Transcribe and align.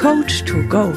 Coach 0.00 0.46
to 0.46 0.62
Go. 0.62 0.94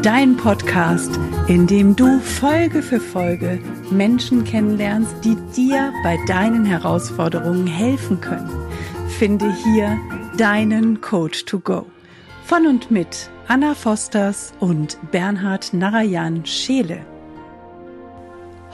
Dein 0.00 0.38
Podcast, 0.38 1.20
in 1.48 1.66
dem 1.66 1.94
du 1.94 2.18
Folge 2.18 2.80
für 2.80 2.98
Folge 2.98 3.58
Menschen 3.90 4.44
kennenlernst, 4.44 5.16
die 5.22 5.36
dir 5.54 5.92
bei 6.02 6.18
deinen 6.26 6.64
Herausforderungen 6.64 7.66
helfen 7.66 8.22
können. 8.22 8.48
Finde 9.18 9.54
hier 9.64 9.98
deinen 10.38 11.02
Coach 11.02 11.44
to 11.44 11.58
Go. 11.58 11.84
Von 12.46 12.66
und 12.66 12.90
mit 12.90 13.28
Anna 13.48 13.74
Fosters 13.74 14.54
und 14.60 14.96
Bernhard 15.10 15.74
Narayan 15.74 16.46
Scheele. 16.46 17.04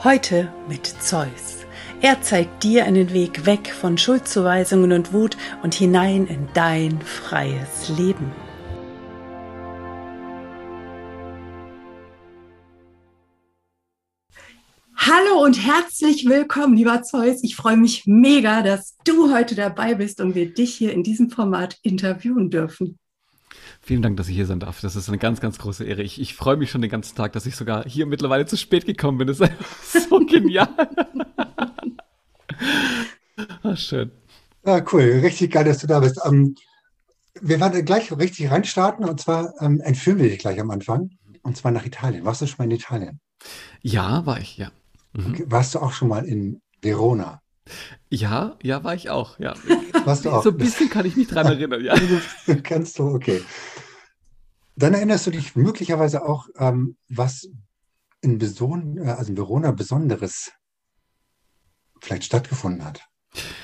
Heute 0.05 0.53
mit 0.69 0.87
Zeus. 0.87 1.65
Er 1.99 2.21
zeigt 2.21 2.63
dir 2.63 2.85
einen 2.85 3.11
Weg 3.11 3.45
weg 3.45 3.73
von 3.73 3.97
Schuldzuweisungen 3.97 4.93
und 4.93 5.11
Wut 5.11 5.35
und 5.63 5.73
hinein 5.73 6.27
in 6.27 6.47
dein 6.53 7.01
freies 7.01 7.89
Leben. 7.89 8.31
Hallo 15.01 15.45
und 15.45 15.65
herzlich 15.65 16.25
willkommen, 16.25 16.75
lieber 16.75 17.01
Zeus. 17.03 17.41
Ich 17.41 17.55
freue 17.55 17.77
mich 17.77 18.05
mega, 18.05 18.61
dass 18.61 18.97
du 19.05 19.33
heute 19.33 19.55
dabei 19.55 19.95
bist 19.95 20.19
und 20.19 20.35
wir 20.35 20.53
dich 20.53 20.75
hier 20.75 20.91
in 20.91 21.03
diesem 21.03 21.29
Format 21.29 21.77
interviewen 21.83 22.49
dürfen. 22.49 22.99
Vielen 23.79 24.01
Dank, 24.01 24.17
dass 24.17 24.27
ich 24.27 24.35
hier 24.35 24.45
sein 24.45 24.59
darf. 24.59 24.81
Das 24.81 24.97
ist 24.97 25.07
eine 25.07 25.17
ganz, 25.17 25.39
ganz 25.39 25.57
große 25.57 25.85
Ehre. 25.85 26.03
Ich, 26.03 26.19
ich 26.19 26.35
freue 26.35 26.57
mich 26.57 26.69
schon 26.69 26.81
den 26.81 26.91
ganzen 26.91 27.15
Tag, 27.15 27.31
dass 27.31 27.45
ich 27.45 27.55
sogar 27.55 27.85
hier 27.87 28.07
mittlerweile 28.07 28.45
zu 28.45 28.57
spät 28.57 28.85
gekommen 28.85 29.17
bin. 29.17 29.27
Das 29.27 29.37
ist 29.39 29.43
einfach 29.43 29.83
so 29.83 30.19
genial. 30.25 30.67
Ach, 33.63 33.77
schön. 33.77 34.11
Ja, 34.65 34.83
cool. 34.91 35.21
Richtig 35.23 35.51
geil, 35.51 35.63
dass 35.63 35.77
du 35.77 35.87
da 35.87 36.01
bist. 36.01 36.19
Ähm, 36.25 36.55
wir 37.39 37.61
werden 37.61 37.85
gleich 37.85 38.11
richtig 38.11 38.51
reinstarten 38.51 39.05
und 39.05 39.21
zwar 39.21 39.53
ähm, 39.61 39.79
entführen 39.79 40.17
wir 40.17 40.27
dich 40.27 40.39
gleich 40.39 40.59
am 40.59 40.71
Anfang 40.71 41.11
und 41.41 41.55
zwar 41.55 41.71
nach 41.71 41.85
Italien. 41.85 42.25
Warst 42.25 42.41
du 42.41 42.47
schon 42.47 42.57
mal 42.57 42.65
in 42.65 42.71
Italien? 42.71 43.21
Ja, 43.81 44.25
war 44.25 44.41
ich, 44.41 44.57
ja. 44.57 44.71
Mhm. 45.13 45.43
Warst 45.47 45.75
du 45.75 45.79
auch 45.79 45.91
schon 45.91 46.07
mal 46.07 46.25
in 46.25 46.61
Verona? 46.81 47.41
Ja, 48.09 48.57
ja, 48.63 48.83
war 48.83 48.95
ich 48.95 49.09
auch, 49.09 49.39
ja. 49.39 49.53
Warst 50.05 50.25
du 50.25 50.31
auch? 50.31 50.43
So 50.43 50.49
ein 50.49 50.57
bisschen 50.57 50.89
kann 50.89 51.05
ich 51.05 51.15
mich 51.15 51.27
dran 51.27 51.45
erinnern, 51.47 51.83
ja. 51.83 51.95
Kannst 52.63 52.97
du, 52.99 53.09
okay. 53.09 53.41
Dann 54.75 54.93
erinnerst 54.93 55.27
du 55.27 55.31
dich 55.31 55.55
möglicherweise 55.55 56.25
auch, 56.25 56.47
ähm, 56.57 56.95
was 57.09 57.47
in, 58.21 58.37
Beson, 58.37 58.97
äh, 58.97 59.11
also 59.11 59.31
in 59.31 59.37
Verona 59.37 59.71
Besonderes 59.71 60.51
vielleicht 62.01 62.23
stattgefunden 62.23 62.85
hat. 62.85 63.01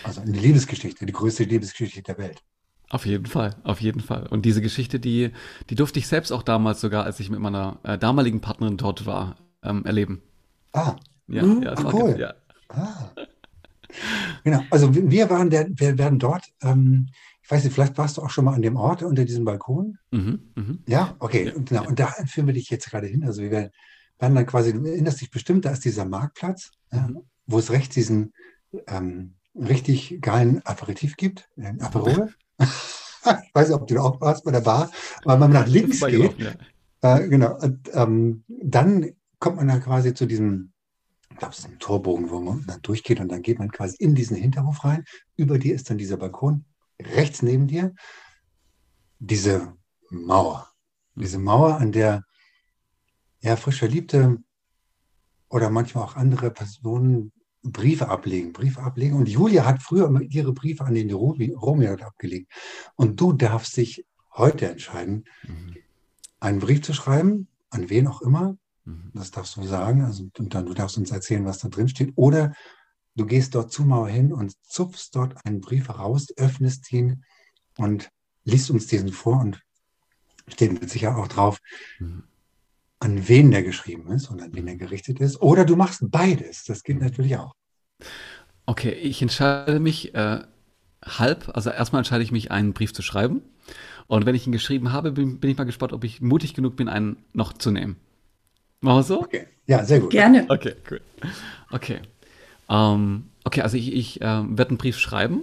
Also 0.03 0.21
eine 0.21 0.37
Liebesgeschichte, 0.37 1.05
die 1.05 1.13
größte 1.13 1.43
Liebesgeschichte 1.43 2.03
der 2.03 2.17
Welt. 2.17 2.43
Auf 2.89 3.05
jeden 3.05 3.25
Fall, 3.25 3.55
auf 3.63 3.81
jeden 3.81 4.02
Fall. 4.02 4.27
Und 4.27 4.45
diese 4.45 4.61
Geschichte, 4.61 4.99
die, 4.99 5.31
die 5.69 5.75
durfte 5.75 5.97
ich 5.97 6.07
selbst 6.07 6.31
auch 6.31 6.43
damals 6.43 6.81
sogar, 6.81 7.03
als 7.03 7.19
ich 7.19 7.31
mit 7.31 7.39
meiner 7.39 7.80
äh, 7.83 7.97
damaligen 7.97 8.41
Partnerin 8.41 8.77
dort 8.77 9.07
war, 9.07 9.37
ähm, 9.63 9.85
erleben. 9.85 10.21
Ah, 10.73 10.95
ja, 11.27 11.43
mhm, 11.43 11.63
ja, 11.63 11.75
cool. 11.93 12.15
Ja. 12.19 12.33
Ah. 12.69 13.11
Genau, 14.43 14.61
also 14.71 14.93
wir 14.93 15.29
waren 15.29 15.49
der, 15.49 15.67
wir 15.69 15.97
werden 15.97 16.19
dort, 16.19 16.43
ähm, 16.61 17.07
ich 17.41 17.51
weiß 17.51 17.63
nicht, 17.63 17.73
vielleicht 17.73 17.97
warst 17.97 18.17
du 18.17 18.21
auch 18.21 18.29
schon 18.29 18.45
mal 18.45 18.53
an 18.53 18.61
dem 18.61 18.75
Ort 18.75 19.03
unter 19.03 19.23
diesem 19.23 19.45
Balkon. 19.45 19.97
Mhm, 20.11 20.51
mh. 20.55 20.77
Ja, 20.87 21.15
okay, 21.19 21.45
ja, 21.45 21.51
genau. 21.53 21.83
Ja. 21.83 21.87
Und 21.87 21.99
da 21.99 22.07
führen 22.27 22.47
wir 22.47 22.53
dich 22.53 22.69
jetzt 22.69 22.89
gerade 22.89 23.07
hin. 23.07 23.23
Also 23.23 23.41
wir 23.41 23.51
werden, 23.51 23.71
werden 24.19 24.35
dann 24.35 24.45
quasi, 24.45 24.73
du 24.73 24.83
erinnerst 24.83 25.21
dich 25.21 25.31
bestimmt, 25.31 25.65
da 25.65 25.71
ist 25.71 25.85
dieser 25.85 26.05
Marktplatz, 26.05 26.71
mhm. 26.91 27.21
wo 27.45 27.59
es 27.59 27.71
rechts 27.71 27.93
diesen 27.93 28.33
ähm, 28.87 29.35
richtig 29.55 30.21
geilen 30.21 30.65
Aperitif 30.65 31.15
gibt, 31.17 31.47
ein 31.57 31.81
Aperol. 31.81 32.33
ich 32.59 33.53
weiß 33.53 33.69
nicht, 33.69 33.79
ob 33.79 33.87
du 33.87 33.95
da 33.95 34.01
auch 34.01 34.21
warst 34.21 34.43
bei 34.43 34.51
der 34.51 34.61
Bar, 34.61 34.91
aber 35.23 35.33
wenn 35.33 35.39
man 35.39 35.51
nach 35.51 35.67
links 35.67 36.01
geht, 36.01 36.35
äh, 37.01 37.27
genau, 37.27 37.57
und, 37.59 37.89
ähm, 37.93 38.43
dann 38.47 39.11
kommt 39.39 39.57
man 39.57 39.67
dann 39.67 39.81
quasi 39.81 40.13
zu 40.13 40.25
diesem 40.25 40.73
glaube, 41.37 41.53
es 41.53 41.59
ist 41.59 41.67
ein 41.67 41.79
Torbogen, 41.79 42.29
wo 42.29 42.39
man 42.39 42.65
dann 42.65 42.81
durchgeht 42.81 43.19
und 43.19 43.29
dann 43.29 43.41
geht 43.41 43.59
man 43.59 43.71
quasi 43.71 43.95
in 43.99 44.15
diesen 44.15 44.37
Hinterhof 44.37 44.83
rein. 44.83 45.03
Über 45.35 45.57
dir 45.57 45.75
ist 45.75 45.89
dann 45.89 45.97
dieser 45.97 46.17
Balkon, 46.17 46.65
rechts 47.01 47.41
neben 47.41 47.67
dir 47.67 47.93
diese 49.19 49.73
Mauer. 50.09 50.71
Diese 51.15 51.39
Mauer, 51.39 51.77
an 51.77 51.91
der 51.91 52.23
ja, 53.41 53.55
frisch 53.55 53.79
Verliebte 53.79 54.37
oder 55.49 55.69
manchmal 55.69 56.03
auch 56.03 56.15
andere 56.15 56.51
Personen 56.51 57.31
Briefe 57.63 58.09
ablegen, 58.09 58.53
Briefe 58.53 58.81
ablegen. 58.81 59.15
Und 59.15 59.27
Julia 59.27 59.65
hat 59.65 59.81
früher 59.81 60.07
immer 60.07 60.21
ihre 60.21 60.53
Briefe 60.53 60.83
an 60.85 60.93
den 60.93 61.11
Romeo 61.11 61.93
abgelegt. 61.93 62.52
Und 62.95 63.19
du 63.19 63.33
darfst 63.33 63.77
dich 63.77 64.05
heute 64.33 64.69
entscheiden, 64.69 65.25
mhm. 65.43 65.75
einen 66.39 66.59
Brief 66.59 66.81
zu 66.81 66.93
schreiben, 66.93 67.47
an 67.69 67.89
wen 67.89 68.07
auch 68.07 68.21
immer, 68.21 68.57
Mhm. 68.85 69.11
Das 69.13 69.31
darfst 69.31 69.55
du 69.57 69.63
sagen. 69.63 70.01
Also, 70.03 70.27
und 70.37 70.53
dann 70.53 70.65
du 70.65 70.73
darfst 70.73 70.97
uns 70.97 71.11
erzählen, 71.11 71.45
was 71.45 71.59
da 71.59 71.67
drin 71.67 71.89
steht. 71.89 72.13
Oder 72.15 72.53
du 73.15 73.25
gehst 73.25 73.55
dort 73.55 73.71
zu 73.71 73.83
Mauer 73.83 74.07
hin 74.07 74.31
und 74.31 74.53
zupfst 74.63 75.09
dort 75.13 75.35
einen 75.45 75.61
Brief 75.61 75.87
heraus, 75.87 76.27
öffnest 76.37 76.91
ihn 76.93 77.23
und 77.77 78.09
liest 78.43 78.69
uns 78.69 78.87
diesen 78.87 79.11
vor 79.11 79.41
und 79.41 79.61
steht 80.47 80.71
mit 80.71 80.89
Sicherheit 80.89 81.17
auch 81.17 81.27
drauf, 81.27 81.59
mhm. 81.99 82.23
an 82.99 83.27
wen 83.27 83.51
der 83.51 83.63
geschrieben 83.63 84.11
ist 84.11 84.29
und 84.29 84.41
an 84.41 84.53
wen 84.53 84.67
er 84.67 84.75
gerichtet 84.75 85.19
ist. 85.19 85.41
Oder 85.41 85.65
du 85.65 85.75
machst 85.75 86.02
beides. 86.09 86.63
Das 86.63 86.83
geht 86.83 86.99
natürlich 86.99 87.37
auch. 87.37 87.55
Okay, 88.67 88.91
ich 88.91 89.21
entscheide 89.21 89.79
mich 89.79 90.13
äh, 90.13 90.43
halb. 91.03 91.52
Also 91.53 91.69
erstmal 91.69 91.99
entscheide 91.99 92.23
ich 92.23 92.31
mich, 92.31 92.52
einen 92.52 92.73
Brief 92.73 92.93
zu 92.93 93.02
schreiben. 93.02 93.41
Und 94.07 94.25
wenn 94.27 94.35
ich 94.35 94.45
ihn 94.45 94.52
geschrieben 94.52 94.91
habe, 94.91 95.11
bin, 95.11 95.39
bin 95.39 95.49
ich 95.49 95.57
mal 95.57 95.63
gespannt, 95.63 95.93
ob 95.93 96.03
ich 96.03 96.21
mutig 96.21 96.53
genug 96.53 96.75
bin, 96.75 96.87
einen 96.87 97.17
noch 97.33 97.53
zu 97.53 97.71
nehmen. 97.71 97.97
Machen 98.85 98.97
wir 98.97 99.03
so? 99.03 99.21
Okay. 99.21 99.47
Ja, 99.65 99.83
sehr 99.83 99.99
gut. 99.99 100.11
Gerne. 100.11 100.45
Okay, 100.47 100.75
cool. 100.91 101.01
Okay. 101.71 102.01
Ähm, 102.69 103.31
okay, 103.43 103.61
also 103.61 103.77
ich, 103.77 103.91
ich 103.91 104.19
ähm, 104.21 104.59
werde 104.59 104.69
einen 104.69 104.77
Brief 104.77 104.99
schreiben. 104.99 105.41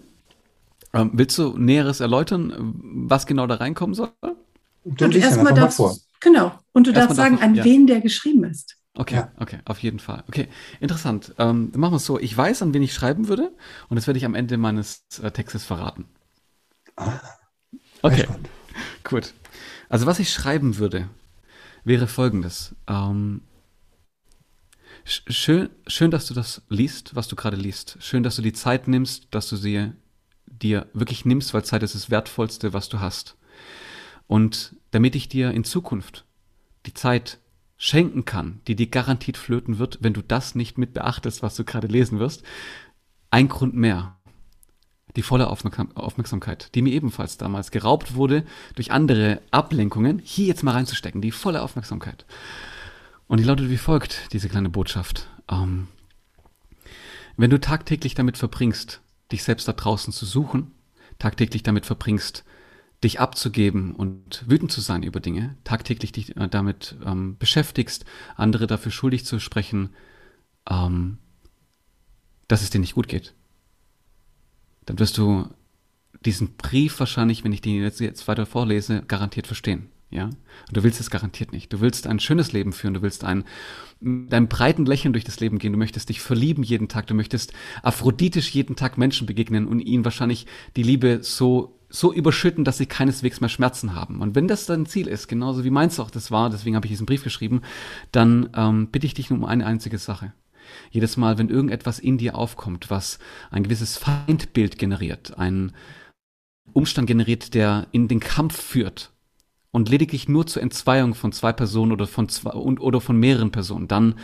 Ähm, 0.94 1.10
willst 1.14 1.36
du 1.38 1.58
Näheres 1.58 1.98
erläutern, 1.98 2.54
was 3.08 3.26
genau 3.26 3.48
da 3.48 3.56
reinkommen 3.56 3.94
soll? 3.94 4.12
Du 4.84 5.06
und 5.06 5.16
erstmal 5.16 5.54
darfst 5.54 5.78
vor. 5.78 5.96
Genau. 6.20 6.52
Und 6.72 6.86
du 6.86 6.92
darfst 6.92 7.16
sagen, 7.16 7.40
an 7.40 7.56
ja. 7.56 7.64
wen 7.64 7.88
der 7.88 8.00
geschrieben 8.00 8.44
ist. 8.44 8.76
Okay, 8.96 9.16
ja. 9.16 9.32
okay, 9.40 9.58
auf 9.64 9.80
jeden 9.80 9.98
Fall. 9.98 10.22
Okay, 10.28 10.46
interessant. 10.78 11.34
Ähm, 11.38 11.70
dann 11.72 11.80
machen 11.80 11.94
wir 11.94 11.96
es 11.96 12.06
so. 12.06 12.20
Ich 12.20 12.36
weiß, 12.36 12.62
an 12.62 12.72
wen 12.72 12.82
ich 12.82 12.94
schreiben 12.94 13.26
würde, 13.26 13.50
und 13.88 13.96
das 13.96 14.06
werde 14.06 14.18
ich 14.18 14.24
am 14.24 14.36
Ende 14.36 14.56
meines 14.56 15.02
äh, 15.20 15.32
Textes 15.32 15.64
verraten. 15.64 16.04
Ah, 16.94 17.18
okay, 18.02 18.28
gut. 19.02 19.34
Also 19.88 20.06
was 20.06 20.20
ich 20.20 20.30
schreiben 20.30 20.78
würde, 20.78 21.08
wäre 21.84 22.06
folgendes. 22.06 22.74
Ähm, 22.86 23.42
schön, 25.04 25.70
schön, 25.86 26.10
dass 26.10 26.26
du 26.26 26.34
das 26.34 26.62
liest, 26.68 27.14
was 27.14 27.28
du 27.28 27.36
gerade 27.36 27.56
liest. 27.56 27.98
Schön, 28.00 28.22
dass 28.22 28.36
du 28.36 28.42
die 28.42 28.52
Zeit 28.52 28.88
nimmst, 28.88 29.28
dass 29.30 29.48
du 29.48 29.56
sie 29.56 29.92
dir 30.46 30.88
wirklich 30.92 31.24
nimmst, 31.24 31.54
weil 31.54 31.64
Zeit 31.64 31.82
ist 31.82 31.94
das 31.94 32.10
Wertvollste, 32.10 32.72
was 32.72 32.88
du 32.88 33.00
hast. 33.00 33.36
Und 34.26 34.76
damit 34.90 35.14
ich 35.16 35.28
dir 35.28 35.50
in 35.50 35.64
Zukunft 35.64 36.24
die 36.86 36.94
Zeit 36.94 37.38
schenken 37.76 38.24
kann, 38.24 38.60
die 38.68 38.76
dir 38.76 38.86
garantiert 38.86 39.36
flöten 39.36 39.78
wird, 39.78 39.98
wenn 40.02 40.12
du 40.14 40.22
das 40.22 40.54
nicht 40.54 40.78
mit 40.78 40.94
beachtest, 40.94 41.42
was 41.42 41.56
du 41.56 41.64
gerade 41.64 41.88
lesen 41.88 42.20
wirst, 42.20 42.44
ein 43.30 43.48
Grund 43.48 43.74
mehr, 43.74 44.20
die 45.16 45.22
volle 45.22 45.48
Aufmerksamkeit, 45.48 46.74
die 46.74 46.82
mir 46.82 46.92
ebenfalls 46.92 47.36
damals 47.36 47.70
geraubt 47.70 48.14
wurde 48.14 48.44
durch 48.74 48.92
andere 48.92 49.42
Ablenkungen, 49.50 50.20
hier 50.24 50.46
jetzt 50.46 50.62
mal 50.62 50.72
reinzustecken, 50.72 51.20
die 51.20 51.32
volle 51.32 51.62
Aufmerksamkeit. 51.62 52.24
Und 53.26 53.38
die 53.38 53.44
lautet 53.44 53.70
wie 53.70 53.78
folgt, 53.78 54.32
diese 54.32 54.48
kleine 54.48 54.70
Botschaft. 54.70 55.28
Ähm, 55.50 55.88
wenn 57.36 57.50
du 57.50 57.60
tagtäglich 57.60 58.14
damit 58.14 58.38
verbringst, 58.38 59.00
dich 59.30 59.42
selbst 59.42 59.68
da 59.68 59.72
draußen 59.72 60.12
zu 60.12 60.26
suchen, 60.26 60.72
tagtäglich 61.18 61.62
damit 61.62 61.86
verbringst, 61.86 62.44
dich 63.02 63.20
abzugeben 63.20 63.94
und 63.94 64.44
wütend 64.48 64.70
zu 64.70 64.80
sein 64.80 65.02
über 65.02 65.20
Dinge, 65.20 65.56
tagtäglich 65.64 66.12
dich 66.12 66.36
äh, 66.36 66.48
damit 66.48 66.96
ähm, 67.04 67.36
beschäftigst, 67.38 68.04
andere 68.36 68.66
dafür 68.66 68.92
schuldig 68.92 69.24
zu 69.24 69.40
sprechen, 69.40 69.90
ähm, 70.68 71.18
dass 72.48 72.62
es 72.62 72.70
dir 72.70 72.78
nicht 72.78 72.94
gut 72.94 73.08
geht, 73.08 73.34
dann 74.86 74.98
wirst 74.98 75.18
du 75.18 75.46
diesen 76.24 76.56
Brief 76.56 76.98
wahrscheinlich, 77.00 77.44
wenn 77.44 77.52
ich 77.52 77.60
den 77.60 77.82
jetzt, 77.82 78.00
jetzt 78.00 78.28
weiter 78.28 78.46
vorlese, 78.46 79.02
garantiert 79.02 79.46
verstehen. 79.46 79.88
Ja? 80.10 80.26
Und 80.26 80.36
du 80.70 80.82
willst 80.82 81.00
es 81.00 81.10
garantiert 81.10 81.52
nicht. 81.52 81.72
Du 81.72 81.80
willst 81.80 82.06
ein 82.06 82.20
schönes 82.20 82.52
Leben 82.52 82.72
führen, 82.72 82.94
du 82.94 83.02
willst 83.02 83.24
ein, 83.24 83.44
mit 84.00 84.32
einem 84.32 84.48
breiten 84.48 84.84
Lächeln 84.84 85.12
durch 85.12 85.24
das 85.24 85.40
Leben 85.40 85.58
gehen, 85.58 85.72
du 85.72 85.78
möchtest 85.78 86.08
dich 86.08 86.20
verlieben 86.20 86.62
jeden 86.62 86.88
Tag, 86.88 87.06
du 87.06 87.14
möchtest 87.14 87.52
aphroditisch 87.82 88.50
jeden 88.50 88.76
Tag 88.76 88.98
Menschen 88.98 89.26
begegnen 89.26 89.66
und 89.66 89.80
ihnen 89.80 90.04
wahrscheinlich 90.04 90.46
die 90.76 90.82
Liebe 90.82 91.20
so, 91.22 91.78
so 91.88 92.12
überschütten, 92.12 92.64
dass 92.64 92.78
sie 92.78 92.86
keineswegs 92.86 93.40
mehr 93.40 93.48
Schmerzen 93.48 93.94
haben. 93.94 94.20
Und 94.20 94.34
wenn 94.34 94.48
das 94.48 94.66
dein 94.66 94.86
Ziel 94.86 95.08
ist, 95.08 95.28
genauso 95.28 95.64
wie 95.64 95.70
meins 95.70 95.98
auch 95.98 96.10
das 96.10 96.30
war, 96.30 96.50
deswegen 96.50 96.76
habe 96.76 96.86
ich 96.86 96.92
diesen 96.92 97.06
Brief 97.06 97.24
geschrieben, 97.24 97.62
dann 98.12 98.50
ähm, 98.54 98.88
bitte 98.88 99.06
ich 99.06 99.14
dich 99.14 99.30
nur 99.30 99.38
um 99.38 99.44
eine 99.44 99.66
einzige 99.66 99.98
Sache. 99.98 100.32
Jedes 100.90 101.16
Mal, 101.16 101.38
wenn 101.38 101.48
irgendetwas 101.48 101.98
in 101.98 102.18
dir 102.18 102.36
aufkommt, 102.36 102.90
was 102.90 103.18
ein 103.50 103.62
gewisses 103.62 103.96
Feindbild 103.96 104.78
generiert, 104.78 105.38
ein 105.38 105.72
Umstand 106.72 107.06
generiert, 107.06 107.54
der 107.54 107.86
in 107.92 108.08
den 108.08 108.20
Kampf 108.20 108.60
führt, 108.60 109.12
und 109.72 109.88
lediglich 109.88 110.28
nur 110.28 110.46
zur 110.46 110.62
Entzweiung 110.62 111.14
von 111.14 111.32
zwei 111.32 111.52
Personen 111.52 111.92
oder 111.92 112.06
von 112.06 112.28
zwei 112.28 112.50
oder 112.50 113.00
von 113.00 113.16
mehreren 113.18 113.50
Personen, 113.50 113.88
dann, 113.88 114.14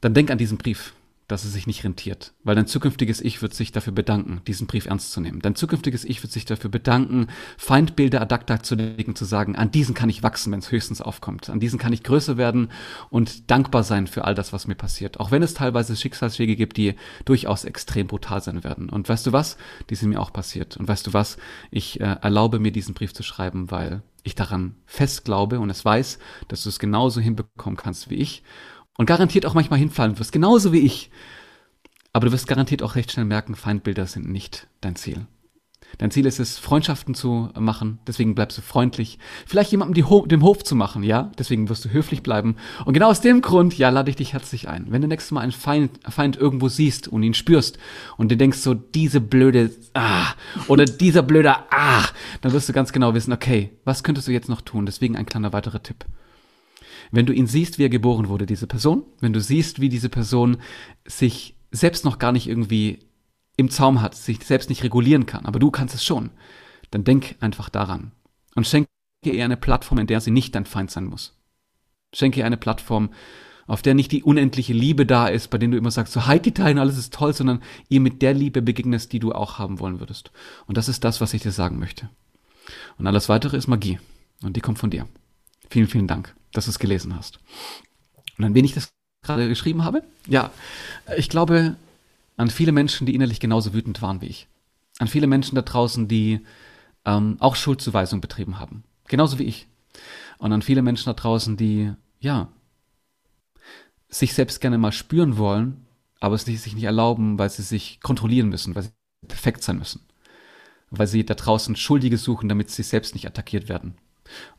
dann 0.00 0.14
denk 0.14 0.30
an 0.30 0.38
diesen 0.38 0.58
Brief 0.58 0.94
dass 1.30 1.44
es 1.44 1.52
sich 1.52 1.66
nicht 1.66 1.84
rentiert, 1.84 2.32
weil 2.42 2.56
dein 2.56 2.66
zukünftiges 2.66 3.20
Ich 3.20 3.40
wird 3.40 3.54
sich 3.54 3.70
dafür 3.70 3.92
bedanken, 3.92 4.40
diesen 4.46 4.66
Brief 4.66 4.86
ernst 4.86 5.12
zu 5.12 5.20
nehmen. 5.20 5.40
Dein 5.40 5.54
zukünftiges 5.54 6.04
Ich 6.04 6.22
wird 6.22 6.32
sich 6.32 6.44
dafür 6.44 6.70
bedanken, 6.70 7.28
Feindbilder 7.56 8.20
ad 8.20 8.34
acta 8.34 8.62
zu 8.62 8.74
legen, 8.74 9.14
zu 9.14 9.24
sagen, 9.24 9.54
an 9.54 9.70
diesen 9.70 9.94
kann 9.94 10.08
ich 10.08 10.22
wachsen, 10.22 10.52
wenn 10.52 10.58
es 10.58 10.72
höchstens 10.72 11.00
aufkommt. 11.00 11.48
An 11.48 11.60
diesen 11.60 11.78
kann 11.78 11.92
ich 11.92 12.02
größer 12.02 12.36
werden 12.36 12.70
und 13.10 13.50
dankbar 13.50 13.84
sein 13.84 14.08
für 14.08 14.24
all 14.24 14.34
das, 14.34 14.52
was 14.52 14.66
mir 14.66 14.74
passiert. 14.74 15.20
Auch 15.20 15.30
wenn 15.30 15.42
es 15.42 15.54
teilweise 15.54 15.94
Schicksalsschläge 15.94 16.56
gibt, 16.56 16.76
die 16.76 16.94
durchaus 17.24 17.64
extrem 17.64 18.08
brutal 18.08 18.42
sein 18.42 18.64
werden. 18.64 18.90
Und 18.90 19.08
weißt 19.08 19.26
du 19.26 19.32
was? 19.32 19.56
Die 19.88 19.94
sind 19.94 20.10
mir 20.10 20.20
auch 20.20 20.32
passiert. 20.32 20.76
Und 20.78 20.88
weißt 20.88 21.06
du 21.06 21.12
was? 21.12 21.38
Ich 21.70 22.00
äh, 22.00 22.16
erlaube 22.22 22.58
mir 22.58 22.72
diesen 22.72 22.94
Brief 22.94 23.14
zu 23.14 23.22
schreiben, 23.22 23.70
weil 23.70 24.02
ich 24.22 24.34
daran 24.34 24.74
fest 24.84 25.24
glaube 25.24 25.60
und 25.60 25.70
es 25.70 25.84
weiß, 25.84 26.18
dass 26.48 26.64
du 26.64 26.68
es 26.68 26.78
genauso 26.78 27.20
hinbekommen 27.20 27.76
kannst 27.76 28.10
wie 28.10 28.16
ich 28.16 28.42
und 29.00 29.06
garantiert 29.06 29.46
auch 29.46 29.54
manchmal 29.54 29.78
hinfallen 29.78 30.18
wirst, 30.18 30.30
genauso 30.30 30.74
wie 30.74 30.80
ich. 30.80 31.10
Aber 32.12 32.26
du 32.26 32.32
wirst 32.32 32.46
garantiert 32.46 32.82
auch 32.82 32.96
recht 32.96 33.10
schnell 33.10 33.24
merken, 33.24 33.54
Feindbilder 33.54 34.04
sind 34.04 34.28
nicht 34.28 34.66
dein 34.82 34.94
Ziel. 34.94 35.26
Dein 35.96 36.10
Ziel 36.10 36.26
ist 36.26 36.38
es, 36.38 36.58
Freundschaften 36.58 37.14
zu 37.14 37.48
machen, 37.58 37.98
deswegen 38.06 38.34
bleibst 38.34 38.58
du 38.58 38.62
freundlich. 38.62 39.18
Vielleicht 39.46 39.70
jemandem 39.70 40.10
Ho 40.10 40.26
dem 40.26 40.42
Hof 40.42 40.64
zu 40.64 40.74
machen, 40.74 41.02
ja, 41.02 41.32
deswegen 41.38 41.70
wirst 41.70 41.86
du 41.86 41.88
höflich 41.88 42.22
bleiben. 42.22 42.56
Und 42.84 42.92
genau 42.92 43.08
aus 43.08 43.22
dem 43.22 43.40
Grund, 43.40 43.78
ja, 43.78 43.88
lade 43.88 44.10
ich 44.10 44.16
dich 44.16 44.34
herzlich 44.34 44.68
ein. 44.68 44.88
Wenn 44.90 45.00
du 45.00 45.08
nächstes 45.08 45.30
Mal 45.30 45.40
einen 45.40 45.52
Feind, 45.52 45.98
Feind 46.06 46.36
irgendwo 46.36 46.68
siehst 46.68 47.08
und 47.08 47.22
ihn 47.22 47.32
spürst 47.32 47.78
und 48.18 48.30
du 48.30 48.36
denkst 48.36 48.58
so, 48.58 48.74
diese 48.74 49.22
blöde, 49.22 49.70
ah, 49.94 50.26
oder 50.68 50.84
dieser 50.84 51.22
blöde, 51.22 51.54
ah, 51.70 52.04
dann 52.42 52.52
wirst 52.52 52.68
du 52.68 52.74
ganz 52.74 52.92
genau 52.92 53.14
wissen, 53.14 53.32
okay, 53.32 53.70
was 53.86 54.02
könntest 54.02 54.28
du 54.28 54.32
jetzt 54.32 54.50
noch 54.50 54.60
tun? 54.60 54.84
Deswegen 54.84 55.16
ein 55.16 55.24
kleiner 55.24 55.54
weiterer 55.54 55.82
Tipp. 55.82 56.04
Wenn 57.10 57.26
du 57.26 57.32
ihn 57.32 57.46
siehst, 57.46 57.78
wie 57.78 57.84
er 57.84 57.88
geboren 57.88 58.28
wurde, 58.28 58.46
diese 58.46 58.66
Person, 58.66 59.04
wenn 59.20 59.32
du 59.32 59.40
siehst, 59.40 59.80
wie 59.80 59.88
diese 59.88 60.08
Person 60.08 60.58
sich 61.04 61.56
selbst 61.70 62.04
noch 62.04 62.18
gar 62.18 62.32
nicht 62.32 62.46
irgendwie 62.46 63.00
im 63.56 63.70
Zaum 63.70 64.00
hat, 64.00 64.14
sich 64.14 64.44
selbst 64.44 64.70
nicht 64.70 64.82
regulieren 64.82 65.26
kann, 65.26 65.46
aber 65.46 65.58
du 65.58 65.70
kannst 65.70 65.94
es 65.94 66.04
schon, 66.04 66.30
dann 66.90 67.04
denk 67.04 67.36
einfach 67.40 67.68
daran 67.68 68.12
und 68.54 68.66
schenke 68.66 68.88
ihr 69.24 69.44
eine 69.44 69.56
Plattform, 69.56 69.98
in 69.98 70.06
der 70.06 70.20
sie 70.20 70.30
nicht 70.30 70.54
dein 70.54 70.64
Feind 70.64 70.90
sein 70.90 71.04
muss. 71.04 71.36
Schenke 72.14 72.40
ihr 72.40 72.46
eine 72.46 72.56
Plattform, 72.56 73.10
auf 73.66 73.82
der 73.82 73.94
nicht 73.94 74.10
die 74.10 74.24
unendliche 74.24 74.72
Liebe 74.72 75.06
da 75.06 75.28
ist, 75.28 75.48
bei 75.48 75.58
der 75.58 75.68
du 75.68 75.76
immer 75.76 75.92
sagst, 75.92 76.12
so 76.12 76.26
halt 76.26 76.44
die 76.44 76.54
Teilen, 76.54 76.78
alles 76.78 76.98
ist 76.98 77.14
toll, 77.14 77.32
sondern 77.32 77.62
ihr 77.88 78.00
mit 78.00 78.20
der 78.22 78.34
Liebe 78.34 78.62
begegnest, 78.62 79.12
die 79.12 79.20
du 79.20 79.32
auch 79.32 79.58
haben 79.58 79.78
wollen 79.78 80.00
würdest. 80.00 80.32
Und 80.66 80.76
das 80.76 80.88
ist 80.88 81.04
das, 81.04 81.20
was 81.20 81.34
ich 81.34 81.42
dir 81.42 81.52
sagen 81.52 81.78
möchte. 81.78 82.08
Und 82.98 83.06
alles 83.06 83.28
weitere 83.28 83.56
ist 83.56 83.68
Magie. 83.68 84.00
Und 84.42 84.56
die 84.56 84.60
kommt 84.60 84.78
von 84.78 84.90
dir. 84.90 85.06
Vielen, 85.70 85.88
vielen 85.88 86.06
Dank 86.06 86.34
dass 86.52 86.64
du 86.64 86.70
es 86.70 86.78
gelesen 86.78 87.14
hast. 87.16 87.38
Und 88.38 88.44
an 88.44 88.54
wen 88.54 88.64
ich 88.64 88.74
das 88.74 88.92
gerade 89.22 89.48
geschrieben 89.48 89.84
habe? 89.84 90.02
Ja, 90.26 90.50
ich 91.16 91.28
glaube 91.28 91.76
an 92.36 92.50
viele 92.50 92.72
Menschen, 92.72 93.06
die 93.06 93.14
innerlich 93.14 93.40
genauso 93.40 93.74
wütend 93.74 94.00
waren 94.02 94.20
wie 94.20 94.26
ich. 94.26 94.48
An 94.98 95.08
viele 95.08 95.26
Menschen 95.26 95.56
da 95.56 95.62
draußen, 95.62 96.08
die 96.08 96.40
ähm, 97.04 97.36
auch 97.38 97.56
Schuldzuweisung 97.56 98.20
betrieben 98.20 98.58
haben. 98.58 98.82
Genauso 99.08 99.38
wie 99.38 99.44
ich. 99.44 99.66
Und 100.38 100.52
an 100.52 100.62
viele 100.62 100.82
Menschen 100.82 101.06
da 101.06 101.12
draußen, 101.12 101.56
die, 101.56 101.92
ja, 102.18 102.48
sich 104.08 104.34
selbst 104.34 104.60
gerne 104.60 104.78
mal 104.78 104.92
spüren 104.92 105.36
wollen, 105.36 105.86
aber 106.18 106.34
es 106.34 106.44
sich 106.44 106.74
nicht 106.74 106.84
erlauben, 106.84 107.38
weil 107.38 107.50
sie 107.50 107.62
sich 107.62 108.00
kontrollieren 108.00 108.48
müssen, 108.48 108.74
weil 108.74 108.84
sie 108.84 108.90
perfekt 109.26 109.62
sein 109.62 109.78
müssen. 109.78 110.00
Weil 110.90 111.06
sie 111.06 111.24
da 111.24 111.34
draußen 111.34 111.76
Schuldige 111.76 112.16
suchen, 112.18 112.48
damit 112.48 112.70
sie 112.70 112.82
selbst 112.82 113.14
nicht 113.14 113.26
attackiert 113.26 113.68
werden. 113.68 113.94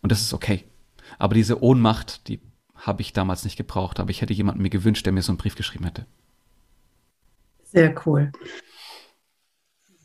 Und 0.02 0.12
das 0.12 0.22
ist 0.22 0.34
okay. 0.34 0.66
Aber 1.20 1.36
diese 1.36 1.62
Ohnmacht, 1.64 2.28
die 2.28 2.40
habe 2.76 3.02
ich 3.02 3.14
damals 3.14 3.44
nicht 3.44 3.58
gebraucht, 3.58 4.00
aber 4.00 4.10
ich 4.10 4.22
hätte 4.22 4.34
jemanden 4.34 4.62
mir 4.62 4.70
gewünscht, 4.70 5.06
der 5.06 5.14
mir 5.14 5.22
so 5.22 5.32
einen 5.32 5.38
Brief 5.38 5.56
geschrieben 5.56 5.86
hätte. 5.86 6.06
Sehr 7.72 7.96
cool. 8.06 8.32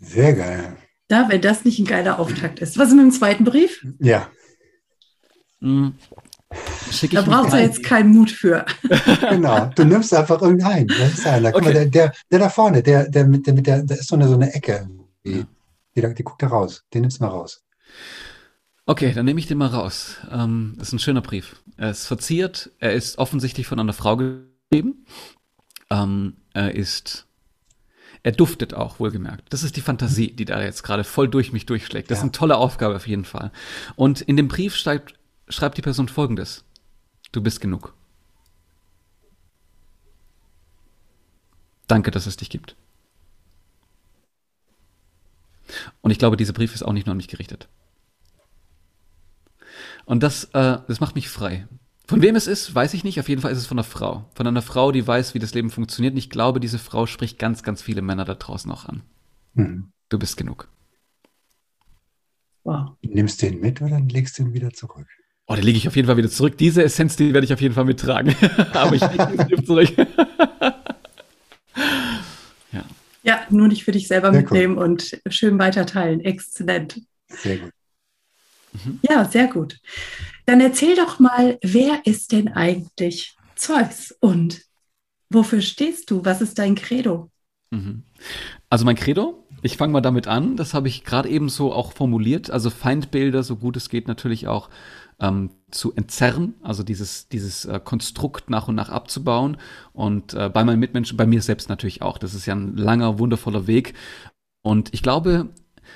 Sehr 0.01 0.35
geil. 0.35 0.77
Da, 1.09 1.29
wenn 1.29 1.41
das 1.41 1.65
nicht 1.65 1.79
ein 1.79 1.87
geiler 1.87 2.19
Auftakt 2.19 2.61
ist. 2.61 2.79
Was 2.79 2.89
ist 2.89 2.95
mit 2.95 3.05
dem 3.05 3.13
zweiten 3.13 3.45
Brief? 3.45 3.85
Ja. 3.99 4.29
Mhm. 5.61 5.95
Da 7.11 7.23
braucht 7.23 7.53
er 7.53 7.63
jetzt 7.63 7.83
keinen 7.83 8.13
Mut 8.13 8.31
für. 8.31 8.65
genau, 9.31 9.67
du 9.75 9.85
nimmst 9.85 10.15
einfach 10.15 10.41
irgendeinen. 10.41 10.89
Das 10.89 11.15
ist 11.15 11.27
einer. 11.27 11.55
Okay. 11.55 11.65
Mal, 11.65 11.73
der, 11.73 11.87
der, 11.87 12.13
der, 12.31 12.39
da 12.39 12.49
vorne, 12.49 12.83
der, 12.83 13.09
der, 13.09 13.27
mit, 13.27 13.47
der, 13.47 13.55
mit 13.55 13.67
der, 13.67 13.83
da 13.83 13.95
ist 13.95 14.09
so 14.09 14.15
eine, 14.17 14.29
so 14.29 14.35
eine 14.35 14.53
Ecke. 14.55 14.89
Die, 15.25 15.45
die, 15.95 16.15
die 16.15 16.23
guckt 16.23 16.43
da 16.43 16.49
raus. 16.49 16.85
Den 16.93 17.03
nimmst 17.03 17.21
du 17.21 17.25
mal 17.25 17.31
raus. 17.31 17.65
Okay, 18.89 19.13
dann 19.13 19.25
nehme 19.25 19.41
ich 19.41 19.47
den 19.47 19.59
mal 19.59 19.67
raus. 19.67 20.17
Ähm, 20.31 20.75
das 20.79 20.89
ist 20.89 20.95
ein 20.95 20.99
schöner 21.01 21.21
Brief. 21.21 21.57
Er 21.77 21.91
ist 21.91 22.07
verziert, 22.07 22.71
er 22.79 22.93
ist 22.93 23.19
offensichtlich 23.19 23.67
von 23.67 23.81
einer 23.81 23.93
Frau 23.93 24.17
geschrieben. 24.17 25.05
Ähm, 25.91 26.37
er 26.53 26.73
ist, 26.73 27.27
er 28.23 28.31
duftet 28.31 28.75
auch, 28.75 29.01
wohlgemerkt. 29.01 29.53
Das 29.53 29.65
ist 29.65 29.77
die 29.77 29.81
Fantasie, 29.81 30.31
die 30.31 30.45
da 30.45 30.63
jetzt 30.63 30.85
gerade 30.85 31.03
voll 31.03 31.29
durch 31.29 31.53
mich 31.53 31.67
durchschlägt. 31.67 32.13
Das 32.13 32.19
ja. 32.19 32.21
ist 32.21 32.23
eine 32.23 32.33
tolle 32.33 32.57
Aufgabe 32.57 32.95
auf 32.95 33.09
jeden 33.09 33.25
Fall. 33.25 33.51
Und 33.97 34.21
in 34.21 34.37
dem 34.37 34.47
Brief 34.47 34.77
schreibt, 34.77 35.15
schreibt 35.49 35.77
die 35.77 35.83
Person 35.83 36.09
folgendes. 36.09 36.65
Du 37.33 37.43
bist 37.43 37.61
genug. 37.61 37.93
Danke, 41.89 42.13
dass 42.13 42.27
es 42.27 42.37
dich 42.37 42.51
gibt. 42.51 42.77
Und 46.03 46.13
ich 46.13 46.21
glaube, 46.21 46.37
dieser 46.37 46.53
Brief 46.53 46.73
ist 46.73 46.85
auch 46.85 46.93
nicht 46.93 47.07
nur 47.07 47.13
an 47.13 47.17
mich 47.17 47.29
gerichtet. 47.29 47.69
Und 50.07 50.23
das, 50.23 50.45
äh, 50.55 50.79
das 50.89 51.01
macht 51.01 51.15
mich 51.17 51.29
frei. 51.29 51.67
Von 52.09 52.23
wem 52.23 52.37
es 52.37 52.47
ist, 52.47 52.73
weiß 52.73 52.95
ich 52.95 53.03
nicht. 53.03 53.19
Auf 53.19 53.29
jeden 53.29 53.43
Fall 53.43 53.51
ist 53.51 53.59
es 53.59 53.67
von 53.67 53.79
einer 53.79 53.85
Frau. 53.85 54.25
Von 54.35 54.47
einer 54.47 54.63
Frau, 54.63 54.93
die 54.93 55.07
weiß, 55.07 55.35
wie 55.35 55.41
das 55.41 55.53
Leben 55.53 55.71
funktioniert. 55.71 56.15
Und 56.15 56.19
ich 56.19 56.31
glaube, 56.31 56.61
diese 56.61 56.79
Frau 56.79 57.07
spricht 57.07 57.39
ganz, 57.39 57.65
ganz 57.65 57.83
viele 57.83 58.01
Männer 58.01 58.25
da 58.25 58.35
draußen 58.35 58.71
auch 58.71 58.85
an. 58.87 59.03
Mhm. 59.55 59.91
Du 60.09 60.19
bist 60.19 60.37
genug. 60.37 60.69
Wow. 62.63 62.91
Nimmst 63.03 63.43
du 63.43 63.51
den 63.51 63.61
mit 63.61 63.83
oder 63.83 64.01
legst 64.01 64.39
du 64.39 64.45
ihn 64.45 64.55
wieder 64.55 64.71
zurück? 64.71 65.07
Oh, 65.49 65.55
den 65.55 65.65
lege 65.65 65.79
ich 65.79 65.89
auf 65.89 65.97
jeden 65.97 66.07
Fall 66.07 66.17
wieder 66.17 66.31
zurück. 66.31 66.57
Diese 66.59 66.83
Essenz, 66.85 67.17
die 67.17 67.35
werde 67.35 67.45
ich 67.45 67.53
auf 67.53 67.61
jeden 67.61 67.75
Fall 67.75 67.85
mittragen. 67.85 68.35
Aber 68.73 68.95
ich 68.95 69.03
lege 69.03 69.57
ihn 69.57 69.67
zurück. 69.67 69.93
ja. 72.73 72.85
ja, 73.25 73.41
nur 73.51 73.67
nicht 73.67 73.85
für 73.85 73.93
dich 73.93 74.07
selber 74.07 74.31
Sehr 74.31 74.43
mitnehmen 74.43 74.79
cool. 74.79 74.85
und 74.85 75.21
schön 75.29 75.59
weiterteilen. 75.59 76.21
Exzellent. 76.21 77.01
Sehr 77.29 77.59
gut. 77.59 77.73
Mhm. 78.85 79.01
Ja, 79.03 79.25
sehr 79.25 79.49
gut. 79.49 79.79
Dann 80.45 80.61
erzähl 80.61 80.97
doch 80.97 81.19
mal, 81.19 81.59
wer 81.63 82.05
ist 82.05 82.33
denn 82.33 82.49
eigentlich 82.49 83.37
Zeus 83.55 84.15
und 84.21 84.63
wofür 85.31 85.61
stehst 85.61 86.11
du? 86.11 86.25
Was 86.25 86.41
ist 86.41 86.59
dein 86.59 86.75
Credo? 86.75 87.31
Mhm. 87.71 88.05
Also 88.71 88.85
mein 88.85 88.97
Credo, 88.97 89.45
ich 89.63 89.77
fange 89.77 89.93
mal 89.93 90.01
damit 90.01 90.29
an, 90.29 90.57
das 90.57 90.75
habe 90.75 90.89
ich 90.89 91.05
gerade 91.05 91.29
eben 91.29 91.49
so 91.49 91.73
auch 91.73 91.93
formuliert, 91.93 92.51
also 92.51 92.71
Feindbilder, 92.71 93.43
so 93.43 93.57
gut 93.57 93.77
es 93.77 93.89
geht, 93.89 94.09
natürlich 94.09 94.47
auch 94.47 94.71
ähm, 95.19 95.51
zu 95.71 95.95
entzerren, 95.95 96.55
also 96.63 96.83
dieses, 96.83 97.29
dieses 97.29 97.65
äh, 97.65 97.81
Konstrukt 97.83 98.51
nach 98.51 98.69
und 98.69 98.75
nach 98.75 98.91
abzubauen 98.91 99.57
und 99.93 100.35
äh, 100.35 100.49
bei 100.49 100.63
meinen 100.63 100.79
Mitmenschen, 100.79 101.17
bei 101.17 101.27
mir 101.27 101.43
selbst 101.43 101.69
natürlich 101.69 102.03
auch. 102.03 102.19
Das 102.19 102.35
ist 102.35 102.47
ja 102.47 102.55
ein 102.55 102.77
langer, 102.77 103.19
wundervoller 103.19 103.67
Weg. 103.67 103.95
Und 104.63 104.93
ich 104.93 105.03
glaube, 105.03 105.49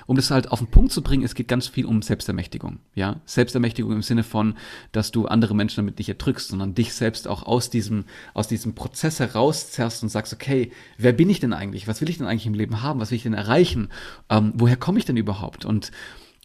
um 0.06 0.16
das 0.16 0.30
halt 0.30 0.50
auf 0.50 0.58
den 0.58 0.68
Punkt 0.68 0.92
zu 0.92 1.02
bringen, 1.02 1.24
es 1.24 1.34
geht 1.34 1.48
ganz 1.48 1.66
viel 1.68 1.86
um 1.86 2.02
Selbstermächtigung. 2.02 2.80
Ja, 2.94 3.20
Selbstermächtigung 3.24 3.92
im 3.92 4.02
Sinne 4.02 4.22
von, 4.22 4.54
dass 4.92 5.10
du 5.10 5.26
andere 5.26 5.54
Menschen 5.54 5.76
damit 5.76 5.98
nicht 5.98 6.08
erdrückst, 6.08 6.48
sondern 6.48 6.74
dich 6.74 6.94
selbst 6.94 7.28
auch 7.28 7.42
aus 7.42 7.70
diesem, 7.70 8.04
aus 8.34 8.48
diesem 8.48 8.74
Prozess 8.74 9.20
herauszerrst 9.20 10.02
und 10.02 10.08
sagst, 10.08 10.32
okay, 10.32 10.72
wer 10.98 11.12
bin 11.12 11.30
ich 11.30 11.40
denn 11.40 11.52
eigentlich? 11.52 11.88
Was 11.88 12.00
will 12.00 12.10
ich 12.10 12.18
denn 12.18 12.26
eigentlich 12.26 12.46
im 12.46 12.54
Leben 12.54 12.82
haben? 12.82 13.00
Was 13.00 13.10
will 13.10 13.16
ich 13.16 13.22
denn 13.22 13.34
erreichen? 13.34 13.88
Ähm, 14.28 14.52
woher 14.54 14.76
komme 14.76 14.98
ich 14.98 15.04
denn 15.04 15.16
überhaupt? 15.16 15.64
Und 15.64 15.90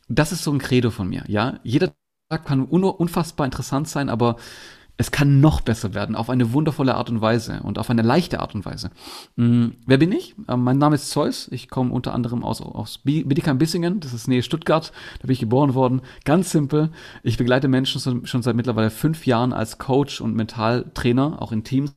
das 0.07 0.31
ist 0.31 0.43
so 0.43 0.51
ein 0.51 0.59
Credo 0.59 0.91
von 0.91 1.09
mir. 1.09 1.23
Ja, 1.27 1.59
jeder 1.63 1.93
Tag 2.29 2.45
kann 2.45 2.63
unfassbar 2.65 3.45
interessant 3.45 3.87
sein, 3.87 4.09
aber 4.09 4.37
es 4.97 5.11
kann 5.11 5.41
noch 5.41 5.61
besser 5.61 5.93
werden, 5.93 6.15
auf 6.15 6.29
eine 6.29 6.53
wundervolle 6.53 6.95
Art 6.95 7.09
und 7.09 7.21
Weise 7.21 7.61
und 7.63 7.77
auf 7.79 7.89
eine 7.89 8.01
leichte 8.01 8.39
Art 8.39 8.55
und 8.55 8.65
Weise. 8.65 8.91
Mhm. 9.35 9.75
Wer 9.85 9.97
bin 9.97 10.11
ich? 10.11 10.35
Äh, 10.47 10.55
mein 10.55 10.77
Name 10.77 10.95
ist 10.95 11.09
Zeus. 11.09 11.47
Ich 11.51 11.69
komme 11.69 11.91
unter 11.91 12.13
anderem 12.13 12.43
aus, 12.43 12.61
aus 12.61 12.99
Bietigheim-Bissingen, 12.99 13.99
das 13.99 14.13
ist 14.13 14.27
Nähe 14.27 14.43
Stuttgart. 14.43 14.91
Da 15.19 15.27
bin 15.27 15.33
ich 15.33 15.39
geboren 15.39 15.73
worden. 15.73 16.01
Ganz 16.23 16.51
simpel. 16.51 16.91
Ich 17.23 17.37
begleite 17.37 17.67
Menschen 17.67 17.99
schon, 17.99 18.25
schon 18.25 18.41
seit 18.41 18.55
mittlerweile 18.55 18.89
fünf 18.89 19.25
Jahren 19.25 19.53
als 19.53 19.77
Coach 19.77 20.21
und 20.21 20.35
Mentaltrainer, 20.35 21.41
auch 21.41 21.51
in 21.51 21.63
Teams 21.63 21.95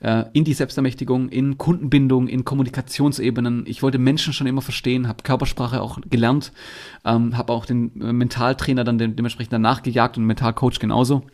äh, 0.00 0.24
in 0.32 0.44
die 0.44 0.54
Selbstermächtigung, 0.54 1.28
in 1.28 1.58
Kundenbindung, 1.58 2.28
in 2.28 2.44
Kommunikationsebenen. 2.44 3.64
Ich 3.66 3.82
wollte 3.82 3.98
Menschen 3.98 4.32
schon 4.32 4.46
immer 4.46 4.62
verstehen, 4.62 5.08
habe 5.08 5.22
Körpersprache 5.22 5.80
auch 5.80 5.98
gelernt, 6.08 6.52
ähm, 7.04 7.36
habe 7.36 7.52
auch 7.52 7.66
den 7.66 8.00
äh, 8.00 8.12
Mentaltrainer 8.12 8.84
dann 8.84 8.98
dementsprechend 8.98 9.52
danach 9.52 9.82
gejagt 9.82 10.18
und 10.18 10.24
Mentalcoach 10.24 10.78
genauso. 10.78 11.24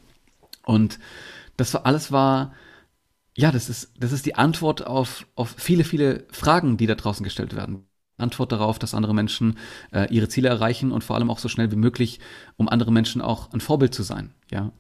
Und 0.65 0.99
das 1.57 1.75
war, 1.75 1.87
alles 1.87 2.13
war, 2.13 2.53
ja, 3.37 3.51
das 3.51 3.69
ist, 3.69 3.93
das 3.99 4.13
ist 4.13 4.27
die 4.27 4.35
Antwort 4.35 4.87
auf, 4.87 5.27
auf 5.35 5.55
viele, 5.57 5.85
viele 5.85 6.27
Fragen, 6.31 6.77
die 6.77 6.87
da 6.87 6.95
draußen 6.95 7.25
gestellt 7.25 7.55
werden. 7.55 7.87
Antwort 8.21 8.53
darauf, 8.53 8.79
dass 8.79 8.95
andere 8.95 9.15
Menschen 9.15 9.57
äh, 9.93 10.13
ihre 10.13 10.29
Ziele 10.29 10.49
erreichen 10.49 10.93
und 10.93 11.05
vor 11.05 11.17
allem 11.17 11.31
auch 11.31 11.39
so 11.39 11.49
schnell 11.49 11.71
wie 11.73 11.77
möglich, 11.77 12.21
um 12.57 12.69
andere 12.69 12.93
Menschen 12.93 13.23
auch 13.23 13.51
ein 13.53 13.61
Vorbild 13.61 13.95
zu 13.95 14.03
sein. 14.03 14.35
Ja. 14.51 14.73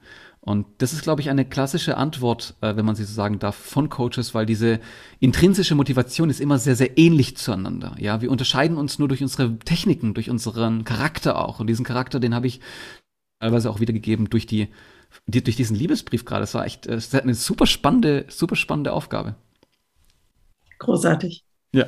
Und 0.42 0.66
das 0.78 0.94
ist, 0.94 1.02
glaube 1.02 1.20
ich, 1.20 1.28
eine 1.28 1.44
klassische 1.44 1.96
Antwort, 1.99 2.54
äh, 2.62 2.75
wenn 2.75 2.87
man 2.87 2.94
sie 2.94 3.04
so 3.04 3.12
sagen 3.12 3.38
darf, 3.38 3.56
von 3.56 3.90
Coaches, 3.90 4.34
weil 4.34 4.46
diese 4.46 4.80
intrinsische 5.18 5.75
Motivation 5.75 6.30
ist 6.30 6.40
immer 6.40 6.58
sehr, 6.58 6.76
sehr 6.76 6.96
ähnlich 6.96 7.37
zueinander. 7.37 7.94
Ja, 7.99 8.22
wir 8.22 8.30
unterscheiden 8.30 8.78
uns 8.78 8.99
nur 8.99 9.08
durch 9.08 9.22
unsere 9.22 9.58
Techniken, 9.58 10.14
durch 10.14 10.30
unseren 10.30 10.84
Charakter 10.84 11.38
auch. 11.44 11.60
Und 11.60 11.66
diesen 11.66 11.84
Charakter, 11.84 12.20
den 12.20 12.34
habe 12.34 12.46
ich 12.46 12.60
teilweise 13.38 13.70
auch 13.70 13.80
wiedergegeben 13.80 14.30
durch 14.30 14.46
die, 14.46 14.68
die 15.26 15.43
durch 15.43 15.57
diesen 15.57 15.76
Liebesbrief 15.76 16.25
gerade. 16.25 16.45
Es 16.45 16.55
war 16.55 16.64
echt, 16.64 16.87
es 16.87 17.12
hat 17.14 17.25
eine 17.25 17.35
super 17.35 17.67
spannende, 17.67 18.26
super 18.29 18.57
spannende 18.57 18.93
Aufgabe. 18.93 19.37
Großartig. 20.79 21.45
Ja. 21.73 21.87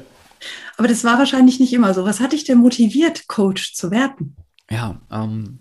Aber 0.76 0.88
das 0.88 1.04
war 1.04 1.18
wahrscheinlich 1.18 1.60
nicht 1.60 1.72
immer 1.72 1.94
so. 1.94 2.04
Was 2.04 2.20
hat 2.20 2.32
dich 2.32 2.44
denn 2.44 2.58
motiviert, 2.58 3.28
Coach 3.28 3.74
zu 3.74 3.90
werden? 3.90 4.36
Ja, 4.70 5.00
ähm, 5.10 5.58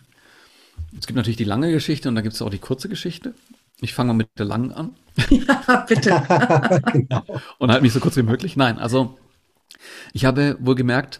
es 0.98 1.08
gibt 1.08 1.18
natürlich 1.18 1.38
die 1.38 1.44
lange 1.44 1.72
Geschichte 1.72 2.10
und 2.10 2.16
da 2.16 2.22
gibt 2.22 2.36
es 2.36 2.42
auch 2.42 2.50
die 2.50 2.60
kurze 2.60 2.90
Geschichte. 2.90 3.34
Ich 3.80 3.94
fange 3.94 4.10
mal 4.10 4.18
mit 4.18 4.30
der 4.38 4.46
langen 4.46 4.72
an. 4.72 4.96
Ja, 5.30 5.86
bitte. 5.88 6.82
genau. 6.94 7.24
Und 7.58 7.72
halt 7.72 7.82
mich 7.82 7.94
so 7.94 8.00
kurz 8.00 8.16
wie 8.16 8.24
möglich. 8.24 8.56
Nein, 8.56 8.78
also 8.80 9.18
ich 10.14 10.26
habe 10.26 10.58
wohl 10.60 10.76
gemerkt, 10.76 11.20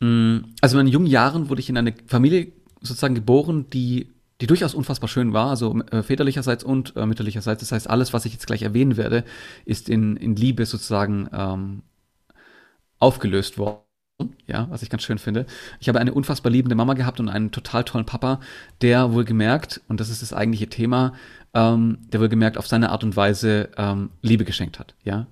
hm, 0.00 0.54
also 0.60 0.76
in 0.78 0.84
meinen 0.84 0.92
jungen 0.92 1.06
Jahren 1.06 1.48
wurde 1.48 1.60
ich 1.60 1.68
in 1.68 1.76
eine 1.76 1.94
Familie 2.06 2.52
sozusagen 2.80 3.14
geboren, 3.14 3.68
die, 3.70 4.12
die 4.40 4.46
durchaus 4.46 4.74
unfassbar 4.74 5.08
schön 5.08 5.32
war, 5.32 5.50
also 5.50 5.80
äh, 5.90 6.02
väterlicherseits 6.02 6.64
und 6.64 6.96
äh, 6.96 7.06
mütterlicherseits. 7.06 7.60
Das 7.60 7.72
heißt, 7.72 7.90
alles, 7.90 8.12
was 8.12 8.24
ich 8.24 8.32
jetzt 8.32 8.46
gleich 8.46 8.62
erwähnen 8.62 8.96
werde, 8.96 9.24
ist 9.64 9.88
in, 9.88 10.16
in 10.16 10.36
Liebe 10.36 10.64
sozusagen 10.66 11.28
ähm, 11.32 11.82
aufgelöst 12.98 13.58
worden 13.58 13.88
ja, 14.46 14.66
was 14.70 14.82
ich 14.82 14.90
ganz 14.90 15.02
schön 15.02 15.18
finde. 15.18 15.46
Ich 15.80 15.88
habe 15.88 16.00
eine 16.00 16.12
unfassbar 16.12 16.50
liebende 16.50 16.74
Mama 16.74 16.94
gehabt 16.94 17.20
und 17.20 17.28
einen 17.28 17.50
total 17.50 17.84
tollen 17.84 18.06
Papa, 18.06 18.40
der 18.82 19.12
wohl 19.12 19.24
gemerkt, 19.24 19.80
und 19.88 20.00
das 20.00 20.10
ist 20.10 20.22
das 20.22 20.32
eigentliche 20.32 20.68
Thema, 20.68 21.12
ähm, 21.54 21.98
der 22.12 22.20
wohl 22.20 22.28
gemerkt 22.28 22.58
auf 22.58 22.66
seine 22.66 22.90
Art 22.90 23.04
und 23.04 23.16
Weise 23.16 23.68
ähm, 23.76 24.10
Liebe 24.22 24.44
geschenkt 24.44 24.78
hat, 24.78 24.94
ja. 25.04 25.26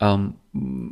Ähm, 0.00 0.34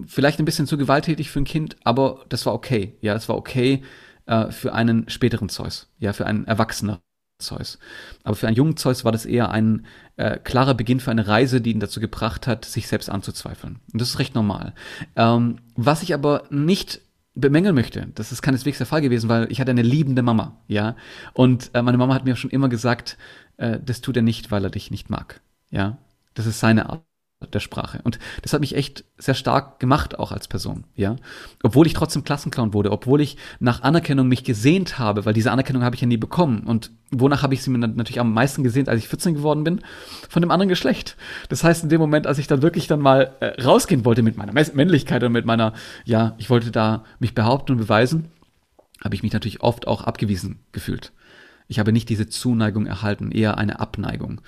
vielleicht 0.06 0.40
ein 0.40 0.44
bisschen 0.44 0.66
zu 0.66 0.76
gewalttätig 0.76 1.30
für 1.30 1.40
ein 1.40 1.44
Kind, 1.44 1.76
aber 1.84 2.24
das 2.28 2.44
war 2.44 2.54
okay, 2.54 2.96
ja, 3.00 3.14
es 3.14 3.28
war 3.28 3.36
okay 3.36 3.84
äh, 4.26 4.50
für 4.50 4.74
einen 4.74 5.08
späteren 5.08 5.48
Zeus, 5.48 5.88
ja, 5.98 6.12
für 6.12 6.26
einen 6.26 6.44
Erwachsener 6.46 7.00
Zeus. 7.38 7.78
Aber 8.24 8.36
für 8.36 8.46
einen 8.46 8.56
jungen 8.56 8.76
Zeus 8.76 9.04
war 9.04 9.12
das 9.12 9.26
eher 9.26 9.50
ein 9.50 9.86
äh, 10.16 10.38
klarer 10.38 10.74
Beginn 10.74 11.00
für 11.00 11.10
eine 11.10 11.26
Reise, 11.26 11.60
die 11.60 11.72
ihn 11.72 11.80
dazu 11.80 12.00
gebracht 12.00 12.46
hat, 12.46 12.64
sich 12.64 12.88
selbst 12.88 13.10
anzuzweifeln. 13.10 13.78
Und 13.92 14.00
das 14.00 14.10
ist 14.10 14.18
recht 14.18 14.34
normal. 14.34 14.74
Ähm, 15.16 15.58
was 15.74 16.02
ich 16.02 16.14
aber 16.14 16.44
nicht 16.50 17.00
bemängeln 17.36 17.74
möchte. 17.74 18.08
Das 18.14 18.32
ist 18.32 18.42
keineswegs 18.42 18.78
der 18.78 18.86
Fall 18.86 19.02
gewesen, 19.02 19.28
weil 19.28 19.52
ich 19.52 19.60
hatte 19.60 19.70
eine 19.70 19.82
liebende 19.82 20.22
Mama, 20.22 20.56
ja. 20.68 20.96
Und 21.34 21.70
äh, 21.74 21.82
meine 21.82 21.98
Mama 21.98 22.14
hat 22.14 22.24
mir 22.24 22.34
schon 22.34 22.50
immer 22.50 22.70
gesagt, 22.70 23.18
äh, 23.58 23.78
das 23.84 24.00
tut 24.00 24.16
er 24.16 24.22
nicht, 24.22 24.50
weil 24.50 24.64
er 24.64 24.70
dich 24.70 24.90
nicht 24.90 25.10
mag, 25.10 25.42
ja. 25.70 25.98
Das 26.32 26.46
ist 26.46 26.60
seine 26.60 26.88
Art 26.88 27.04
der 27.52 27.60
Sprache. 27.60 28.00
Und 28.02 28.18
das 28.40 28.54
hat 28.54 28.60
mich 28.60 28.74
echt 28.74 29.04
sehr 29.18 29.34
stark 29.34 29.78
gemacht, 29.78 30.18
auch 30.18 30.32
als 30.32 30.48
Person, 30.48 30.84
ja. 30.94 31.16
Obwohl 31.62 31.86
ich 31.86 31.92
trotzdem 31.92 32.24
Klassenclown 32.24 32.72
wurde, 32.72 32.90
obwohl 32.90 33.20
ich 33.20 33.36
nach 33.60 33.82
Anerkennung 33.82 34.26
mich 34.26 34.42
gesehnt 34.42 34.98
habe, 34.98 35.26
weil 35.26 35.34
diese 35.34 35.50
Anerkennung 35.50 35.84
habe 35.84 35.94
ich 35.94 36.00
ja 36.00 36.06
nie 36.06 36.16
bekommen. 36.16 36.60
Und 36.60 36.90
wonach 37.10 37.42
habe 37.42 37.52
ich 37.52 37.62
sie 37.62 37.70
mir 37.70 37.78
natürlich 37.78 38.20
am 38.20 38.32
meisten 38.32 38.62
gesehnt, 38.62 38.88
als 38.88 39.00
ich 39.00 39.08
14 39.08 39.34
geworden 39.34 39.64
bin? 39.64 39.82
Von 40.30 40.40
dem 40.40 40.50
anderen 40.50 40.70
Geschlecht. 40.70 41.16
Das 41.50 41.62
heißt, 41.62 41.82
in 41.82 41.90
dem 41.90 42.00
Moment, 42.00 42.26
als 42.26 42.38
ich 42.38 42.46
dann 42.46 42.62
wirklich 42.62 42.86
dann 42.86 43.00
mal 43.00 43.34
äh, 43.40 43.60
rausgehen 43.60 44.06
wollte 44.06 44.22
mit 44.22 44.38
meiner 44.38 44.52
Männlichkeit 44.52 45.22
und 45.22 45.32
mit 45.32 45.44
meiner, 45.44 45.74
ja, 46.04 46.34
ich 46.38 46.48
wollte 46.48 46.70
da 46.70 47.04
mich 47.18 47.34
behaupten 47.34 47.72
und 47.72 47.78
beweisen, 47.78 48.30
habe 49.04 49.14
ich 49.14 49.22
mich 49.22 49.34
natürlich 49.34 49.60
oft 49.60 49.86
auch 49.86 50.04
abgewiesen 50.04 50.60
gefühlt. 50.72 51.12
Ich 51.68 51.78
habe 51.78 51.92
nicht 51.92 52.08
diese 52.08 52.28
Zuneigung 52.28 52.86
erhalten, 52.86 53.30
eher 53.30 53.58
eine 53.58 53.78
Abneigung. 53.80 54.40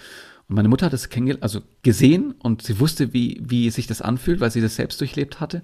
Und 0.48 0.56
meine 0.56 0.68
Mutter 0.68 0.86
hat 0.86 0.94
es 0.94 1.08
also 1.42 1.60
gesehen 1.82 2.32
und 2.32 2.62
sie 2.62 2.80
wusste, 2.80 3.12
wie, 3.12 3.40
wie 3.44 3.68
sich 3.70 3.86
das 3.86 4.00
anfühlt, 4.00 4.40
weil 4.40 4.50
sie 4.50 4.62
das 4.62 4.76
selbst 4.76 5.00
durchlebt 5.00 5.40
hatte. 5.40 5.62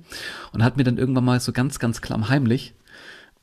Und 0.53 0.63
hat 0.63 0.77
mir 0.77 0.85
dann 0.85 0.99
irgendwann 0.99 1.25
mal 1.25 1.41
so 1.41 1.53
ganz, 1.53 1.79
ganz 1.79 2.03
klammheimlich 2.03 2.75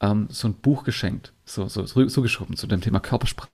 ähm, 0.01 0.27
so 0.29 0.47
ein 0.47 0.53
Buch 0.53 0.83
geschenkt, 0.83 1.33
so, 1.43 1.67
so, 1.67 1.85
so 1.85 2.21
geschoben 2.21 2.55
zu 2.57 2.67
dem 2.67 2.81
Thema 2.81 2.99
Körpersprache. 2.99 3.49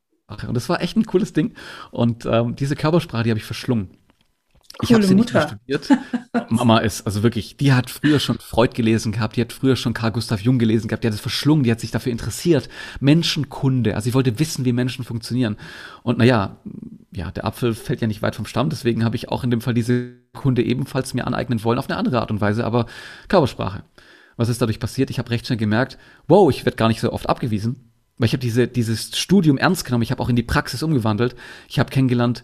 Und 0.47 0.55
das 0.55 0.67
war 0.67 0.81
echt 0.81 0.97
ein 0.97 1.05
cooles 1.05 1.31
Ding. 1.31 1.53
Und 1.91 2.25
ähm, 2.25 2.57
diese 2.57 2.75
Körpersprache, 2.75 3.23
die 3.23 3.29
habe 3.29 3.39
ich 3.39 3.45
verschlungen. 3.45 3.89
Ich 4.81 4.93
habe 4.93 5.03
sie 5.03 5.15
nicht 5.15 5.33
mehr 5.33 5.47
studiert. 5.47 5.89
Mama 6.49 6.79
ist, 6.79 7.05
also 7.05 7.23
wirklich, 7.23 7.57
die 7.57 7.73
hat 7.73 7.89
früher 7.89 8.19
schon 8.19 8.37
Freud 8.37 8.73
gelesen 8.75 9.11
gehabt, 9.11 9.35
die 9.35 9.41
hat 9.41 9.51
früher 9.51 9.75
schon 9.75 9.93
Karl 9.93 10.11
Gustav 10.11 10.41
Jung 10.41 10.59
gelesen 10.59 10.87
gehabt, 10.87 11.03
die 11.03 11.07
hat 11.07 11.15
es 11.15 11.19
verschlungen, 11.19 11.63
die 11.63 11.71
hat 11.71 11.79
sich 11.79 11.89
dafür 11.89 12.11
interessiert. 12.11 12.69
Menschenkunde, 12.99 13.95
also 13.95 14.05
sie 14.05 14.13
wollte 14.13 14.37
wissen, 14.39 14.65
wie 14.65 14.73
Menschen 14.73 15.03
funktionieren. 15.03 15.57
Und 16.03 16.19
naja, 16.19 16.57
ja, 17.11 17.31
der 17.31 17.45
Apfel 17.45 17.73
fällt 17.73 18.01
ja 18.01 18.07
nicht 18.07 18.21
weit 18.21 18.35
vom 18.35 18.45
Stamm, 18.45 18.69
deswegen 18.69 19.03
habe 19.03 19.15
ich 19.15 19.29
auch 19.29 19.43
in 19.43 19.49
dem 19.49 19.61
Fall 19.61 19.73
diese 19.73 20.13
Kunde 20.33 20.63
ebenfalls 20.63 21.15
mir 21.15 21.25
aneignen 21.25 21.63
wollen, 21.63 21.79
auf 21.79 21.89
eine 21.89 21.97
andere 21.97 22.21
Art 22.21 22.29
und 22.29 22.41
Weise, 22.41 22.63
aber 22.63 22.85
Körpersprache. 23.29 23.83
Was 24.35 24.49
ist 24.49 24.61
dadurch 24.61 24.79
passiert? 24.79 25.09
Ich 25.09 25.17
habe 25.17 25.31
recht 25.31 25.47
schnell 25.47 25.57
gemerkt, 25.57 25.97
wow, 26.27 26.51
ich 26.51 26.65
werde 26.65 26.77
gar 26.77 26.89
nicht 26.89 27.01
so 27.01 27.11
oft 27.11 27.27
abgewiesen, 27.27 27.91
weil 28.17 28.27
ich 28.27 28.33
habe 28.33 28.41
diese, 28.41 28.67
dieses 28.67 29.17
Studium 29.17 29.57
ernst 29.57 29.85
genommen, 29.85 30.03
ich 30.03 30.11
habe 30.11 30.21
auch 30.21 30.29
in 30.29 30.35
die 30.35 30.43
Praxis 30.43 30.83
umgewandelt. 30.83 31.35
Ich 31.67 31.79
habe 31.79 31.89
kennengelernt, 31.89 32.43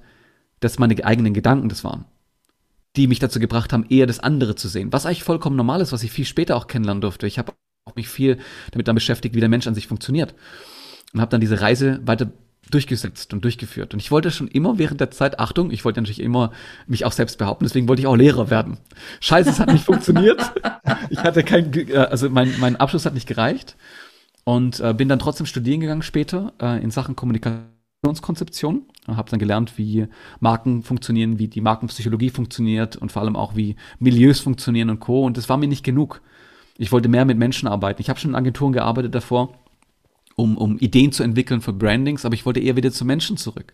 dass 0.63 0.79
meine 0.79 1.03
eigenen 1.03 1.34
Gedanken 1.34 1.70
das 1.70 1.84
waren 1.84 2.05
die 2.96 3.08
mich 3.08 3.20
dazu 3.20 3.39
gebracht 3.39 3.74
haben, 3.74 3.86
eher 3.89 4.05
das 4.05 4.20
andere 4.20 4.55
zu 4.55 4.67
sehen. 4.67 4.93
Was 4.93 5.05
eigentlich 5.05 5.24
vollkommen 5.24 5.55
normal 5.55 5.82
ist, 5.82 5.91
was 5.91 6.03
ich 6.03 6.12
viel 6.12 6.25
später 6.25 6.55
auch 6.55 6.67
kennenlernen 6.67 7.01
durfte. 7.01 7.25
Ich 7.27 7.39
habe 7.39 7.53
mich 7.96 8.08
viel 8.08 8.38
damit 8.72 8.88
dann 8.88 8.96
beschäftigt, 8.96 9.36
wie 9.36 9.39
der 9.39 9.50
Mensch 9.50 9.67
an 9.67 9.75
sich 9.75 9.88
funktioniert. 9.88 10.36
Und 11.13 11.22
habe 11.22 11.29
dann 11.29 11.41
diese 11.41 11.62
Reise 11.62 12.00
weiter 12.05 12.32
durchgesetzt 12.72 13.34
und 13.34 13.43
durchgeführt. 13.43 13.93
Und 13.93 14.00
ich 14.00 14.10
wollte 14.10 14.32
schon 14.32 14.48
immer 14.48 14.77
während 14.77 15.01
der 15.01 15.12
Zeit, 15.12 15.39
Achtung, 15.39 15.70
ich 15.72 15.84
wollte 15.84 16.00
natürlich 16.00 16.22
immer 16.22 16.51
mich 16.88 17.03
auch 17.03 17.12
selbst 17.12 17.38
behaupten, 17.38 17.65
deswegen 17.65 17.88
wollte 17.88 18.01
ich 18.01 18.08
auch 18.08 18.15
Lehrer 18.15 18.50
werden. 18.50 18.77
Scheiße, 19.20 19.50
es 19.50 19.60
hat 19.60 19.72
nicht 19.72 19.86
funktioniert. 19.86 20.53
Ich 21.10 21.20
hatte 21.20 21.43
kein, 21.43 21.74
äh, 21.74 21.98
also 21.98 22.29
mein, 22.29 22.53
mein 22.60 22.77
Abschluss 22.77 23.05
hat 23.05 23.13
nicht 23.13 23.27
gereicht 23.27 23.75
und 24.43 24.79
äh, 24.79 24.93
bin 24.93 25.10
dann 25.10 25.20
trotzdem 25.20 25.46
studieren 25.46 25.82
gegangen 25.82 26.01
später 26.03 26.53
äh, 26.62 26.82
in 26.82 26.89
Sachen 26.89 27.15
Kommunikation 27.15 27.83
Konzeption. 28.22 28.84
Habe 29.08 29.30
dann 29.30 29.40
gelernt, 29.40 29.78
wie 29.78 30.08
Marken 30.40 30.84
funktionieren, 30.84 31.40
wie 31.40 31.48
die 31.48 31.62
Markenpsychologie 31.62 32.30
funktioniert 32.30 32.96
und 32.96 33.12
vor 33.12 33.22
allem 33.22 33.36
auch, 33.36 33.56
wie 33.56 33.76
Milieus 34.00 34.40
funktionieren 34.40 34.90
und 34.90 35.00
Co. 35.00 35.26
Und 35.26 35.38
das 35.38 35.50
war 35.50 35.58
mir 35.58 35.68
nicht 35.68 35.84
genug. 35.84 36.22
Ich 36.78 36.92
wollte 36.92 37.10
mehr 37.10 37.26
mit 37.26 37.38
Menschen 37.38 37.68
arbeiten. 37.68 38.02
Ich 38.02 38.10
habe 38.10 38.20
schon 38.20 38.32
in 38.32 38.36
Agenturen 38.36 38.74
gearbeitet 38.74 39.14
davor, 39.14 39.54
um, 40.36 40.58
um 40.58 40.78
Ideen 40.80 41.12
zu 41.12 41.24
entwickeln 41.24 41.62
für 41.62 41.74
Brandings, 41.74 42.26
aber 42.26 42.36
ich 42.36 42.46
wollte 42.46 42.60
eher 42.60 42.76
wieder 42.76 42.92
zu 42.92 43.06
Menschen 43.06 43.38
zurück. 43.38 43.74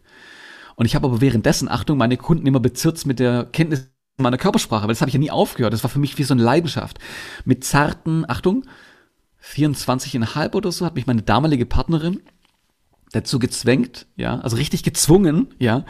Und 0.75 0.85
ich 0.85 0.95
habe 0.95 1.07
aber 1.07 1.21
währenddessen, 1.21 1.69
Achtung, 1.69 1.97
meine 1.97 2.17
Kunden 2.17 2.47
immer 2.47 2.59
bezirzt 2.59 3.05
mit 3.05 3.19
der 3.19 3.45
Kenntnis 3.45 3.89
meiner 4.17 4.37
Körpersprache, 4.37 4.83
weil 4.83 4.89
das 4.89 5.01
habe 5.01 5.09
ich 5.09 5.13
ja 5.13 5.19
nie 5.19 5.31
aufgehört. 5.31 5.73
Das 5.73 5.83
war 5.83 5.89
für 5.89 5.99
mich 5.99 6.17
wie 6.17 6.23
so 6.23 6.33
eine 6.33 6.43
Leidenschaft. 6.43 6.99
Mit 7.45 7.63
zarten, 7.63 8.25
Achtung, 8.27 8.65
24,5 9.43 10.53
oder 10.53 10.71
so 10.71 10.85
hat 10.85 10.95
mich 10.95 11.07
meine 11.07 11.21
damalige 11.21 11.65
Partnerin 11.65 12.21
dazu 13.11 13.39
gezwängt, 13.39 14.07
ja, 14.15 14.39
also 14.39 14.55
richtig 14.55 14.83
gezwungen, 14.83 15.53
ja, 15.59 15.85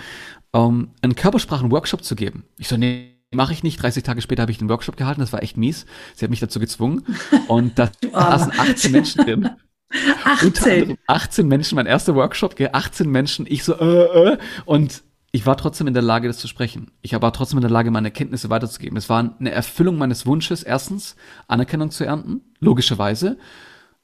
um, 0.52 0.90
einen 1.02 1.16
Körpersprachen-Workshop 1.16 2.04
zu 2.04 2.16
geben. 2.16 2.44
Ich 2.58 2.68
so, 2.68 2.78
nee, 2.78 3.16
mache 3.34 3.54
ich 3.54 3.64
nicht. 3.64 3.82
30 3.82 4.04
Tage 4.04 4.22
später 4.22 4.42
habe 4.42 4.52
ich 4.52 4.58
den 4.58 4.70
Workshop 4.70 4.98
gehalten, 4.98 5.22
das 5.22 5.34
war 5.34 5.44
echt 5.44 5.58
mies. 5.58 5.86
Sie 6.16 6.26
hat 6.26 6.30
mich 6.30 6.40
dazu 6.40 6.60
gezwungen. 6.60 7.04
Und 7.48 7.78
da 7.78 7.92
saßen 8.12 8.54
18 8.58 8.92
Menschen 8.92 9.24
drin. 9.24 9.50
18. 10.24 10.98
18 11.08 11.48
Menschen, 11.48 11.76
mein 11.76 11.88
erster 11.88 12.14
Workshop, 12.14 12.56
18 12.60 13.10
Menschen, 13.10 13.48
ich 13.50 13.64
so, 13.64 13.74
äh, 13.74 14.34
äh, 14.34 14.38
und 14.66 15.04
ich 15.32 15.46
war 15.46 15.58
trotzdem 15.58 15.88
in 15.88 15.94
der 15.94 16.04
Lage, 16.04 16.28
das 16.28 16.38
zu 16.38 16.48
sprechen. 16.48 16.92
Ich 17.02 17.20
war 17.20 17.34
trotzdem 17.34 17.58
in 17.58 17.62
der 17.62 17.72
Lage, 17.72 17.92
meine 17.92 18.12
Kenntnisse 18.12 18.50
weiterzugeben. 18.50 18.98
Es 18.98 19.10
war 19.10 19.36
eine 19.40 19.52
Erfüllung 19.52 19.98
meines 19.98 20.26
Wunsches, 20.26 20.64
erstens 20.64 21.16
Anerkennung 21.48 21.92
zu 21.92 22.04
ernten, 22.04 22.42
logischerweise, 22.60 23.38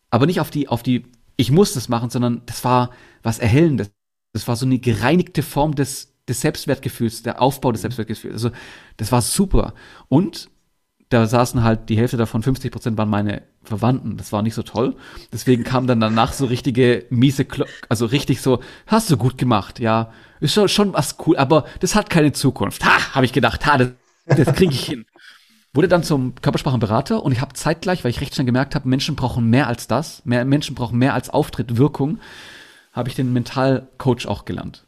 aber 0.10 0.26
nicht 0.26 0.40
auf 0.40 0.52
die, 0.52 0.68
auf 0.68 0.84
die 0.84 1.06
ich 1.38 1.52
muss 1.52 1.74
das 1.74 1.90
machen, 1.90 2.10
sondern 2.10 2.42
das 2.46 2.64
war 2.64 2.92
was 3.24 3.40
Erhellendes. 3.40 3.92
Das 4.34 4.48
war 4.48 4.56
so 4.56 4.66
eine 4.66 4.80
gereinigte 4.80 5.44
Form 5.44 5.76
des, 5.76 6.14
des 6.28 6.42
Selbstwertgefühls, 6.42 7.24
der 7.24 7.42
Aufbau 7.42 7.72
des 7.72 7.82
Selbstwertgefühls. 7.82 8.34
Also 8.34 8.52
das 8.98 9.12
war 9.12 9.22
super. 9.22 9.74
Und 10.08 10.50
da 11.10 11.28
saßen 11.28 11.64
halt 11.64 11.90
die 11.90 11.98
Hälfte 11.98 12.18
davon, 12.18 12.42
50 12.42 12.72
Prozent 12.72 12.98
waren 12.98 13.10
meine 13.10 13.44
Verwandten. 13.64 14.18
Das 14.18 14.32
war 14.32 14.42
nicht 14.42 14.56
so 14.56 14.64
toll. 14.64 14.96
Deswegen 15.32 15.64
kam 15.64 15.88
dann 15.88 16.00
danach 16.00 16.34
so 16.34 16.46
richtige 16.46 17.06
miese, 17.10 17.46
Klo 17.46 17.66
also 17.90 18.06
richtig 18.08 18.42
so, 18.42 18.62
hast 18.88 19.12
du 19.12 19.18
gut 19.18 19.38
gemacht, 19.38 19.80
ja, 19.80 20.12
ist 20.40 20.54
schon, 20.54 20.68
schon 20.68 20.94
was 20.94 21.18
cool, 21.26 21.38
aber 21.38 21.66
das 21.80 21.96
hat 21.96 22.10
keine 22.10 22.32
Zukunft. 22.32 22.84
Ha, 22.84 23.14
habe 23.16 23.26
ich 23.26 23.34
gedacht, 23.34 23.66
ha, 23.66 23.78
das, 23.78 23.92
das 24.26 24.54
kriege 24.56 24.74
ich 24.74 24.86
hin 24.86 25.06
wurde 25.76 25.88
dann 25.88 26.04
zum 26.04 26.36
Körpersprachenberater 26.36 27.22
und 27.22 27.32
ich 27.32 27.42
habe 27.42 27.54
zeitgleich, 27.54 28.04
weil 28.04 28.12
ich 28.12 28.22
recht 28.22 28.34
schnell 28.34 28.46
gemerkt 28.46 28.76
habe, 28.76 28.88
Menschen 28.88 29.16
brauchen 29.16 29.50
mehr 29.50 29.68
als 29.68 29.88
das, 29.88 30.24
mehr 30.26 30.46
Menschen 30.46 30.74
brauchen 30.76 30.98
mehr 30.98 31.14
als 31.14 31.30
Auftritt, 31.30 31.78
Wirkung, 31.78 32.20
habe 32.94 33.10
ich 33.10 33.16
den 33.16 33.34
Mentalcoach 33.34 34.26
auch 34.26 34.46
gelernt. 34.46 34.88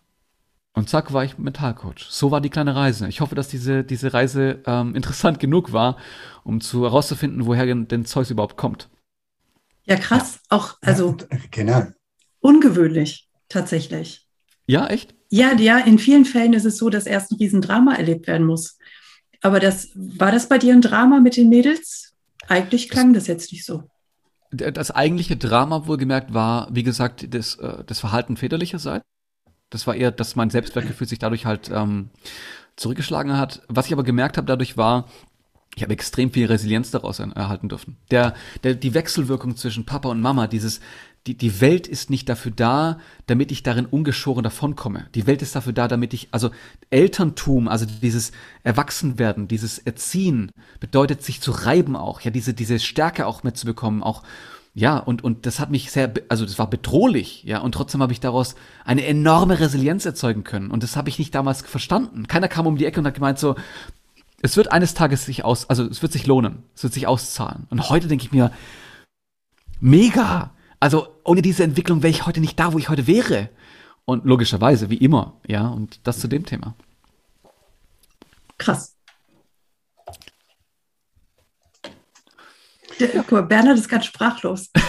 Und 0.74 0.90
zack, 0.90 1.12
war 1.12 1.26
ich 1.26 1.38
Mentalcoach. 1.40 2.06
So 2.08 2.30
war 2.30 2.40
die 2.40 2.52
kleine 2.52 2.76
Reise. 2.76 3.08
Ich 3.08 3.20
hoffe, 3.20 3.34
dass 3.34 3.48
diese, 3.48 3.84
diese 3.84 4.14
Reise 4.14 4.62
ähm, 4.68 4.96
interessant 4.96 5.40
genug 5.40 5.74
war, 5.74 5.98
um 6.44 6.62
zu 6.62 6.84
herauszufinden, 6.84 7.48
woher 7.48 7.66
denn 7.66 8.06
Zeus 8.06 8.30
überhaupt 8.30 8.58
kommt. 8.58 8.88
Ja, 9.86 9.96
krass. 9.96 10.40
Auch, 10.50 10.76
also. 10.82 11.18
Ja, 11.32 11.38
genau. 11.50 11.88
Ungewöhnlich, 12.42 13.28
tatsächlich. 13.50 14.28
Ja, 14.68 14.86
echt? 14.88 15.16
Ja, 15.30 15.54
ja, 15.56 15.80
in 15.80 15.98
vielen 15.98 16.26
Fällen 16.26 16.54
ist 16.54 16.66
es 16.66 16.78
so, 16.78 16.90
dass 16.90 17.08
erst 17.08 17.32
ein 17.32 17.38
Riesendrama 17.38 17.96
erlebt 17.96 18.28
werden 18.28 18.46
muss. 18.46 18.77
Aber 19.42 19.60
das, 19.60 19.90
war 19.96 20.32
das 20.32 20.50
bei 20.50 20.58
dir 20.58 20.74
ein 20.74 20.82
Drama 20.82 21.20
mit 21.20 21.38
den 21.38 21.50
Mädels? 21.50 22.14
Eigentlich 22.48 22.90
klang 22.90 23.14
das, 23.14 23.28
jetzt 23.28 23.52
nicht 23.52 23.66
so. 23.66 23.84
Das 24.52 24.92
eigentliche 24.92 25.36
Drama 25.36 25.88
wohlgemerkt 25.88 26.34
war, 26.34 26.70
wie 26.72 26.84
gesagt, 26.84 27.34
das, 27.34 27.56
äh, 27.56 27.84
das 27.86 28.00
Verhalten 28.00 28.38
väterlicherseits. 28.38 29.06
Das 29.70 29.86
war 29.86 29.96
eher, 29.96 30.12
dass 30.12 30.38
mein 30.38 30.50
Selbstwertgefühl 30.50 31.08
sich 31.08 31.20
dadurch 31.20 31.46
halt 31.46 31.70
ähm, 31.70 32.10
zurückgeschlagen 32.78 33.38
hat. 33.38 33.62
Was 33.68 33.88
ich 33.88 33.94
aber 33.94 34.04
gemerkt 34.04 34.38
habe 34.38 34.48
dadurch 34.48 34.78
war, 34.78 35.08
ich 35.76 35.84
habe 35.84 35.94
extrem 35.94 36.32
viel 36.32 36.48
Resilienz 36.48 36.90
daraus 36.90 37.20
erhalten 37.20 37.70
dürfen. 37.70 37.98
Der, 38.10 38.34
der, 38.64 38.74
die 38.74 38.94
Wechselwirkung 38.94 39.56
zwischen 39.58 39.86
Papa 39.86 40.10
und 40.10 40.22
Mama, 40.22 40.48
dieses, 40.48 40.80
die, 41.28 41.36
die 41.36 41.60
Welt 41.60 41.88
ist 41.88 42.10
nicht 42.10 42.30
dafür 42.30 42.52
da, 42.56 43.00
damit 43.26 43.52
ich 43.52 43.62
darin 43.62 43.86
ungeschoren 43.86 44.44
davonkomme. 44.44 45.08
Die 45.14 45.28
Welt 45.28 45.42
ist 45.42 45.56
dafür 45.56 45.74
da, 45.74 45.88
damit 45.88 46.14
ich, 46.14 46.30
also 46.32 46.52
Elterntum, 46.90 47.68
also 47.68 47.86
dieses 47.86 48.32
Erwachsenwerden, 48.64 49.48
dieses 49.48 49.78
Erziehen, 49.78 50.52
bedeutet 50.80 51.24
sich 51.24 51.42
zu 51.42 51.52
reiben 51.52 51.96
auch, 51.96 52.22
ja, 52.22 52.32
diese, 52.32 52.54
diese 52.54 52.80
Stärke 52.80 53.26
auch 53.26 53.44
mitzubekommen, 53.44 54.04
auch, 54.04 54.24
ja, 54.74 54.98
und, 54.98 55.24
und 55.24 55.46
das 55.46 55.60
hat 55.60 55.70
mich 55.70 55.92
sehr, 55.92 56.14
also 56.30 56.46
das 56.46 56.58
war 56.60 56.70
bedrohlich, 56.70 57.44
ja, 57.44 57.60
und 57.60 57.74
trotzdem 57.74 58.02
habe 58.02 58.14
ich 58.14 58.20
daraus 58.20 58.56
eine 58.86 59.06
enorme 59.06 59.60
Resilienz 59.60 60.06
erzeugen 60.06 60.44
können. 60.44 60.72
Und 60.72 60.84
das 60.84 60.96
habe 60.96 61.10
ich 61.10 61.20
nicht 61.20 61.36
damals 61.36 61.62
verstanden. 61.62 62.28
Keiner 62.28 62.48
kam 62.48 62.68
um 62.68 62.78
die 62.78 62.86
Ecke 62.86 63.00
und 63.00 63.08
hat 63.08 63.16
gemeint 63.16 63.40
so, 63.40 63.56
es 64.42 64.56
wird 64.56 64.72
eines 64.72 64.94
Tages 64.94 65.26
sich 65.26 65.44
aus, 65.44 65.70
also 65.70 65.84
es 65.84 66.02
wird 66.02 66.14
sich 66.14 66.28
lohnen, 66.28 66.64
es 66.76 66.84
wird 66.84 66.94
sich 66.94 67.08
auszahlen. 67.08 67.66
Und 67.70 67.90
heute 67.90 68.08
denke 68.08 68.26
ich 68.26 68.32
mir, 68.32 68.52
mega, 69.80 70.52
also 70.80 71.08
ohne 71.24 71.42
diese 71.42 71.64
Entwicklung 71.64 72.04
wäre 72.04 72.12
ich 72.12 72.26
heute 72.26 72.40
nicht 72.40 72.60
da, 72.60 72.74
wo 72.74 72.78
ich 72.78 72.90
heute 72.90 73.08
wäre. 73.08 73.50
Und 74.06 74.26
logischerweise, 74.26 74.90
wie 74.90 74.98
immer, 74.98 75.34
ja, 75.46 75.68
und 75.68 76.00
das 76.04 76.20
zu 76.20 76.28
dem 76.28 76.46
Thema. 76.46 76.76
Krass. 78.58 78.98
Ja. 83.00 83.08
Guck 83.14 83.32
mal, 83.32 83.42
Bernhard 83.44 83.78
ist 83.78 83.90
ganz 83.90 84.06
sprachlos. 84.06 84.70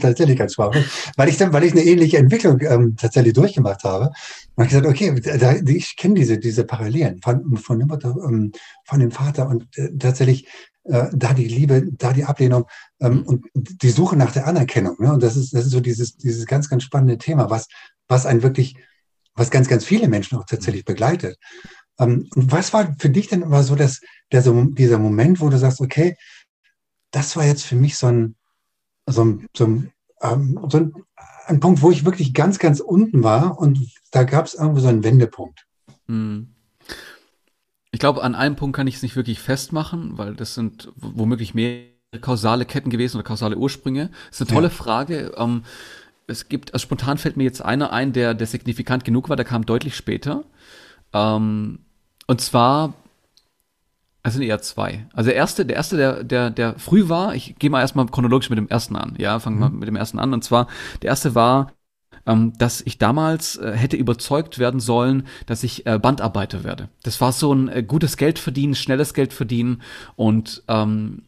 tatsächlich 0.00 0.38
ganz 0.38 0.52
sprachlos. 0.52 0.84
Weil 1.16 1.28
ich 1.28 1.36
dann, 1.36 1.52
weil 1.52 1.64
ich 1.64 1.72
eine 1.72 1.82
ähnliche 1.82 2.18
Entwicklung 2.18 2.60
ähm, 2.60 2.96
tatsächlich 2.96 3.32
durchgemacht 3.32 3.82
habe. 3.82 4.12
Und 4.54 4.64
ich 4.64 4.70
gesagt, 4.70 4.86
okay, 4.86 5.20
da, 5.38 5.56
ich 5.56 5.96
kenne 5.96 6.14
diese, 6.14 6.38
diese 6.38 6.64
Parallelen 6.64 7.20
von, 7.22 7.56
von, 7.56 7.80
ähm, 7.80 8.52
von 8.84 9.00
dem 9.00 9.10
Vater 9.10 9.48
und 9.48 9.66
äh, 9.76 9.90
tatsächlich 9.98 10.46
äh, 10.88 11.10
da 11.12 11.34
die 11.34 11.48
Liebe, 11.48 11.86
da 11.92 12.12
die 12.12 12.24
Ablehnung 12.24 12.66
ähm, 13.00 13.18
mhm. 13.18 13.22
und 13.24 13.82
die 13.82 13.90
Suche 13.90 14.16
nach 14.16 14.32
der 14.32 14.46
Anerkennung. 14.46 14.96
Ne? 14.98 15.12
Und 15.12 15.22
das 15.22 15.36
ist, 15.36 15.54
das 15.54 15.66
ist 15.66 15.72
so 15.72 15.80
dieses, 15.80 16.16
dieses 16.16 16.46
ganz, 16.46 16.68
ganz 16.68 16.82
spannende 16.82 17.18
Thema, 17.18 17.50
was, 17.50 17.68
was 18.08 18.26
ein 18.26 18.42
wirklich, 18.42 18.76
was 19.34 19.50
ganz, 19.50 19.68
ganz 19.68 19.84
viele 19.84 20.08
Menschen 20.08 20.38
auch 20.38 20.44
tatsächlich 20.46 20.84
begleitet. 20.84 21.38
Ähm, 21.98 22.28
und 22.34 22.52
was 22.52 22.72
war 22.72 22.94
für 22.98 23.10
dich 23.10 23.28
denn 23.28 23.42
immer 23.42 23.62
so, 23.62 23.74
dass 23.74 24.00
der, 24.32 24.42
so, 24.42 24.64
dieser 24.64 24.98
Moment, 24.98 25.40
wo 25.40 25.48
du 25.48 25.58
sagst, 25.58 25.80
okay, 25.80 26.16
das 27.10 27.36
war 27.36 27.44
jetzt 27.44 27.64
für 27.64 27.76
mich 27.76 27.96
so 27.96 28.06
ein, 28.06 28.36
so 29.06 29.24
ein, 29.24 29.46
so 29.56 29.66
ein, 29.66 29.92
ähm, 30.22 30.58
so 30.68 30.78
ein, 30.78 30.92
ein 31.46 31.60
Punkt, 31.60 31.82
wo 31.82 31.90
ich 31.90 32.04
wirklich 32.04 32.34
ganz, 32.34 32.58
ganz 32.58 32.80
unten 32.80 33.22
war 33.22 33.58
und 33.58 33.78
da 34.10 34.24
gab 34.24 34.46
es 34.46 34.54
irgendwo 34.54 34.80
so 34.80 34.88
einen 34.88 35.04
Wendepunkt. 35.04 35.66
Mhm. 36.06 36.54
Ich 37.90 38.00
glaube, 38.00 38.22
an 38.22 38.34
einem 38.34 38.56
Punkt 38.56 38.76
kann 38.76 38.86
ich 38.86 38.96
es 38.96 39.02
nicht 39.02 39.16
wirklich 39.16 39.40
festmachen, 39.40 40.18
weil 40.18 40.34
das 40.34 40.54
sind 40.54 40.90
womöglich 40.96 41.54
mehr 41.54 41.84
kausale 42.20 42.64
Ketten 42.64 42.90
gewesen 42.90 43.16
oder 43.16 43.24
kausale 43.24 43.56
Ursprünge. 43.56 44.10
Das 44.30 44.40
ist 44.40 44.48
eine 44.48 44.54
tolle 44.54 44.68
ja. 44.68 44.74
Frage. 44.74 45.32
Ähm, 45.36 45.62
es 46.26 46.48
gibt, 46.48 46.74
also 46.74 46.82
spontan 46.82 47.18
fällt 47.18 47.36
mir 47.36 47.44
jetzt 47.44 47.62
einer 47.62 47.92
ein, 47.92 48.12
der, 48.12 48.34
der 48.34 48.46
signifikant 48.46 49.04
genug 49.04 49.28
war, 49.28 49.36
der 49.36 49.46
kam 49.46 49.64
deutlich 49.64 49.96
später. 49.96 50.44
Ähm, 51.12 51.80
und 52.26 52.40
zwar, 52.40 52.92
es 54.22 54.34
sind 54.34 54.42
eher 54.42 54.60
zwei. 54.60 55.06
Also 55.14 55.28
der 55.28 55.36
erste, 55.36 55.64
der 55.64 55.76
erste, 55.76 55.96
der, 55.96 56.24
der, 56.24 56.50
der 56.50 56.78
früh 56.78 57.08
war, 57.08 57.34
ich 57.34 57.56
gehe 57.58 57.70
mal 57.70 57.80
erstmal 57.80 58.06
chronologisch 58.06 58.50
mit 58.50 58.58
dem 58.58 58.68
ersten 58.68 58.96
an. 58.96 59.14
Ja, 59.18 59.38
fangen 59.38 59.58
wir 59.58 59.70
mhm. 59.70 59.78
mit 59.78 59.88
dem 59.88 59.96
ersten 59.96 60.18
an. 60.18 60.34
Und 60.34 60.44
zwar, 60.44 60.68
der 61.00 61.08
erste 61.08 61.34
war, 61.34 61.72
ähm, 62.28 62.52
dass 62.58 62.82
ich 62.82 62.98
damals 62.98 63.56
äh, 63.56 63.72
hätte 63.72 63.96
überzeugt 63.96 64.58
werden 64.58 64.78
sollen, 64.78 65.26
dass 65.46 65.64
ich 65.64 65.86
äh, 65.86 65.98
Bandarbeiter 65.98 66.62
werde. 66.62 66.90
Das 67.02 67.20
war 67.20 67.32
so 67.32 67.52
ein 67.52 67.68
äh, 67.68 67.82
gutes 67.82 68.16
Geld 68.16 68.38
verdienen, 68.38 68.74
schnelles 68.74 69.14
Geld 69.14 69.32
verdienen 69.32 69.82
und 70.14 70.62
ähm, 70.68 71.22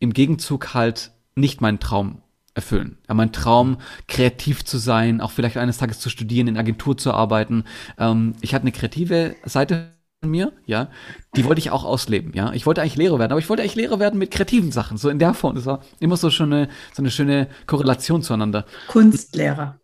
im 0.00 0.12
Gegenzug 0.12 0.74
halt 0.74 1.12
nicht 1.36 1.60
meinen 1.60 1.80
Traum 1.80 2.20
erfüllen. 2.54 2.98
Ja, 3.08 3.14
mein 3.14 3.32
Traum, 3.32 3.78
kreativ 4.08 4.64
zu 4.64 4.78
sein, 4.78 5.20
auch 5.20 5.30
vielleicht 5.30 5.56
eines 5.56 5.78
Tages 5.78 6.00
zu 6.00 6.10
studieren, 6.10 6.48
in 6.48 6.58
Agentur 6.58 6.98
zu 6.98 7.12
arbeiten. 7.12 7.64
Ähm, 7.96 8.34
ich 8.40 8.54
hatte 8.54 8.62
eine 8.62 8.72
kreative 8.72 9.36
Seite 9.44 9.90
mir, 10.22 10.52
ja, 10.64 10.88
die 11.36 11.44
wollte 11.44 11.58
ich 11.58 11.70
auch 11.70 11.84
ausleben, 11.84 12.32
ja. 12.32 12.50
Ich 12.54 12.64
wollte 12.64 12.80
eigentlich 12.80 12.96
Lehrer 12.96 13.18
werden, 13.18 13.32
aber 13.32 13.40
ich 13.40 13.50
wollte 13.50 13.62
eigentlich 13.62 13.74
Lehrer 13.74 13.98
werden 14.00 14.18
mit 14.18 14.30
kreativen 14.30 14.72
Sachen, 14.72 14.96
so 14.96 15.10
in 15.10 15.18
der 15.18 15.34
Form. 15.34 15.54
Das 15.54 15.66
war 15.66 15.82
immer 16.00 16.16
so 16.16 16.30
schon 16.30 16.50
eine, 16.50 16.68
so 16.94 17.02
eine 17.02 17.10
schöne 17.10 17.48
Korrelation 17.66 18.22
zueinander. 18.22 18.64
Kunstlehrer 18.88 19.78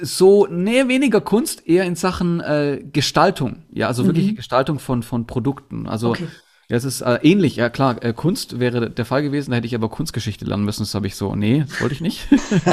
so, 0.00 0.46
nee, 0.46 0.88
weniger 0.88 1.20
Kunst, 1.20 1.66
eher 1.66 1.84
in 1.84 1.96
Sachen 1.96 2.40
äh, 2.40 2.82
Gestaltung. 2.92 3.64
Ja, 3.72 3.88
also 3.88 4.02
mhm. 4.02 4.08
wirkliche 4.08 4.34
Gestaltung 4.34 4.78
von, 4.78 5.02
von 5.02 5.26
Produkten. 5.26 5.86
Also 5.86 6.10
okay. 6.10 6.28
ja, 6.68 6.76
es 6.76 6.84
ist 6.84 7.02
äh, 7.02 7.18
ähnlich, 7.22 7.56
ja 7.56 7.68
klar, 7.68 8.02
äh, 8.02 8.12
Kunst 8.12 8.58
wäre 8.58 8.90
der 8.90 9.04
Fall 9.04 9.22
gewesen, 9.22 9.50
da 9.50 9.58
hätte 9.58 9.66
ich 9.66 9.74
aber 9.74 9.88
Kunstgeschichte 9.88 10.44
lernen 10.44 10.64
müssen. 10.64 10.82
Das 10.82 10.94
habe 10.94 11.06
ich 11.06 11.16
so, 11.16 11.34
nee, 11.34 11.64
das 11.68 11.80
wollte 11.80 11.94
ich 11.94 12.00
nicht. 12.00 12.26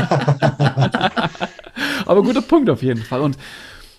aber 2.05 2.23
guter 2.23 2.41
Punkt 2.41 2.69
auf 2.69 2.81
jeden 2.83 3.03
Fall. 3.03 3.21
Und 3.21 3.37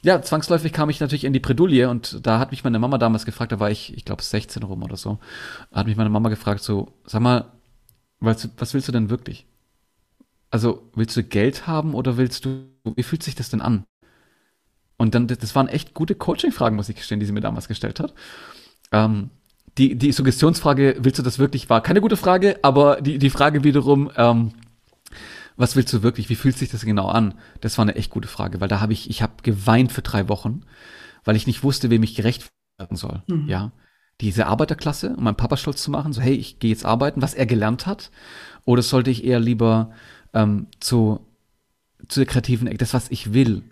ja, 0.05 0.21
zwangsläufig 0.21 0.73
kam 0.73 0.91
ich 0.91 1.01
natürlich 1.01 1.25
in 1.25 1.33
die 1.33 1.41
Bredouille 1.41 1.89
und 1.89 2.27
da 2.27 2.39
hat 2.39 2.51
mich 2.51 2.63
meine 2.63 2.79
Mama 2.79 2.99
damals 2.99 3.25
gefragt, 3.25 3.53
da 3.53 3.59
war 3.59 3.71
ich, 3.71 3.97
ich 3.97 4.05
glaube, 4.05 4.23
16 4.23 4.63
rum 4.63 4.83
oder 4.83 4.99
so, 4.99 5.19
hat 5.73 5.87
mich 5.87 5.97
meine 5.97 6.11
Mama 6.11 6.29
gefragt, 6.29 6.63
so, 6.63 6.93
sag 7.07 7.23
mal, 7.23 7.47
was, 8.21 8.51
was 8.59 8.75
willst 8.75 8.87
du 8.89 8.93
denn 8.93 9.09
wirklich? 9.09 9.47
Also, 10.51 10.91
willst 10.95 11.17
du 11.17 11.25
Geld 11.25 11.67
haben 11.67 11.95
oder 11.95 12.19
willst 12.19 12.45
du, 12.45 12.67
wie 12.85 13.03
fühlt 13.03 13.23
sich 13.23 13.35
das 13.35 13.51
denn 13.51 13.61
an? 13.61 13.85
Und 14.97 15.15
dann, 15.15 15.27
das 15.27 15.55
waren 15.55 15.69
echt 15.69 15.95
gute 15.95 16.15
Coaching-Fragen, 16.15 16.77
muss 16.77 16.89
ich 16.89 16.97
gestehen, 16.97 17.21
die 17.21 17.27
sie 17.27 17.33
mir 17.33 17.41
damals 17.41 17.69
gestellt 17.69 18.01
hat. 18.01 18.15
Ähm, 18.93 19.31
die, 19.77 19.97
die 19.97 20.13
Suggestionsfrage, 20.13 20.97
willst 21.01 21.19
du 21.19 21.23
das 21.23 21.39
wirklich, 21.39 21.69
war 21.69 21.83
keine 21.83 22.01
gute 22.01 22.17
Frage, 22.17 22.59
aber 22.63 23.01
die, 23.01 23.19
die 23.19 23.31
Frage 23.31 23.65
wiederum, 23.65 24.11
ähm, 24.17 24.53
was 25.57 25.77
willst 25.77 25.93
du 25.93 26.03
wirklich, 26.03 26.29
wie 26.29 26.37
fühlt 26.37 26.57
sich 26.57 26.71
das 26.71 26.85
genau 26.85 27.09
an? 27.09 27.35
Das 27.61 27.79
war 27.79 27.83
eine 27.83 27.97
echt 27.97 28.11
gute 28.11 28.29
Frage, 28.29 28.61
weil 28.61 28.69
da 28.69 28.81
habe 28.81 28.93
ich, 28.93 29.11
ich 29.11 29.23
habe 29.23 29.35
geweint 29.43 29.93
für 29.93 30.03
drei 30.03 30.29
Wochen, 30.29 30.63
weil 31.25 31.37
ich 31.37 31.47
nicht 31.47 31.63
wusste, 31.63 31.91
wem 31.91 32.03
ich 32.03 32.15
gerecht 32.15 32.51
werden 32.79 32.97
soll. 32.97 33.23
Mhm. 33.27 33.49
Ja, 33.49 33.73
diese 34.21 34.47
Arbeiterklasse, 34.47 35.15
um 35.17 35.25
meinen 35.25 35.37
Papa 35.37 35.57
stolz 35.57 35.83
zu 35.83 35.91
machen, 35.91 36.13
so 36.13 36.21
hey, 36.21 36.35
ich 36.35 36.59
gehe 36.59 36.71
jetzt 36.71 36.85
arbeiten, 36.85 37.23
was 37.23 37.35
er 37.35 37.47
gelernt 37.47 37.87
hat, 37.87 38.11
oder 38.65 38.83
sollte 38.83 39.11
ich 39.11 39.25
eher 39.25 39.41
lieber 39.41 39.91
ähm, 40.33 40.69
zu, 40.81 41.27
zu 42.09 42.21
der 42.21 42.27
kreativen 42.27 42.67
Ecke, 42.67 42.79
das, 42.79 42.95
was 42.95 43.11
ich 43.11 43.33
will. 43.33 43.63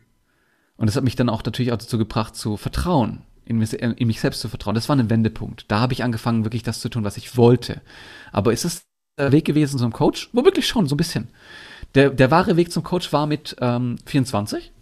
Und 0.77 0.87
das 0.87 0.97
hat 0.97 1.05
mich 1.05 1.17
dann 1.17 1.29
auch 1.29 1.45
natürlich 1.45 1.73
auch 1.73 1.79
dazu 1.79 1.99
gebracht, 1.99 2.35
zu 2.35 2.57
vertrauen, 2.57 3.23
in 3.45 3.59
mich, 3.59 3.73
in 3.73 4.07
mich 4.07 4.21
selbst 4.21 4.41
zu 4.41 4.49
vertrauen. 4.49 4.75
Das 4.75 4.89
war 4.89 4.97
ein 4.97 5.11
Wendepunkt. 5.11 5.65
Da 5.69 5.81
habe 5.81 5.93
ich 5.93 6.03
angefangen, 6.03 6.45
wirklich 6.45 6.63
das 6.63 6.81
zu 6.81 6.89
tun, 6.89 7.05
was 7.05 7.17
ich 7.17 7.37
wollte. 7.37 7.81
Aber 8.33 8.53
ist 8.53 8.65
es 8.65 8.83
der 9.19 9.33
Weg 9.33 9.45
gewesen 9.45 9.79
zum 9.79 9.93
Coach? 9.93 10.31
Womöglich 10.33 10.67
schon, 10.67 10.87
so 10.87 10.95
ein 10.95 10.99
bisschen. 10.99 11.29
Der, 11.95 12.11
der 12.11 12.31
wahre 12.31 12.57
Weg 12.57 12.73
zum 12.73 12.83
Coach 12.83 13.13
war 13.13 13.27
mit 13.27 13.57
ähm, 13.61 13.97
24. 14.07 14.73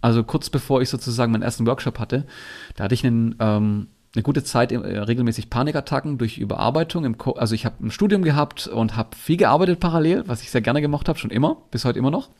Also 0.00 0.22
kurz 0.22 0.50
bevor 0.50 0.82
ich 0.82 0.90
sozusagen 0.90 1.32
meinen 1.32 1.42
ersten 1.42 1.66
Workshop 1.66 1.98
hatte, 1.98 2.26
da 2.76 2.84
hatte 2.84 2.94
ich 2.94 3.06
einen 3.06 3.36
ähm, 3.40 3.86
eine 4.14 4.22
gute 4.22 4.44
Zeit 4.44 4.70
äh, 4.72 4.76
regelmäßig 4.76 5.50
Panikattacken 5.50 6.18
durch 6.18 6.38
Überarbeitung. 6.38 7.04
Im 7.04 7.16
also 7.36 7.54
ich 7.54 7.64
habe 7.64 7.84
ein 7.84 7.90
Studium 7.90 8.22
gehabt 8.22 8.66
und 8.66 8.96
habe 8.96 9.16
viel 9.16 9.36
gearbeitet 9.36 9.80
parallel, 9.80 10.28
was 10.28 10.42
ich 10.42 10.50
sehr 10.50 10.60
gerne 10.60 10.80
gemacht 10.80 11.08
habe, 11.08 11.18
schon 11.18 11.30
immer, 11.30 11.62
bis 11.70 11.84
heute 11.84 11.98
immer 11.98 12.10
noch. 12.10 12.30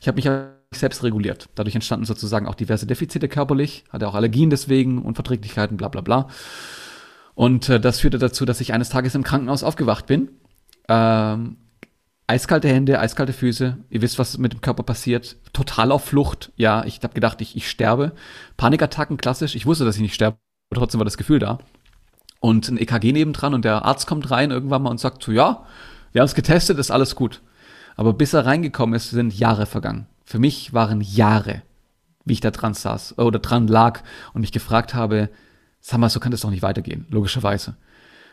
Ich 0.00 0.08
habe 0.08 0.16
mich 0.16 0.28
selbst 0.74 1.02
reguliert. 1.02 1.48
Dadurch 1.54 1.74
entstanden 1.74 2.06
sozusagen 2.06 2.46
auch 2.46 2.54
diverse 2.54 2.86
Defizite 2.86 3.28
körperlich, 3.28 3.84
hatte 3.90 4.08
auch 4.08 4.14
Allergien 4.14 4.48
deswegen, 4.48 5.02
Unverträglichkeiten, 5.02 5.76
bla 5.76 5.88
bla 5.88 6.00
bla. 6.00 6.28
Und 7.34 7.68
äh, 7.68 7.80
das 7.80 8.00
führte 8.00 8.18
dazu, 8.18 8.44
dass 8.44 8.60
ich 8.60 8.72
eines 8.72 8.88
Tages 8.88 9.14
im 9.14 9.22
Krankenhaus 9.22 9.64
aufgewacht 9.64 10.06
bin. 10.06 10.30
Ähm, 10.88 11.56
eiskalte 12.26 12.68
Hände, 12.68 12.98
eiskalte 12.98 13.34
Füße. 13.34 13.78
Ihr 13.90 14.02
wisst, 14.02 14.18
was 14.18 14.38
mit 14.38 14.52
dem 14.52 14.60
Körper 14.62 14.82
passiert. 14.82 15.36
Total 15.52 15.92
auf 15.92 16.04
Flucht. 16.04 16.52
Ja, 16.56 16.84
ich 16.84 17.00
habe 17.02 17.14
gedacht, 17.14 17.40
ich, 17.42 17.56
ich 17.56 17.68
sterbe. 17.68 18.12
Panikattacken, 18.56 19.18
klassisch. 19.18 19.54
Ich 19.54 19.66
wusste, 19.66 19.84
dass 19.84 19.96
ich 19.96 20.02
nicht 20.02 20.14
sterbe 20.14 20.38
aber 20.72 20.80
trotzdem 20.80 21.00
war 21.00 21.04
das 21.04 21.18
Gefühl 21.18 21.38
da. 21.38 21.58
Und 22.40 22.66
ein 22.70 22.78
EKG 22.78 23.12
nebendran 23.12 23.52
und 23.52 23.62
der 23.62 23.84
Arzt 23.84 24.06
kommt 24.06 24.30
rein 24.30 24.50
irgendwann 24.50 24.82
mal 24.82 24.90
und 24.90 24.98
sagt 24.98 25.22
so, 25.22 25.30
ja, 25.30 25.66
wir 26.12 26.22
haben 26.22 26.26
es 26.26 26.34
getestet, 26.34 26.78
ist 26.78 26.90
alles 26.90 27.14
gut. 27.14 27.42
Aber 27.94 28.14
bis 28.14 28.32
er 28.32 28.46
reingekommen 28.46 28.94
ist, 28.94 29.10
sind 29.10 29.38
Jahre 29.38 29.66
vergangen. 29.66 30.06
Für 30.24 30.38
mich 30.38 30.72
waren 30.72 31.02
Jahre, 31.02 31.60
wie 32.24 32.32
ich 32.32 32.40
da 32.40 32.50
dran 32.50 32.72
saß 32.72 33.18
oder 33.18 33.38
dran 33.38 33.68
lag 33.68 34.02
und 34.32 34.40
mich 34.40 34.50
gefragt 34.50 34.94
habe, 34.94 35.28
sag 35.80 36.00
mal, 36.00 36.08
so 36.08 36.20
kann 36.20 36.32
das 36.32 36.40
doch 36.40 36.48
nicht 36.48 36.62
weitergehen, 36.62 37.04
logischerweise. 37.10 37.76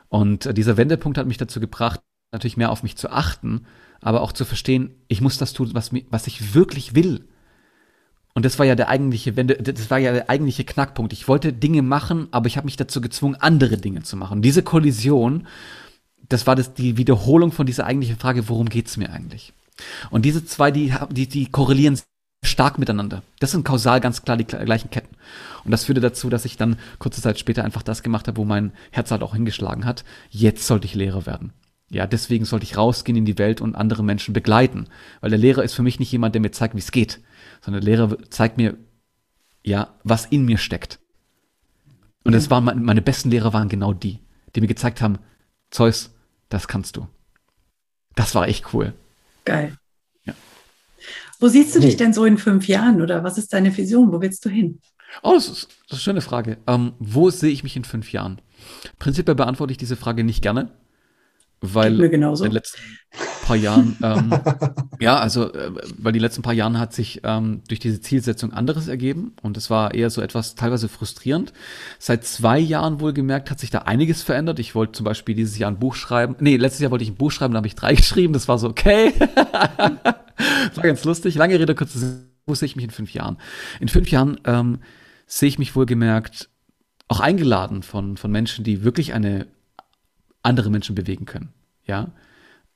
Und 0.07 0.45
äh, 0.45 0.53
dieser 0.53 0.77
Wendepunkt 0.77 1.17
hat 1.17 1.27
mich 1.27 1.37
dazu 1.37 1.59
gebracht, 1.59 1.99
natürlich 2.31 2.55
mehr 2.55 2.71
auf 2.71 2.83
mich 2.83 2.95
zu 2.95 3.11
achten, 3.11 3.65
aber 3.99 4.21
auch 4.21 4.31
zu 4.31 4.45
verstehen, 4.45 4.95
ich 5.09 5.19
muss 5.19 5.37
das 5.37 5.51
tun, 5.51 5.71
was, 5.73 5.91
was 6.09 6.25
ich 6.25 6.53
wirklich 6.53 6.95
will. 6.95 7.27
Und 8.39 8.45
das 8.45 8.57
war 8.57 8.65
ja 8.65 8.75
der 8.75 8.87
eigentliche, 8.87 9.33
das 9.33 9.91
war 9.91 9.97
ja 9.97 10.13
der 10.13 10.29
eigentliche 10.29 10.63
Knackpunkt. 10.63 11.11
Ich 11.11 11.27
wollte 11.27 11.51
Dinge 11.51 11.81
machen, 11.81 12.29
aber 12.31 12.47
ich 12.47 12.55
habe 12.55 12.67
mich 12.67 12.77
dazu 12.77 13.01
gezwungen, 13.01 13.35
andere 13.35 13.75
Dinge 13.75 14.03
zu 14.03 14.15
machen. 14.15 14.41
Diese 14.41 14.63
Kollision, 14.63 15.45
das 16.29 16.47
war 16.47 16.55
das, 16.55 16.73
die 16.73 16.95
Wiederholung 16.95 17.51
von 17.51 17.65
dieser 17.65 17.85
eigentlichen 17.85 18.15
Frage, 18.15 18.47
worum 18.47 18.69
geht's 18.69 18.95
mir 18.95 19.11
eigentlich? 19.11 19.51
Und 20.09 20.23
diese 20.23 20.45
zwei, 20.45 20.71
die, 20.71 20.93
die, 21.11 21.27
die 21.27 21.47
korrelieren 21.47 21.99
stark 22.41 22.79
miteinander. 22.79 23.23
Das 23.41 23.51
sind 23.51 23.65
kausal 23.65 23.99
ganz 23.99 24.21
klar 24.21 24.37
die 24.37 24.45
gleichen 24.45 24.89
Ketten. 24.89 25.17
Und 25.65 25.71
das 25.71 25.83
führte 25.83 25.99
dazu, 25.99 26.29
dass 26.29 26.45
ich 26.45 26.55
dann 26.55 26.77
kurze 26.97 27.21
Zeit 27.21 27.39
später 27.39 27.65
einfach 27.65 27.83
das 27.83 28.03
gemacht 28.03 28.29
habe, 28.29 28.37
wo 28.37 28.45
mein 28.45 28.71
Herz 28.91 29.11
halt 29.11 29.21
auch 29.21 29.33
hingeschlagen 29.33 29.83
hat. 29.83 30.05
Jetzt 30.29 30.65
sollte 30.65 30.85
ich 30.85 30.95
Lehrer 30.95 31.25
werden. 31.25 31.51
Ja, 31.89 32.07
deswegen 32.07 32.45
sollte 32.45 32.63
ich 32.63 32.77
rausgehen 32.77 33.17
in 33.17 33.25
die 33.25 33.37
Welt 33.37 33.59
und 33.59 33.75
andere 33.75 34.01
Menschen 34.01 34.33
begleiten. 34.33 34.87
Weil 35.19 35.31
der 35.31 35.39
Lehrer 35.39 35.61
ist 35.61 35.73
für 35.73 35.83
mich 35.83 35.99
nicht 35.99 36.13
jemand, 36.13 36.35
der 36.35 36.41
mir 36.41 36.51
zeigt, 36.51 36.75
wie 36.75 36.79
es 36.79 36.91
geht, 36.91 37.19
sondern 37.61 37.83
der 37.83 37.91
Lehrer 37.95 38.17
zeigt 38.29 38.57
mir, 38.57 38.77
ja, 39.63 39.93
was 40.03 40.25
in 40.25 40.45
mir 40.45 40.57
steckt. 40.57 40.99
Und 42.23 42.33
das 42.33 42.49
waren 42.49 42.83
meine 42.83 43.01
besten 43.01 43.29
Lehrer 43.29 43.53
waren 43.53 43.69
genau 43.69 43.93
die, 43.93 44.19
die 44.55 44.61
mir 44.61 44.67
gezeigt 44.67 45.01
haben, 45.01 45.19
Zeus, 45.71 46.11
das 46.49 46.67
kannst 46.67 46.97
du. 46.97 47.07
Das 48.15 48.35
war 48.35 48.47
echt 48.47 48.73
cool. 48.73 48.93
Geil. 49.45 49.77
Ja. 50.25 50.33
Wo 51.39 51.47
siehst 51.47 51.75
du 51.75 51.79
dich 51.79 51.95
denn 51.95 52.13
so 52.13 52.25
in 52.25 52.37
fünf 52.37 52.67
Jahren 52.67 53.01
oder 53.01 53.23
was 53.23 53.37
ist 53.37 53.53
deine 53.53 53.75
Vision? 53.75 54.11
Wo 54.11 54.21
willst 54.21 54.43
du 54.45 54.49
hin? 54.49 54.79
Oh, 55.23 55.33
das 55.33 55.47
ist, 55.47 55.67
das 55.67 55.71
ist 55.71 55.91
eine 55.91 55.99
schöne 55.99 56.21
Frage. 56.21 56.57
Ähm, 56.67 56.93
wo 56.99 57.29
sehe 57.29 57.51
ich 57.51 57.63
mich 57.63 57.75
in 57.75 57.83
fünf 57.83 58.11
Jahren? 58.11 58.41
Prinzipiell 58.99 59.35
beantworte 59.35 59.71
ich 59.71 59.77
diese 59.77 59.95
Frage 59.95 60.23
nicht 60.23 60.41
gerne, 60.41 60.71
weil 61.61 61.99
in 61.99 62.21
den 62.21 62.51
letzten 62.51 62.81
paar 63.49 63.57
Jahren, 63.57 63.97
ähm, 64.03 64.31
ja, 64.99 65.17
also, 65.17 65.51
äh, 65.51 65.71
weil 65.97 66.13
die 66.13 66.19
letzten 66.19 66.41
paar 66.41 66.53
Jahren 66.53 66.77
hat 66.79 66.93
sich 66.93 67.21
ähm, 67.23 67.61
durch 67.67 67.79
diese 67.79 67.99
Zielsetzung 67.99 68.53
anderes 68.53 68.87
ergeben 68.87 69.33
und 69.41 69.57
es 69.57 69.69
war 69.69 69.93
eher 69.93 70.09
so 70.09 70.21
etwas 70.21 70.55
teilweise 70.55 70.87
frustrierend. 70.87 71.51
Seit 71.97 72.25
zwei 72.25 72.59
Jahren 72.59 72.99
wohlgemerkt 72.99 73.49
hat 73.49 73.59
sich 73.59 73.71
da 73.71 73.79
einiges 73.79 74.21
verändert. 74.21 74.59
Ich 74.59 74.75
wollte 74.75 74.93
zum 74.93 75.03
Beispiel 75.03 75.35
dieses 75.35 75.57
Jahr 75.57 75.71
ein 75.71 75.79
Buch 75.79 75.95
schreiben. 75.95 76.35
Nee, 76.39 76.57
letztes 76.57 76.81
Jahr 76.81 76.91
wollte 76.91 77.03
ich 77.03 77.09
ein 77.09 77.15
Buch 77.15 77.31
schreiben, 77.31 77.53
da 77.53 77.57
habe 77.57 77.67
ich 77.67 77.75
drei 77.75 77.93
geschrieben. 77.95 78.33
Das 78.33 78.47
war 78.47 78.59
so 78.59 78.69
okay. 78.69 79.13
das 79.17 79.37
war 80.75 80.83
ganz 80.83 81.03
lustig. 81.03 81.35
Lange 81.35 81.59
Rede, 81.59 81.75
kurze 81.75 82.29
wo 82.45 82.55
sehe 82.55 82.65
ich 82.65 82.75
mich 82.75 82.85
in 82.85 82.91
fünf 82.91 83.13
Jahren? 83.13 83.37
In 83.79 83.89
fünf 83.89 84.09
Jahren 84.09 84.39
ähm, 84.45 84.79
sehe 85.27 85.49
ich 85.49 85.59
mich 85.59 85.75
wohlgemerkt 85.75 86.49
auch 87.07 87.19
eingeladen 87.19 87.83
von, 87.83 88.17
von 88.17 88.31
Menschen, 88.31 88.63
die 88.63 88.83
wirklich 88.83 89.13
eine 89.13 89.47
andere 90.41 90.69
Menschen 90.69 90.95
bewegen 90.95 91.25
können. 91.25 91.49
Ja, 91.85 92.11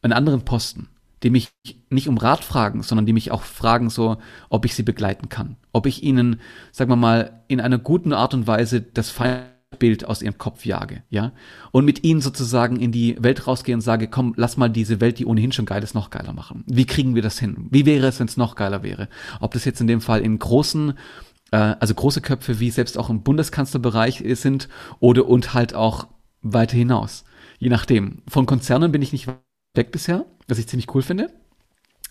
einen 0.04 0.14
anderen 0.14 0.44
Posten, 0.44 0.90
die 1.24 1.30
mich 1.30 1.50
nicht 1.90 2.08
um 2.08 2.18
Rat 2.18 2.44
fragen, 2.44 2.84
sondern 2.84 3.06
die 3.06 3.14
mich 3.14 3.32
auch 3.32 3.44
fragen, 3.44 3.90
so, 3.90 4.18
ob 4.50 4.66
ich 4.66 4.76
sie 4.76 4.84
begleiten 4.84 5.30
kann, 5.30 5.56
ob 5.72 5.86
ich 5.86 6.04
ihnen, 6.04 6.40
sagen 6.72 6.92
wir 6.92 6.96
mal, 6.96 7.44
in 7.48 7.62
einer 7.62 7.78
guten 7.78 8.14
Art 8.14 8.34
und 8.34 8.46
Weise 8.46 8.82
das 8.82 9.10
Feindbild 9.10 10.06
aus 10.06 10.22
ihrem 10.22 10.38
Kopf 10.38 10.66
jage, 10.66 11.04
ja, 11.10 11.32
und 11.72 11.86
mit 11.86 12.04
ihnen 12.04 12.22
sozusagen 12.22 12.78
in 12.78 12.92
die 12.92 13.16
Welt 13.20 13.48
rausgehe 13.48 13.76
und 13.76 13.82
sage, 13.82 14.08
komm, 14.08 14.34
lass 14.36 14.58
mal 14.58 14.70
diese 14.70 15.00
Welt, 15.00 15.20
die 15.20 15.26
ohnehin 15.26 15.54
schon 15.54 15.66
geil 15.66 15.84
ist, 15.84 15.96
noch 15.96 16.10
geiler 16.10 16.34
machen. 16.34 16.64
Wie 16.68 16.86
kriegen 16.86 17.16
wir 17.16 17.22
das 17.22 17.40
hin? 17.40 17.68
Wie 17.72 17.86
wäre 17.86 18.08
es, 18.08 18.20
wenn 18.20 18.28
es 18.28 18.38
noch 18.38 18.56
geiler 18.56 18.84
wäre? 18.84 19.08
Ob 19.40 19.54
das 19.54 19.66
jetzt 19.66 19.82
in 19.82 19.88
dem 19.88 20.02
Fall 20.02 20.22
in 20.22 20.38
großen 20.38 20.94
äh, 21.54 21.76
also 21.80 21.94
große 21.94 22.22
Köpfe 22.22 22.60
wie 22.60 22.72
selbst 22.72 22.98
auch 22.98 23.10
im 23.10 23.22
Bundeskanzlerbereich 23.22 24.24
sind 24.34 24.68
oder 25.00 25.28
und 25.28 25.54
halt 25.54 25.76
auch 25.76 26.08
weiter 26.42 26.76
hinaus. 26.76 27.24
Je 27.60 27.70
nachdem. 27.70 28.24
Von 28.28 28.46
Konzernen 28.46 28.92
bin 28.92 29.02
ich 29.02 29.14
nicht 29.14 29.28
weg 29.74 29.92
bisher, 29.92 30.26
was 30.48 30.58
ich 30.58 30.68
ziemlich 30.68 30.94
cool 30.94 31.02
finde. 31.02 31.32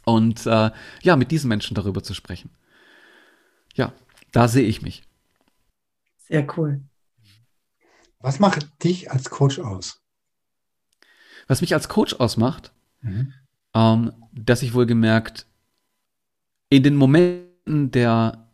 Und 0.05 0.47
äh, 0.47 0.71
ja, 1.03 1.17
mit 1.17 1.31
diesen 1.31 1.49
Menschen 1.49 1.75
darüber 1.75 2.03
zu 2.03 2.15
sprechen. 2.15 2.51
Ja, 3.75 3.93
da 4.33 4.49
sehe 4.49 4.67
ich 4.67 4.83
mich. 4.83 5.05
Sehr 6.17 6.47
cool. 6.57 6.83
Was 8.21 8.39
macht 8.39 8.85
dich 8.85 9.11
als 9.11 9.31
Coach 9.31 9.59
aus? 9.59 10.01
Was 11.49 11.61
mich 11.61 11.75
als 11.75 11.89
Coach 11.89 12.15
ausmacht, 12.15 12.73
mhm. 13.01 13.33
ähm, 13.75 14.13
dass 14.33 14.63
ich 14.63 14.75
wohl 14.75 14.87
gemerkt, 14.87 15.47
in 16.69 16.83
den 16.83 16.97
Momenten 16.97 17.91
der 17.91 18.49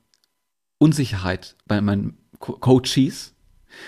Unsicherheit 0.78 1.56
bei 1.66 1.80
meinen 1.80 2.18
Co 2.38 2.54
Coaches, 2.54 3.34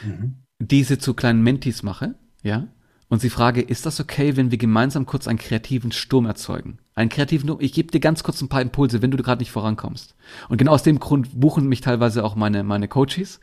mhm. 0.04 0.36
diese 0.58 0.98
zu 0.98 1.14
kleinen 1.14 1.42
Mentis 1.42 1.82
mache, 1.82 2.14
ja, 2.42 2.68
und 3.10 3.20
sie 3.20 3.28
frage, 3.28 3.60
ist 3.60 3.86
das 3.86 3.98
okay, 3.98 4.36
wenn 4.36 4.52
wir 4.52 4.56
gemeinsam 4.56 5.04
kurz 5.04 5.26
einen 5.26 5.38
kreativen 5.38 5.90
Sturm 5.90 6.26
erzeugen? 6.26 6.78
Einen 6.94 7.10
kreativen, 7.10 7.54
ich 7.58 7.72
gebe 7.72 7.90
dir 7.90 7.98
ganz 7.98 8.22
kurz 8.22 8.40
ein 8.40 8.48
paar 8.48 8.62
Impulse, 8.62 9.02
wenn 9.02 9.10
du 9.10 9.16
gerade 9.18 9.40
nicht 9.40 9.50
vorankommst. 9.50 10.14
Und 10.48 10.58
genau 10.58 10.72
aus 10.72 10.84
dem 10.84 11.00
Grund 11.00 11.38
buchen 11.38 11.68
mich 11.68 11.80
teilweise 11.80 12.24
auch 12.24 12.36
meine, 12.36 12.62
meine 12.62 12.86
Coaches, 12.86 13.40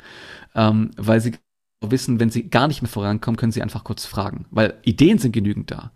ähm, 0.55 0.91
weil 0.95 1.19
sie 1.19 1.33
wissen, 1.81 2.19
wenn 2.21 2.29
sie 2.29 2.49
gar 2.49 2.69
nicht 2.69 2.81
mehr 2.81 2.89
vorankommen, 2.89 3.37
können 3.37 3.51
sie 3.51 3.61
einfach 3.61 3.83
kurz 3.83 4.05
fragen, 4.05 4.45
weil 4.51 4.79
Ideen 4.83 5.19
sind 5.19 5.33
genügend 5.33 5.69
da. 5.69 5.91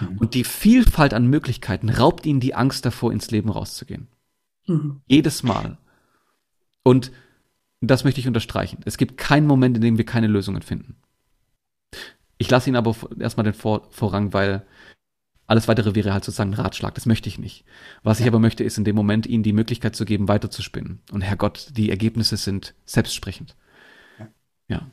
Mhm. 0.00 0.18
Und 0.18 0.34
die 0.34 0.44
Vielfalt 0.44 1.14
an 1.14 1.28
Möglichkeiten 1.28 1.90
raubt 1.90 2.26
ihnen 2.26 2.40
die 2.40 2.56
Angst 2.56 2.84
davor, 2.84 3.12
ins 3.12 3.30
Leben 3.30 3.50
rauszugehen. 3.50 4.08
Mhm. 4.66 5.00
Jedes 5.06 5.44
Mal. 5.44 5.78
Und 6.82 7.12
das 7.80 8.02
möchte 8.02 8.20
ich 8.20 8.26
unterstreichen. 8.26 8.80
Es 8.84 8.96
gibt 8.96 9.16
keinen 9.16 9.46
Moment, 9.46 9.76
in 9.76 9.82
dem 9.82 9.96
wir 9.96 10.04
keine 10.04 10.26
Lösungen 10.26 10.62
finden. 10.62 10.96
Ich 12.42 12.50
lasse 12.50 12.68
ihn 12.68 12.74
aber 12.74 12.96
erstmal 13.20 13.44
den 13.44 13.54
Vor 13.54 13.86
Vorrang, 13.90 14.32
weil 14.32 14.66
alles 15.46 15.68
weitere 15.68 15.94
wäre 15.94 16.12
halt 16.12 16.24
sozusagen 16.24 16.50
ein 16.50 16.54
Ratschlag. 16.54 16.92
Das 16.96 17.06
möchte 17.06 17.28
ich 17.28 17.38
nicht. 17.38 17.64
Was 18.02 18.18
ich 18.18 18.26
aber 18.26 18.40
möchte, 18.40 18.64
ist 18.64 18.78
in 18.78 18.84
dem 18.84 18.96
Moment 18.96 19.28
ihnen 19.28 19.44
die 19.44 19.52
Möglichkeit 19.52 19.94
zu 19.94 20.04
geben, 20.04 20.26
weiterzuspinnen. 20.26 20.98
Und 21.12 21.20
Herrgott, 21.20 21.68
die 21.76 21.90
Ergebnisse 21.90 22.36
sind 22.36 22.74
selbstsprechend. 22.84 23.54
Ja. 24.66 24.88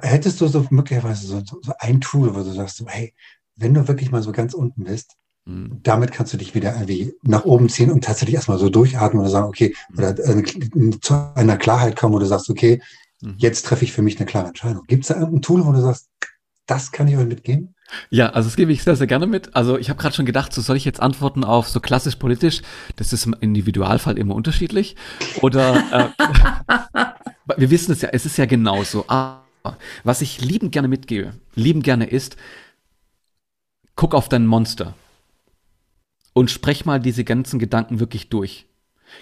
Hättest 0.00 0.40
du 0.40 0.46
so 0.46 0.66
möglicherweise 0.70 1.26
so, 1.26 1.42
so, 1.44 1.72
ein 1.80 2.00
Tool, 2.00 2.34
wo 2.34 2.38
du 2.38 2.50
sagst, 2.50 2.78
so, 2.78 2.86
hey, 2.88 3.12
wenn 3.56 3.74
du 3.74 3.86
wirklich 3.86 4.10
mal 4.10 4.22
so 4.22 4.32
ganz 4.32 4.54
unten 4.54 4.84
bist, 4.84 5.16
mhm. 5.44 5.80
damit 5.82 6.12
kannst 6.12 6.32
du 6.32 6.38
dich 6.38 6.54
wieder 6.54 6.72
irgendwie 6.72 7.12
nach 7.20 7.44
oben 7.44 7.68
ziehen 7.68 7.92
und 7.92 8.04
tatsächlich 8.04 8.36
erstmal 8.36 8.58
so 8.58 8.70
durchatmen 8.70 9.20
oder 9.20 9.28
sagen, 9.30 9.48
okay, 9.48 9.74
mhm. 9.90 9.98
oder 9.98 10.18
äh, 10.18 11.00
zu 11.02 11.32
einer 11.34 11.58
Klarheit 11.58 11.94
kommen, 11.94 12.14
wo 12.14 12.18
du 12.20 12.26
sagst, 12.26 12.48
okay, 12.48 12.80
mhm. 13.20 13.34
jetzt 13.36 13.66
treffe 13.66 13.84
ich 13.84 13.92
für 13.92 14.00
mich 14.00 14.16
eine 14.16 14.24
klare 14.24 14.48
Entscheidung. 14.48 14.84
Gibt 14.86 15.02
es 15.02 15.08
da 15.08 15.16
irgendein 15.16 15.42
Tool, 15.42 15.66
wo 15.66 15.72
du 15.72 15.82
sagst, 15.82 16.08
das 16.66 16.92
kann 16.92 17.08
ich 17.08 17.16
euch 17.16 17.26
mitgeben? 17.26 17.74
Ja, 18.10 18.30
also 18.30 18.48
das 18.48 18.56
gebe 18.56 18.72
ich 18.72 18.82
sehr, 18.82 18.96
sehr 18.96 19.06
gerne 19.06 19.26
mit. 19.26 19.54
Also 19.54 19.78
ich 19.78 19.90
habe 19.90 20.00
gerade 20.00 20.14
schon 20.14 20.26
gedacht, 20.26 20.52
so 20.52 20.62
soll 20.62 20.76
ich 20.76 20.84
jetzt 20.84 21.00
antworten 21.00 21.44
auf 21.44 21.68
so 21.68 21.80
klassisch 21.80 22.16
politisch? 22.16 22.62
Das 22.96 23.12
ist 23.12 23.26
im 23.26 23.36
Individualfall 23.38 24.18
immer 24.18 24.34
unterschiedlich. 24.34 24.96
Oder 25.42 26.12
äh, 26.18 27.04
wir 27.56 27.70
wissen 27.70 27.92
es 27.92 28.00
ja, 28.00 28.08
es 28.12 28.24
ist 28.24 28.38
ja 28.38 28.46
genauso. 28.46 29.04
Aber 29.08 29.44
was 30.02 30.22
ich 30.22 30.40
liebend 30.40 30.72
gerne 30.72 30.88
mitgebe, 30.88 31.34
liebend 31.54 31.84
gerne 31.84 32.06
ist, 32.06 32.36
guck 33.96 34.14
auf 34.14 34.28
dein 34.28 34.46
Monster 34.46 34.94
und 36.32 36.50
sprech 36.50 36.84
mal 36.84 37.00
diese 37.00 37.24
ganzen 37.24 37.58
Gedanken 37.58 38.00
wirklich 38.00 38.30
durch. 38.30 38.66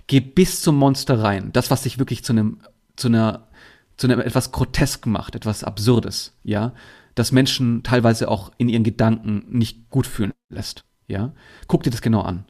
Geh 0.07 0.21
bis 0.21 0.63
zum 0.63 0.77
Monster 0.77 1.23
rein. 1.23 1.53
Das, 1.53 1.71
was 1.71 1.83
dich 1.83 1.99
wirklich 1.99 2.25
zu 2.25 2.33
einem, 2.33 2.61
zu 2.97 3.09
einer, 3.09 3.49
zu 3.97 4.07
einem 4.07 4.21
etwas 4.21 4.53
grotesk 4.53 5.07
macht, 5.07 5.35
etwas 5.35 5.65
Absurdes, 5.65 6.39
ja 6.45 6.73
das 7.15 7.33
Menschen 7.33 7.83
teilweise 7.83 8.29
auch 8.29 8.53
in 8.59 8.69
ihren 8.69 8.85
Gedanken 8.85 9.45
nicht 9.49 9.91
gut 9.91 10.07
fühlen 10.07 10.33
lässt. 10.49 10.85
Ja, 11.09 11.33
guck 11.67 11.83
dir 11.83 11.91
das 11.91 12.03
genau 12.03 12.23
an. 12.23 12.45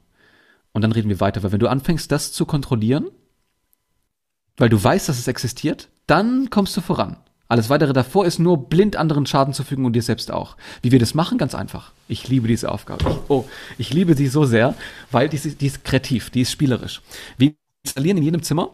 Und 0.72 0.82
dann 0.82 0.92
reden 0.92 1.08
wir 1.08 1.20
weiter, 1.20 1.42
weil 1.42 1.52
wenn 1.52 1.60
du 1.60 1.68
anfängst, 1.68 2.10
das 2.10 2.32
zu 2.32 2.46
kontrollieren, 2.46 3.10
weil 4.56 4.68
du 4.68 4.82
weißt, 4.82 5.08
dass 5.08 5.18
es 5.18 5.28
existiert, 5.28 5.88
dann 6.06 6.50
kommst 6.50 6.76
du 6.76 6.80
voran. 6.80 7.16
Alles 7.48 7.68
weitere 7.68 7.92
davor 7.92 8.24
ist 8.24 8.38
nur 8.38 8.68
blind 8.70 8.96
anderen 8.96 9.26
Schaden 9.26 9.52
zu 9.52 9.62
fügen 9.62 9.84
und 9.84 9.92
dir 9.92 10.02
selbst 10.02 10.30
auch. 10.30 10.56
Wie 10.80 10.90
wir 10.90 10.98
das 10.98 11.12
machen, 11.12 11.36
ganz 11.36 11.54
einfach. 11.54 11.92
Ich 12.08 12.28
liebe 12.28 12.48
diese 12.48 12.72
Aufgabe. 12.72 13.04
Oh, 13.28 13.44
ich 13.76 13.92
liebe 13.92 14.14
sie 14.14 14.28
so 14.28 14.46
sehr, 14.46 14.74
weil 15.10 15.28
die, 15.28 15.38
die 15.38 15.66
ist 15.66 15.84
kreativ, 15.84 16.30
die 16.30 16.40
ist 16.40 16.52
spielerisch. 16.52 17.02
Wir 17.36 17.52
installieren 17.84 18.16
in 18.16 18.22
jedem 18.22 18.42
Zimmer 18.42 18.70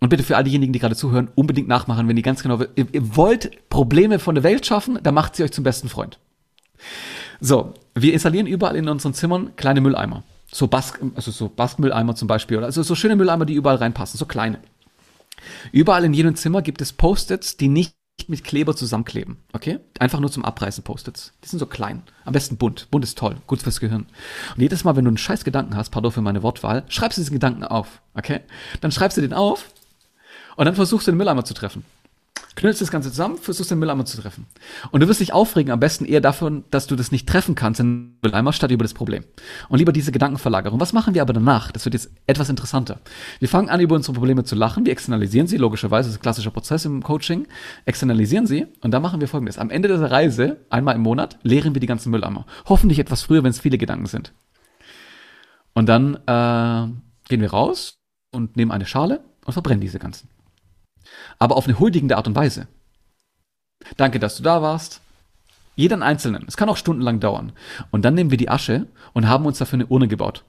und 0.00 0.08
bitte 0.08 0.22
für 0.22 0.36
all 0.36 0.44
diejenigen, 0.44 0.72
die 0.72 0.78
gerade 0.78 0.96
zuhören, 0.96 1.30
unbedingt 1.34 1.68
nachmachen, 1.68 2.08
wenn 2.08 2.16
ihr 2.16 2.22
ganz 2.22 2.42
genau, 2.42 2.60
ihr, 2.74 2.86
ihr 2.92 3.16
wollt 3.16 3.68
Probleme 3.68 4.18
von 4.18 4.34
der 4.34 4.44
Welt 4.44 4.66
schaffen, 4.66 4.98
dann 5.02 5.14
macht 5.14 5.36
sie 5.36 5.44
euch 5.44 5.52
zum 5.52 5.62
besten 5.62 5.88
Freund. 5.88 6.18
So, 7.40 7.74
wir 7.94 8.12
installieren 8.12 8.46
überall 8.46 8.76
in 8.76 8.88
unseren 8.88 9.14
Zimmern 9.14 9.54
kleine 9.56 9.80
Mülleimer. 9.80 10.22
So 10.50 10.66
Bask, 10.66 11.00
also 11.14 11.30
so 11.30 11.48
Baskmülleimer 11.48 12.14
zum 12.14 12.26
Beispiel, 12.26 12.56
oder 12.56 12.66
also 12.66 12.82
so 12.82 12.94
schöne 12.94 13.14
Mülleimer, 13.14 13.44
die 13.44 13.54
überall 13.54 13.76
reinpassen, 13.76 14.18
so 14.18 14.26
kleine. 14.26 14.58
Überall 15.70 16.04
in 16.04 16.12
jedem 16.12 16.34
Zimmer 16.34 16.60
gibt 16.62 16.80
es 16.82 16.92
Post-its, 16.92 17.56
die 17.56 17.68
nicht 17.68 17.94
mit 18.26 18.44
Kleber 18.44 18.76
zusammenkleben, 18.76 19.38
okay? 19.52 19.78
Einfach 19.98 20.20
nur 20.20 20.30
zum 20.30 20.44
Abreißen 20.44 20.84
Post-its. 20.84 21.32
Die 21.42 21.48
sind 21.48 21.58
so 21.58 21.66
klein. 21.66 22.02
Am 22.24 22.32
besten 22.32 22.56
bunt. 22.56 22.90
Bunt 22.90 23.04
ist 23.04 23.16
toll. 23.16 23.36
Gut 23.46 23.62
fürs 23.62 23.80
Gehirn. 23.80 24.06
Und 24.54 24.60
jedes 24.60 24.84
Mal, 24.84 24.96
wenn 24.96 25.04
du 25.04 25.10
einen 25.10 25.16
scheiß 25.16 25.44
Gedanken 25.44 25.76
hast, 25.76 25.90
pardon 25.90 26.12
für 26.12 26.20
meine 26.20 26.42
Wortwahl, 26.42 26.84
schreibst 26.88 27.16
du 27.16 27.22
diesen 27.22 27.34
Gedanken 27.34 27.64
auf, 27.64 28.02
okay? 28.14 28.40
Dann 28.80 28.92
schreibst 28.92 29.16
du 29.16 29.22
den 29.22 29.32
auf 29.32 29.66
und 30.60 30.66
dann 30.66 30.74
versuchst 30.74 31.06
du 31.06 31.12
den 31.12 31.16
Mülleimer 31.16 31.42
zu 31.42 31.54
treffen. 31.54 31.84
knüllst 32.54 32.82
das 32.82 32.90
Ganze 32.90 33.08
zusammen, 33.08 33.38
versuchst 33.38 33.70
den 33.70 33.78
Mülleimer 33.78 34.04
zu 34.04 34.20
treffen. 34.20 34.44
Und 34.90 35.00
du 35.00 35.08
wirst 35.08 35.20
dich 35.20 35.32
aufregen, 35.32 35.72
am 35.72 35.80
besten 35.80 36.04
eher 36.04 36.20
davon, 36.20 36.64
dass 36.70 36.86
du 36.86 36.96
das 36.96 37.10
nicht 37.10 37.26
treffen 37.26 37.54
kannst, 37.54 37.80
den 37.80 38.18
Mülleimer, 38.20 38.52
statt 38.52 38.70
über 38.70 38.84
das 38.84 38.92
Problem. 38.92 39.24
Und 39.70 39.78
lieber 39.78 39.92
diese 39.92 40.12
Gedankenverlagerung. 40.12 40.78
Was 40.78 40.92
machen 40.92 41.14
wir 41.14 41.22
aber 41.22 41.32
danach? 41.32 41.72
Das 41.72 41.86
wird 41.86 41.94
jetzt 41.94 42.10
etwas 42.26 42.50
interessanter. 42.50 43.00
Wir 43.38 43.48
fangen 43.48 43.70
an, 43.70 43.80
über 43.80 43.96
unsere 43.96 44.12
Probleme 44.12 44.44
zu 44.44 44.54
lachen, 44.54 44.84
wir 44.84 44.92
externalisieren 44.92 45.46
sie, 45.46 45.56
logischerweise, 45.56 46.08
das 46.08 46.16
ist 46.16 46.20
ein 46.20 46.22
klassischer 46.24 46.50
Prozess 46.50 46.84
im 46.84 47.02
Coaching, 47.02 47.46
externalisieren 47.86 48.46
sie 48.46 48.66
und 48.82 48.90
dann 48.90 49.00
machen 49.00 49.22
wir 49.22 49.28
folgendes. 49.28 49.56
Am 49.56 49.70
Ende 49.70 49.88
dieser 49.88 50.10
Reise, 50.10 50.58
einmal 50.68 50.94
im 50.94 51.00
Monat, 51.00 51.38
leeren 51.42 51.74
wir 51.74 51.80
die 51.80 51.86
ganzen 51.86 52.10
Mülleimer. 52.10 52.44
Hoffentlich 52.66 52.98
etwas 52.98 53.22
früher, 53.22 53.42
wenn 53.42 53.50
es 53.50 53.60
viele 53.60 53.78
Gedanken 53.78 54.04
sind. 54.04 54.34
Und 55.72 55.88
dann 55.88 56.16
äh, 56.16 56.92
gehen 57.30 57.40
wir 57.40 57.50
raus 57.50 57.98
und 58.30 58.58
nehmen 58.58 58.72
eine 58.72 58.84
Schale 58.84 59.24
und 59.46 59.54
verbrennen 59.54 59.80
diese 59.80 59.98
ganzen 59.98 60.28
aber 61.38 61.56
auf 61.56 61.66
eine 61.66 61.78
huldigende 61.78 62.16
Art 62.16 62.28
und 62.28 62.36
Weise. 62.36 62.68
Danke, 63.96 64.18
dass 64.18 64.36
du 64.36 64.42
da 64.42 64.62
warst. 64.62 65.00
Jeden 65.76 66.02
Einzelnen. 66.02 66.44
Es 66.46 66.56
kann 66.56 66.68
auch 66.68 66.76
stundenlang 66.76 67.20
dauern. 67.20 67.52
Und 67.90 68.04
dann 68.04 68.14
nehmen 68.14 68.30
wir 68.30 68.38
die 68.38 68.50
Asche 68.50 68.86
und 69.12 69.28
haben 69.28 69.46
uns 69.46 69.58
dafür 69.58 69.78
eine 69.78 69.86
Urne 69.86 70.08
gebaut. 70.08 70.44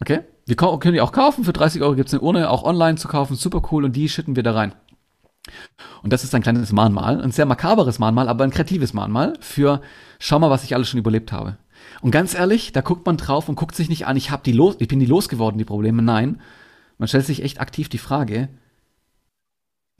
Okay? 0.00 0.20
Wir 0.46 0.56
können 0.56 0.94
die 0.94 1.00
auch 1.00 1.12
kaufen. 1.12 1.44
Für 1.44 1.52
30 1.52 1.82
Euro 1.82 1.94
gibt 1.94 2.08
es 2.08 2.14
eine 2.14 2.22
Urne, 2.22 2.50
auch 2.50 2.64
online 2.64 2.96
zu 2.96 3.06
kaufen. 3.06 3.36
Super 3.36 3.62
cool. 3.70 3.84
Und 3.84 3.94
die 3.94 4.08
schütten 4.08 4.34
wir 4.34 4.42
da 4.42 4.52
rein. 4.52 4.74
Und 6.02 6.12
das 6.12 6.24
ist 6.24 6.34
ein 6.34 6.42
kleines 6.42 6.72
Mahnmal, 6.72 7.20
ein 7.20 7.32
sehr 7.32 7.46
makaberes 7.46 7.98
Mahnmal, 7.98 8.28
aber 8.28 8.44
ein 8.44 8.50
kreatives 8.50 8.92
Mahnmal 8.92 9.34
für, 9.40 9.80
schau 10.18 10.38
mal, 10.38 10.50
was 10.50 10.64
ich 10.64 10.74
alles 10.74 10.88
schon 10.88 11.00
überlebt 11.00 11.32
habe. 11.32 11.56
Und 12.00 12.10
ganz 12.10 12.34
ehrlich, 12.34 12.72
da 12.72 12.80
guckt 12.80 13.06
man 13.06 13.16
drauf 13.16 13.48
und 13.48 13.56
guckt 13.56 13.74
sich 13.74 13.88
nicht 13.88 14.06
an, 14.06 14.16
ich 14.16 14.30
hab 14.30 14.44
die 14.44 14.52
los, 14.52 14.76
ich 14.78 14.88
bin 14.88 15.00
die 15.00 15.06
losgeworden, 15.06 15.58
die 15.58 15.64
Probleme. 15.64 16.02
Nein, 16.02 16.40
man 16.98 17.08
stellt 17.08 17.26
sich 17.26 17.42
echt 17.42 17.60
aktiv 17.60 17.88
die 17.88 17.98
Frage, 17.98 18.48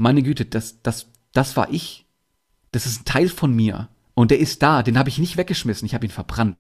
meine 0.03 0.23
Güte, 0.23 0.45
das, 0.45 0.83
das, 0.83 1.07
das 1.33 1.57
war 1.57 1.71
ich. 1.71 2.07
Das 2.73 2.87
ist 2.87 3.01
ein 3.01 3.05
Teil 3.05 3.29
von 3.29 3.55
mir. 3.55 3.89
Und 4.15 4.31
der 4.31 4.41
ist 4.41 4.63
da, 4.63 4.83
den 4.83 4.99
habe 4.99 5.09
ich 5.09 5.19
nicht 5.19 5.37
weggeschmissen, 5.37 5.87
ich 5.87 5.95
habe 5.95 6.07
ihn 6.07 6.11
verbrannt. 6.11 6.57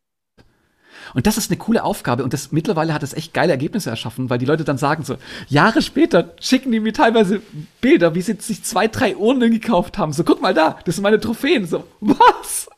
Und 1.14 1.26
das 1.26 1.36
ist 1.36 1.50
eine 1.50 1.58
coole 1.58 1.82
Aufgabe 1.82 2.22
und 2.22 2.32
das 2.32 2.52
mittlerweile 2.52 2.94
hat 2.94 3.02
es 3.02 3.12
echt 3.12 3.34
geile 3.34 3.52
Ergebnisse 3.52 3.90
erschaffen, 3.90 4.30
weil 4.30 4.38
die 4.38 4.46
Leute 4.46 4.64
dann 4.64 4.78
sagen 4.78 5.04
so, 5.04 5.16
Jahre 5.48 5.82
später 5.82 6.34
schicken 6.40 6.70
die 6.70 6.80
mir 6.80 6.92
teilweise 6.92 7.42
Bilder, 7.80 8.14
wie 8.14 8.22
sie 8.22 8.36
sich 8.38 8.62
zwei, 8.62 8.88
drei 8.88 9.16
Urnen 9.16 9.50
gekauft 9.50 9.98
haben. 9.98 10.12
So, 10.12 10.22
guck 10.22 10.40
mal 10.40 10.54
da, 10.54 10.78
das 10.84 10.94
sind 10.96 11.02
meine 11.02 11.20
Trophäen. 11.20 11.66
So, 11.66 11.86
was? 12.00 12.68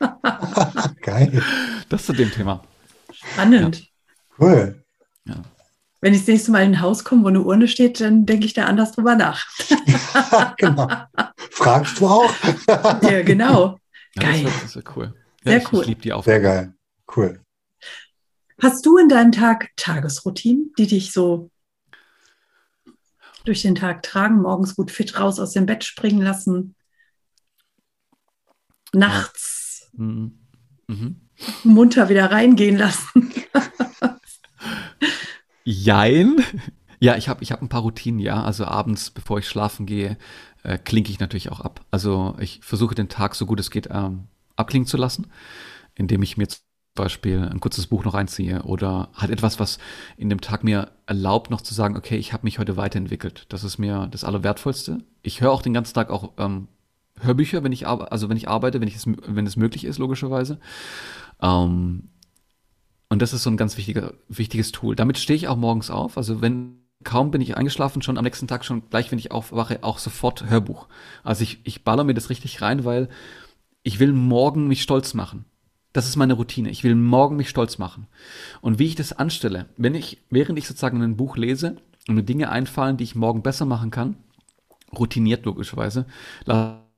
Geil. 1.02 1.42
Das 1.88 2.06
zu 2.06 2.14
dem 2.14 2.30
Thema. 2.30 2.64
Spannend. 3.12 3.76
Ja. 3.76 3.86
Cool. 4.38 4.84
Ja. 5.26 5.34
Wenn 6.00 6.14
ich 6.14 6.20
das 6.20 6.28
nächste 6.28 6.50
Mal 6.50 6.64
in 6.64 6.72
ein 6.72 6.80
Haus 6.80 7.04
komme, 7.04 7.24
wo 7.24 7.28
eine 7.28 7.42
Urne 7.42 7.68
steht, 7.68 8.00
dann 8.00 8.24
denke 8.24 8.46
ich 8.46 8.54
da 8.54 8.64
anders 8.64 8.92
drüber 8.92 9.16
nach. 9.16 9.46
genau. 10.56 10.88
Fragst 11.50 12.00
du 12.00 12.06
auch? 12.06 12.32
ja, 13.02 13.22
genau. 13.22 13.78
Geil. 14.14 14.44
das, 14.44 14.64
ist, 14.64 14.76
das 14.76 14.96
cool. 14.96 15.14
Ja, 15.44 15.52
Sehr 15.52 15.58
ich, 15.58 15.72
cool. 15.72 15.80
Ich 15.82 15.86
liebe 15.88 16.00
die 16.00 16.12
Aufgabe. 16.12 16.40
Sehr 16.40 16.40
geil. 16.40 16.74
Cool. 17.14 17.40
Hast 18.62 18.84
du 18.84 18.96
in 18.96 19.08
deinem 19.08 19.32
Tag 19.32 19.70
Tagesroutinen, 19.76 20.72
die 20.78 20.86
dich 20.86 21.12
so 21.12 21.50
durch 23.44 23.62
den 23.62 23.74
Tag 23.74 24.02
tragen, 24.02 24.42
morgens 24.42 24.76
gut 24.76 24.90
fit 24.90 25.18
raus 25.18 25.38
aus 25.40 25.52
dem 25.52 25.66
Bett 25.66 25.84
springen 25.84 26.20
lassen, 26.20 26.74
nachts 28.92 29.90
mhm. 29.92 30.38
Mhm. 30.88 31.28
munter 31.64 32.08
wieder 32.08 32.30
reingehen 32.30 32.76
lassen? 32.76 33.32
Jein. 35.64 36.36
Ja, 37.02 37.16
ich 37.16 37.30
habe 37.30 37.42
ich 37.42 37.50
hab 37.50 37.62
ein 37.62 37.70
paar 37.70 37.80
Routinen, 37.80 38.20
ja. 38.20 38.42
Also 38.44 38.66
abends, 38.66 39.08
bevor 39.10 39.38
ich 39.38 39.48
schlafen 39.48 39.86
gehe, 39.86 40.18
äh, 40.64 40.76
klinke 40.76 41.10
ich 41.10 41.18
natürlich 41.18 41.50
auch 41.50 41.60
ab. 41.60 41.80
Also 41.90 42.36
ich 42.38 42.60
versuche 42.62 42.94
den 42.94 43.08
Tag 43.08 43.34
so 43.34 43.46
gut 43.46 43.58
es 43.58 43.70
geht 43.70 43.88
ähm, 43.90 44.24
abklingen 44.56 44.86
zu 44.86 44.98
lassen, 44.98 45.28
indem 45.94 46.22
ich 46.22 46.36
mir 46.36 46.46
zum 46.46 46.60
Beispiel 46.94 47.38
ein 47.40 47.60
kurzes 47.60 47.86
Buch 47.86 48.04
noch 48.04 48.12
einziehe 48.12 48.64
oder 48.64 49.08
halt 49.14 49.30
etwas, 49.30 49.58
was 49.58 49.78
in 50.18 50.28
dem 50.28 50.42
Tag 50.42 50.62
mir 50.62 50.90
erlaubt, 51.06 51.50
noch 51.50 51.62
zu 51.62 51.72
sagen, 51.72 51.96
okay, 51.96 52.16
ich 52.16 52.34
habe 52.34 52.44
mich 52.44 52.58
heute 52.58 52.76
weiterentwickelt. 52.76 53.46
Das 53.48 53.64
ist 53.64 53.78
mir 53.78 54.06
das 54.10 54.22
Allerwertvollste. 54.22 54.98
Ich 55.22 55.40
höre 55.40 55.52
auch 55.52 55.62
den 55.62 55.72
ganzen 55.72 55.94
Tag 55.94 56.10
auch 56.10 56.32
ähm, 56.36 56.68
Hörbücher, 57.18 57.64
wenn 57.64 57.72
ich 57.72 57.86
also 57.86 58.28
wenn 58.28 58.36
ich 58.36 58.48
arbeite, 58.48 58.80
wenn 58.82 58.88
ich 58.88 58.96
es, 58.96 59.06
wenn 59.06 59.46
es 59.46 59.56
möglich 59.56 59.84
ist, 59.84 59.98
logischerweise. 59.98 60.58
Ähm, 61.40 62.10
und 63.10 63.20
das 63.20 63.32
ist 63.32 63.42
so 63.42 63.50
ein 63.50 63.56
ganz 63.56 63.76
wichtiger, 63.76 64.14
wichtiges 64.28 64.72
Tool. 64.72 64.96
Damit 64.96 65.18
stehe 65.18 65.36
ich 65.36 65.48
auch 65.48 65.56
morgens 65.56 65.90
auf. 65.90 66.16
Also 66.16 66.40
wenn 66.40 66.80
kaum 67.04 67.30
bin 67.30 67.40
ich 67.40 67.56
eingeschlafen, 67.56 68.02
schon 68.02 68.18
am 68.18 68.24
nächsten 68.24 68.46
Tag 68.46 68.64
schon 68.64 68.88
gleich, 68.88 69.10
wenn 69.10 69.18
ich 69.18 69.32
aufwache, 69.32 69.82
auch 69.82 69.98
sofort 69.98 70.48
Hörbuch. 70.48 70.86
Also 71.24 71.42
ich, 71.42 71.60
ich 71.64 71.82
baller 71.82 72.04
mir 72.04 72.14
das 72.14 72.30
richtig 72.30 72.62
rein, 72.62 72.84
weil 72.84 73.08
ich 73.82 73.98
will 73.98 74.12
morgen 74.12 74.68
mich 74.68 74.82
stolz 74.82 75.14
machen. 75.14 75.44
Das 75.92 76.06
ist 76.06 76.16
meine 76.16 76.34
Routine. 76.34 76.70
Ich 76.70 76.84
will 76.84 76.94
morgen 76.94 77.36
mich 77.36 77.48
stolz 77.48 77.78
machen. 77.78 78.06
Und 78.60 78.78
wie 78.78 78.86
ich 78.86 78.94
das 78.94 79.12
anstelle, 79.12 79.66
wenn 79.76 79.94
ich, 79.94 80.18
während 80.30 80.58
ich 80.58 80.68
sozusagen 80.68 81.02
ein 81.02 81.16
Buch 81.16 81.36
lese 81.36 81.76
und 82.06 82.14
mir 82.14 82.22
Dinge 82.22 82.50
einfallen, 82.50 82.96
die 82.96 83.04
ich 83.04 83.14
morgen 83.14 83.42
besser 83.42 83.64
machen 83.64 83.90
kann, 83.90 84.16
routiniert 84.96 85.44
logischerweise, 85.46 86.06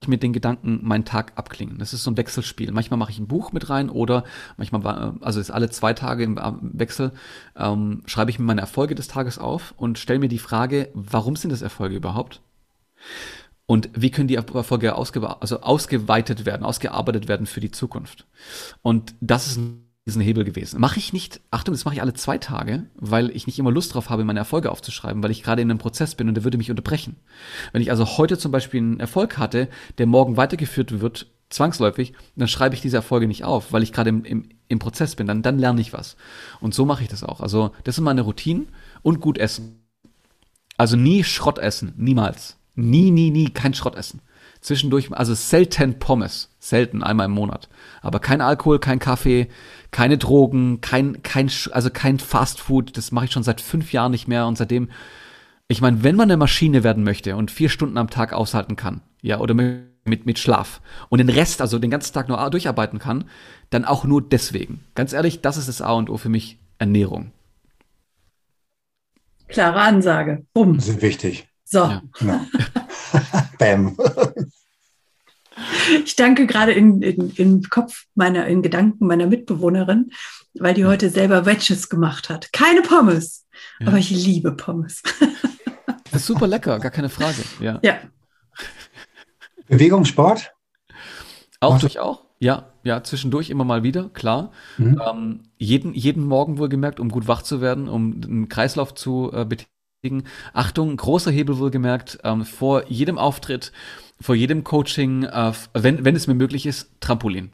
mit 0.09 0.23
den 0.23 0.33
Gedanken 0.33 0.81
meinen 0.83 1.05
Tag 1.05 1.33
abklingen. 1.37 1.79
Das 1.79 1.93
ist 1.93 2.05
so 2.05 2.11
ein 2.11 2.17
Wechselspiel. 2.17 2.73
Manchmal 2.73 2.99
mache 2.99 3.11
ich 3.11 3.19
ein 3.19 3.29
Buch 3.29 3.53
mit 3.53 3.71
rein 3.71 3.91
oder 3.91 4.25
manchmal, 4.57 5.15
also 5.21 5.41
ist 5.41 5.51
alle 5.51 5.71
zwei 5.71 5.95
Tage 5.95 6.25
im 6.25 6.39
Wechsel, 6.73 7.13
ähm, 7.57 8.03
schreibe 8.07 8.31
ich 8.31 8.39
mir 8.39 8.45
meine 8.45 8.61
Erfolge 8.61 8.95
des 8.95 9.09
Tages 9.09 9.39
auf 9.39 9.75
und 9.77 9.99
stelle 9.99 10.19
mir 10.19 10.29
die 10.29 10.39
Frage, 10.39 10.91
warum 10.95 11.37
sind 11.37 11.51
das 11.51 11.63
Erfolge 11.63 11.97
überhaupt? 11.97 12.41
Und 13.67 13.91
wie 13.95 14.11
können 14.11 14.29
die 14.29 14.35
Erfolge 14.35 14.95
ausge 14.95 15.41
also 15.41 15.61
ausgeweitet 15.61 16.45
werden, 16.45 16.65
ausgearbeitet 16.65 17.29
werden 17.29 17.47
für 17.47 17.61
die 17.61 17.71
Zukunft? 17.71 18.27
Und 18.83 19.15
das 19.21 19.47
ist 19.47 19.57
ein 19.59 19.92
diesen 20.07 20.23
Hebel 20.23 20.45
gewesen. 20.45 20.81
Mache 20.81 20.99
ich 20.99 21.13
nicht, 21.13 21.41
Achtung, 21.51 21.75
das 21.75 21.85
mache 21.85 21.95
ich 21.95 22.03
alle 22.03 22.15
zwei 22.15 22.39
Tage, 22.39 22.87
weil 22.97 23.31
ich 23.31 23.47
nicht 23.47 23.59
immer 23.59 23.71
Lust 23.71 23.95
drauf 23.95 24.11
habe, 24.11 24.25
meine 24.25 24.41
Erfolge 24.41 24.71
aufzuschreiben, 24.71 25.23
weil 25.23 25.31
ich 25.31 25.45
gerade 25.45 25.63
in 25.63 25.71
einem 25.71 25.79
Prozess 25.79 26.17
bin 26.17 26.29
und 26.29 26.35
der 26.35 26.45
würde 26.45 26.59
mich 26.59 26.71
unterbrechen. 26.71 27.17
Wenn 27.73 27.83
ich 27.83 27.91
also 27.91 28.19
heute 28.19 28.37
zum 28.37 28.51
Beispiel 28.51 28.81
einen 28.81 29.01
Erfolg 29.01 29.39
hatte, 29.39 29.69
der 29.99 30.07
morgen 30.07 30.37
weitergeführt 30.37 31.01
wird, 31.01 31.27
zwangsläufig, 31.51 32.15
dann 32.35 32.49
schreibe 32.49 32.75
ich 32.75 32.81
diese 32.81 32.97
Erfolge 32.97 33.29
nicht 33.29 33.45
auf, 33.45 33.73
weil 33.73 33.83
ich 33.83 33.93
gerade 33.93 34.11
im, 34.11 34.25
im, 34.25 34.49
im 34.69 34.79
Prozess 34.79 35.15
bin, 35.15 35.27
dann, 35.27 35.43
dann 35.43 35.59
lerne 35.59 35.81
ich 35.81 35.93
was. 35.93 36.17
Und 36.61 36.75
so 36.75 36.85
mache 36.85 37.03
ich 37.03 37.09
das 37.09 37.23
auch. 37.23 37.41
Also 37.41 37.71
das 37.85 37.95
sind 37.95 38.05
meine 38.05 38.23
Routinen 38.23 38.69
und 39.03 39.21
gut 39.21 39.39
essen. 39.39 39.85
Also 40.79 40.97
nie 40.97 41.23
Schrott 41.23 41.59
essen, 41.59 41.93
niemals. 41.97 42.57
Nie, 42.75 43.11
nie, 43.11 43.31
nie 43.31 43.51
kein 43.51 43.75
Schrott 43.75 43.97
essen. 43.97 44.21
Zwischendurch, 44.63 45.13
also 45.13 45.35
selten 45.35 45.99
Pommes, 45.99 46.49
selten, 46.61 47.03
einmal 47.03 47.27
im 47.27 47.33
Monat. 47.33 47.69
Aber 48.01 48.21
kein 48.21 48.41
Alkohol, 48.41 48.79
kein 48.79 49.01
Kaffee, 49.01 49.49
keine 49.91 50.19
Drogen, 50.19 50.81
kein, 50.81 51.21
kein, 51.25 51.51
also 51.73 51.91
kein 51.91 52.21
Fast 52.21 52.61
Food. 52.61 52.97
Das 52.97 53.11
mache 53.11 53.25
ich 53.25 53.33
schon 53.33 53.43
seit 53.43 53.61
fünf 53.61 53.93
Jahren 53.93 54.13
nicht 54.13 54.29
mehr 54.29 54.47
und 54.47 54.57
seitdem, 54.57 54.89
ich 55.67 55.81
meine, 55.81 56.05
wenn 56.05 56.15
man 56.15 56.31
eine 56.31 56.37
Maschine 56.37 56.85
werden 56.85 57.03
möchte 57.03 57.35
und 57.35 57.51
vier 57.51 57.69
Stunden 57.69 57.99
am 57.99 58.09
Tag 58.09 58.33
aushalten 58.33 58.77
kann, 58.77 59.03
ja, 59.21 59.41
oder 59.41 59.55
mit, 59.55 60.27
mit 60.27 60.39
Schlaf 60.39 60.81
und 61.09 61.19
den 61.19 61.29
Rest, 61.29 61.61
also 61.61 61.81
den 61.81 61.91
ganzen 61.91 62.15
Tag 62.15 62.29
nur 62.29 62.49
durcharbeiten 62.49 63.01
kann, 63.01 63.25
dann 63.71 63.85
auch 63.85 64.05
nur 64.05 64.23
deswegen. 64.23 64.85
Ganz 64.95 65.13
ehrlich, 65.13 65.41
das 65.41 65.57
ist 65.57 65.69
das 65.69 65.83
A 65.83 65.91
und 65.93 66.09
O 66.09 66.19
für 66.19 66.29
mich, 66.29 66.61
Ernährung. 66.79 67.33
Klare 69.49 69.81
Ansage. 69.81 70.47
Bumm. 70.55 70.79
Sind 70.79 71.03
wichtig. 71.03 71.49
So. 71.65 71.81
Ja. 71.81 72.03
Genau. 72.19 72.41
Bam. 73.59 73.97
Ich 76.05 76.17
danke 76.17 76.47
gerade 76.47 76.73
in, 76.73 77.03
in, 77.03 77.31
im 77.37 77.63
Kopf 77.63 78.07
meiner, 78.15 78.47
in 78.47 78.63
Gedanken 78.63 79.07
meiner 79.07 79.27
Mitbewohnerin, 79.27 80.11
weil 80.55 80.75
die 80.75 80.87
heute 80.87 81.11
selber 81.11 81.47
Wedges 81.47 81.89
gemacht 81.89 82.31
hat. 82.31 82.53
Keine 82.53 82.83
Pommes, 82.83 83.47
ja. 83.81 83.89
aber 83.89 83.99
ich 83.99 84.11
liebe 84.11 84.53
Pommes. 84.53 85.03
Das 86.11 86.21
ist 86.21 86.27
super 86.27 86.47
lecker, 86.47 86.79
gar 86.79 86.91
keine 86.91 87.09
Frage. 87.09 87.43
Ja. 87.59 87.81
ja. 87.83 87.95
Bewegung, 89.67 90.05
Sport? 90.05 90.53
Auch 91.59 91.79
durch 91.79 91.99
auch. 92.01 92.27
Ja, 92.39 92.73
ja, 92.83 93.03
zwischendurch 93.03 93.49
immer 93.49 93.65
mal 93.65 93.83
wieder, 93.83 94.11
klar. 94.11 94.51
Mhm. 94.77 95.01
Ähm, 95.09 95.41
jeden, 95.57 95.95
jeden 95.95 96.27
Morgen 96.27 96.59
wohlgemerkt, 96.59 97.01
um 97.01 97.09
gut 97.09 97.29
wach 97.29 97.43
zu 97.43 97.63
werden, 97.63 97.89
um 97.89 98.21
einen 98.23 98.49
Kreislauf 98.51 98.95
zu 98.95 99.31
äh, 99.33 99.47
betätigen. 99.47 99.72
Achtung, 100.53 100.97
großer 100.97 101.31
Hebel 101.31 101.59
wohlgemerkt, 101.59 102.19
ähm, 102.25 102.45
vor 102.45 102.89
jedem 102.89 103.19
Auftritt 103.19 103.73
vor 104.23 104.35
jedem 104.35 104.65
Coaching, 104.65 105.25
äh, 105.25 105.53
wenn, 105.75 106.05
wenn 106.05 106.17
es 106.17 106.27
mir 106.27 106.35
möglich 106.35 106.67
ist, 106.67 106.91
Trampolin. 107.01 107.53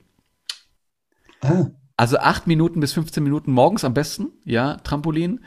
Ah. 1.41 1.67
Also 1.97 2.19
acht 2.19 2.47
Minuten 2.47 2.81
bis 2.81 2.93
15 2.93 3.23
Minuten 3.23 3.51
morgens 3.51 3.85
am 3.85 3.95
besten, 3.95 4.29
ja, 4.45 4.77
Trampolin. 4.77 5.41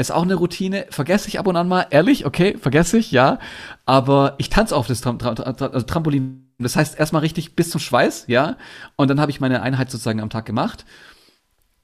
Ist 0.00 0.12
auch 0.12 0.22
eine 0.22 0.36
Routine, 0.36 0.86
vergesse 0.90 1.26
ich 1.26 1.40
ab 1.40 1.48
und 1.48 1.56
an 1.56 1.66
mal, 1.66 1.86
ehrlich, 1.90 2.24
okay, 2.24 2.56
vergesse 2.56 2.98
ich, 2.98 3.10
ja. 3.10 3.40
Aber 3.84 4.36
ich 4.38 4.48
tanze 4.48 4.76
auf 4.76 4.86
das 4.86 5.00
Tram 5.00 5.18
Tram 5.18 5.36
also 5.36 5.82
Trampolin. 5.82 6.52
Das 6.58 6.76
heißt 6.76 6.98
erstmal 6.98 7.22
richtig 7.22 7.56
bis 7.56 7.70
zum 7.70 7.80
Schweiß, 7.80 8.26
ja. 8.28 8.56
Und 8.94 9.08
dann 9.08 9.20
habe 9.20 9.32
ich 9.32 9.40
meine 9.40 9.60
Einheit 9.60 9.90
sozusagen 9.90 10.20
am 10.20 10.30
Tag 10.30 10.46
gemacht. 10.46 10.86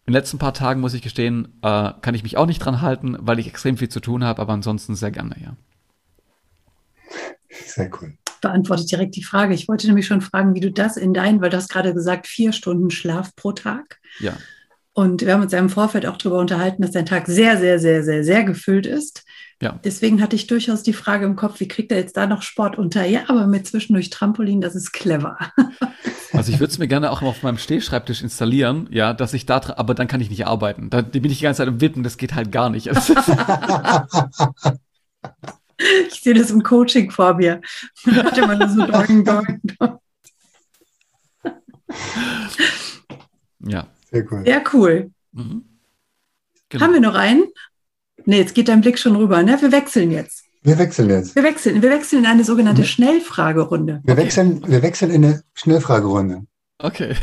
In 0.07 0.13
den 0.13 0.21
letzten 0.21 0.39
paar 0.39 0.53
Tagen, 0.53 0.81
muss 0.81 0.93
ich 0.93 1.01
gestehen, 1.01 1.49
äh, 1.63 1.93
kann 2.03 2.15
ich 2.15 2.23
mich 2.23 2.37
auch 2.37 2.47
nicht 2.47 2.59
dran 2.59 2.83
halten, 2.83 3.17
weil 3.21 3.39
ich 3.39 3.47
extrem 3.47 3.79
viel 3.79 3.89
zu 3.89 4.01
tun 4.01 4.23
habe, 4.23 4.43
aber 4.43 4.53
ansonsten 4.53 4.95
sehr 4.95 5.11
gerne, 5.11 5.37
ja. 5.43 5.57
Sehr 7.67 7.91
cool. 8.01 8.15
beantwortet 8.41 8.91
direkt 8.91 9.17
die 9.17 9.25
Frage. 9.25 9.55
Ich 9.55 9.69
wollte 9.69 9.87
nämlich 9.87 10.07
schon 10.07 10.21
fragen, 10.21 10.55
wie 10.55 10.61
du 10.61 10.71
das 10.71 10.99
in 10.99 11.15
dein, 11.15 11.41
weil 11.41 11.49
du 11.49 11.57
hast 11.57 11.71
gerade 11.71 11.95
gesagt, 11.95 12.27
vier 12.27 12.53
Stunden 12.53 12.91
Schlaf 12.91 13.35
pro 13.37 13.53
Tag. 13.53 13.99
Ja. 14.21 14.37
Und 14.93 15.23
wir 15.23 15.33
haben 15.33 15.43
uns 15.43 15.53
ja 15.53 15.59
im 15.59 15.71
Vorfeld 15.71 16.07
auch 16.07 16.19
darüber 16.19 16.39
unterhalten, 16.39 16.83
dass 16.83 16.93
dein 16.93 17.07
Tag 17.07 17.27
sehr, 17.27 17.59
sehr, 17.59 17.79
sehr, 17.79 18.05
sehr, 18.05 18.23
sehr 18.23 18.45
gefüllt 18.45 18.87
ist. 18.87 19.24
Ja. 19.65 19.81
Deswegen 19.83 20.21
hatte 20.21 20.37
ich 20.37 20.47
durchaus 20.47 20.83
die 20.83 20.93
Frage 20.93 21.25
im 21.25 21.37
Kopf, 21.37 21.59
wie 21.59 21.69
kriegt 21.69 21.91
er 21.91 21.97
jetzt 21.97 22.19
da 22.19 22.27
noch 22.27 22.43
Sport 22.43 22.77
unter? 22.77 23.07
Ja, 23.07 23.23
aber 23.29 23.47
mit 23.47 23.67
zwischendurch 23.67 24.11
Trampolin, 24.11 24.61
das 24.61 24.75
ist 24.75 24.93
clever. 24.93 25.39
Also 26.33 26.51
ich 26.51 26.59
würde 26.59 26.73
es 26.73 26.79
mir 26.79 26.89
gerne 26.89 27.13
auch 27.13 27.23
auf 27.23 27.45
meinem 27.45 27.59
Stehschreibtisch 27.59 28.21
installieren, 28.21 28.89
ja, 28.91 29.13
dass 29.13 29.35
ich 29.35 29.47
da, 29.47 29.61
aber 29.77 29.95
dann 29.95 30.09
kann 30.09 30.21
ich 30.21 30.31
nicht 30.31 30.49
arbeiten. 30.49 30.91
Da 30.91 31.01
bin 31.01 31.31
ich 31.31 31.39
die 31.39 31.45
ganze 31.45 31.59
Zeit 31.59 31.69
im 31.69 31.81
Wippen, 31.81 32.03
das 32.03 32.17
geht 32.17 32.35
halt 32.35 32.51
gar 32.51 32.71
nicht. 32.71 32.89
ich 36.09 36.21
sehe 36.21 36.35
das 36.35 36.51
im 36.51 36.65
Coaching 36.65 37.13
vor 37.13 37.35
mir. 37.35 37.61
Da 38.05 38.25
hat 38.25 38.37
immer 38.37 38.69
so 38.69 38.85
doing, 38.85 39.25
doing, 39.25 39.61
doing. 39.63 39.99
Ja. 43.61 43.87
Sehr 44.11 44.33
cool. 44.33 44.43
Sehr 44.45 44.65
cool. 44.73 45.13
Mhm. 45.31 45.65
Genau. 46.69 46.85
Haben 46.85 46.95
wir 46.95 47.01
noch 47.01 47.15
einen? 47.15 47.45
Nee, 48.25 48.39
jetzt 48.39 48.55
geht 48.55 48.69
dein 48.69 48.81
Blick 48.81 48.99
schon 48.99 49.17
rüber. 49.17 49.43
Ne? 49.43 49.61
Wir 49.61 49.73
wechseln 49.73 50.11
jetzt. 50.11 50.45
Wir 50.63 50.79
wechseln 50.79 51.11
jetzt. 51.11 51.37
Wir 51.37 51.43
wechseln, 51.43 51.83
wir 51.83 51.91
wechseln 51.91 52.21
in 52.21 52.27
eine 52.27 52.43
sogenannte 52.43 52.83
mhm. 52.83 52.87
Schnellfragerunde. 52.87 54.01
Wir, 54.03 54.15
okay. 54.15 54.23
wechseln, 54.23 54.67
wir 54.67 54.83
wechseln 54.83 55.11
in 55.11 55.25
eine 55.25 55.43
Schnellfragerunde. 55.53 56.47
Okay. 56.79 57.15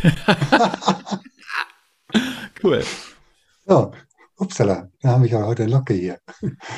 cool. 2.63 2.83
So, 3.65 3.91
upsala, 4.37 4.89
da 5.01 5.09
habe 5.09 5.25
ich 5.25 5.35
auch 5.35 5.47
heute 5.47 5.65
Locke 5.65 5.95
hier. 5.95 6.19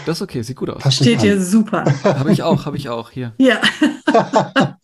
Das 0.06 0.18
ist 0.18 0.22
okay, 0.22 0.42
sieht 0.42 0.56
gut 0.56 0.70
aus. 0.70 0.82
Passt 0.82 0.98
Steht 0.98 1.22
hier 1.22 1.42
super. 1.42 1.84
Habe 2.04 2.32
ich 2.32 2.44
auch, 2.44 2.66
habe 2.66 2.78
ich 2.78 2.88
auch 2.88 3.12
hier. 3.12 3.34
Ja. 3.38 3.62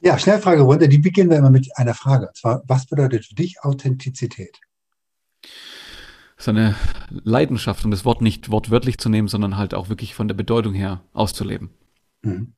ja, 0.00 0.18
Schnellfragerunde, 0.18 0.88
die 0.88 0.98
beginnen 0.98 1.30
wir 1.30 1.38
immer 1.38 1.50
mit 1.50 1.68
einer 1.76 1.94
Frage. 1.94 2.26
Und 2.26 2.36
zwar, 2.36 2.62
was 2.66 2.86
bedeutet 2.86 3.26
für 3.26 3.34
dich 3.34 3.62
Authentizität? 3.62 4.58
Seine 6.44 6.76
Leidenschaft, 7.10 7.84
um 7.84 7.90
das 7.90 8.04
Wort 8.04 8.22
nicht 8.22 8.50
wortwörtlich 8.50 8.98
zu 8.98 9.08
nehmen, 9.08 9.28
sondern 9.28 9.56
halt 9.56 9.74
auch 9.74 9.88
wirklich 9.88 10.14
von 10.14 10.28
der 10.28 10.34
Bedeutung 10.34 10.74
her 10.74 11.02
auszuleben. 11.12 11.70
Mhm. 12.22 12.54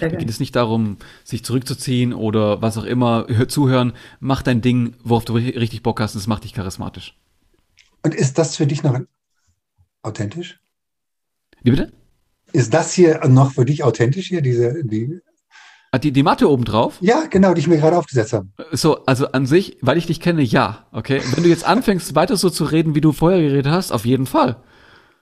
Da 0.00 0.08
geht 0.08 0.30
es 0.30 0.40
nicht 0.40 0.56
darum, 0.56 0.96
sich 1.24 1.44
zurückzuziehen 1.44 2.12
oder 2.12 2.62
was 2.62 2.78
auch 2.78 2.84
immer, 2.84 3.26
hör, 3.28 3.48
zuhören, 3.48 3.92
mach 4.18 4.42
dein 4.42 4.60
Ding, 4.60 4.94
worauf 5.02 5.24
du 5.24 5.34
richtig 5.34 5.82
Bock 5.82 6.00
hast, 6.00 6.14
das 6.14 6.26
macht 6.26 6.44
dich 6.44 6.54
charismatisch. 6.54 7.16
Und 8.02 8.14
ist 8.14 8.38
das 8.38 8.56
für 8.56 8.66
dich 8.66 8.82
noch 8.82 8.98
authentisch? 10.02 10.60
Wie 11.62 11.70
bitte? 11.70 11.92
Ist 12.52 12.72
das 12.74 12.92
hier 12.92 13.26
noch 13.28 13.52
für 13.52 13.64
dich 13.64 13.82
authentisch 13.82 14.28
hier, 14.28 14.42
diese, 14.42 14.84
die 14.84 15.20
die, 15.98 16.12
die 16.12 16.22
Matte 16.22 16.50
oben 16.50 16.64
drauf? 16.64 16.96
Ja, 17.00 17.24
genau, 17.28 17.54
die 17.54 17.60
ich 17.60 17.66
mir 17.66 17.78
gerade 17.78 17.96
aufgesetzt 17.96 18.32
habe. 18.32 18.48
So, 18.72 19.04
also 19.04 19.28
an 19.32 19.46
sich, 19.46 19.78
weil 19.80 19.96
ich 19.98 20.06
dich 20.06 20.20
kenne, 20.20 20.42
ja. 20.42 20.86
Okay. 20.92 21.20
Wenn 21.34 21.42
du 21.44 21.48
jetzt 21.48 21.64
anfängst, 21.64 22.14
weiter 22.16 22.36
so 22.36 22.50
zu 22.50 22.64
reden, 22.64 22.94
wie 22.94 23.00
du 23.00 23.12
vorher 23.12 23.40
geredet 23.40 23.70
hast, 23.70 23.92
auf 23.92 24.04
jeden 24.04 24.26
Fall. 24.26 24.56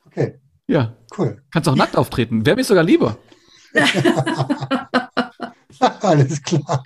Okay. 0.07 0.39
Ja. 0.67 0.97
Cool. 1.17 1.43
Kannst 1.51 1.69
auch 1.69 1.75
nackt 1.77 1.97
auftreten. 1.97 2.47
Wäre 2.47 2.57
mir 2.57 2.65
sogar 2.65 2.85
lieber. 2.85 3.19
Alles 6.01 6.43
klar. 6.43 6.85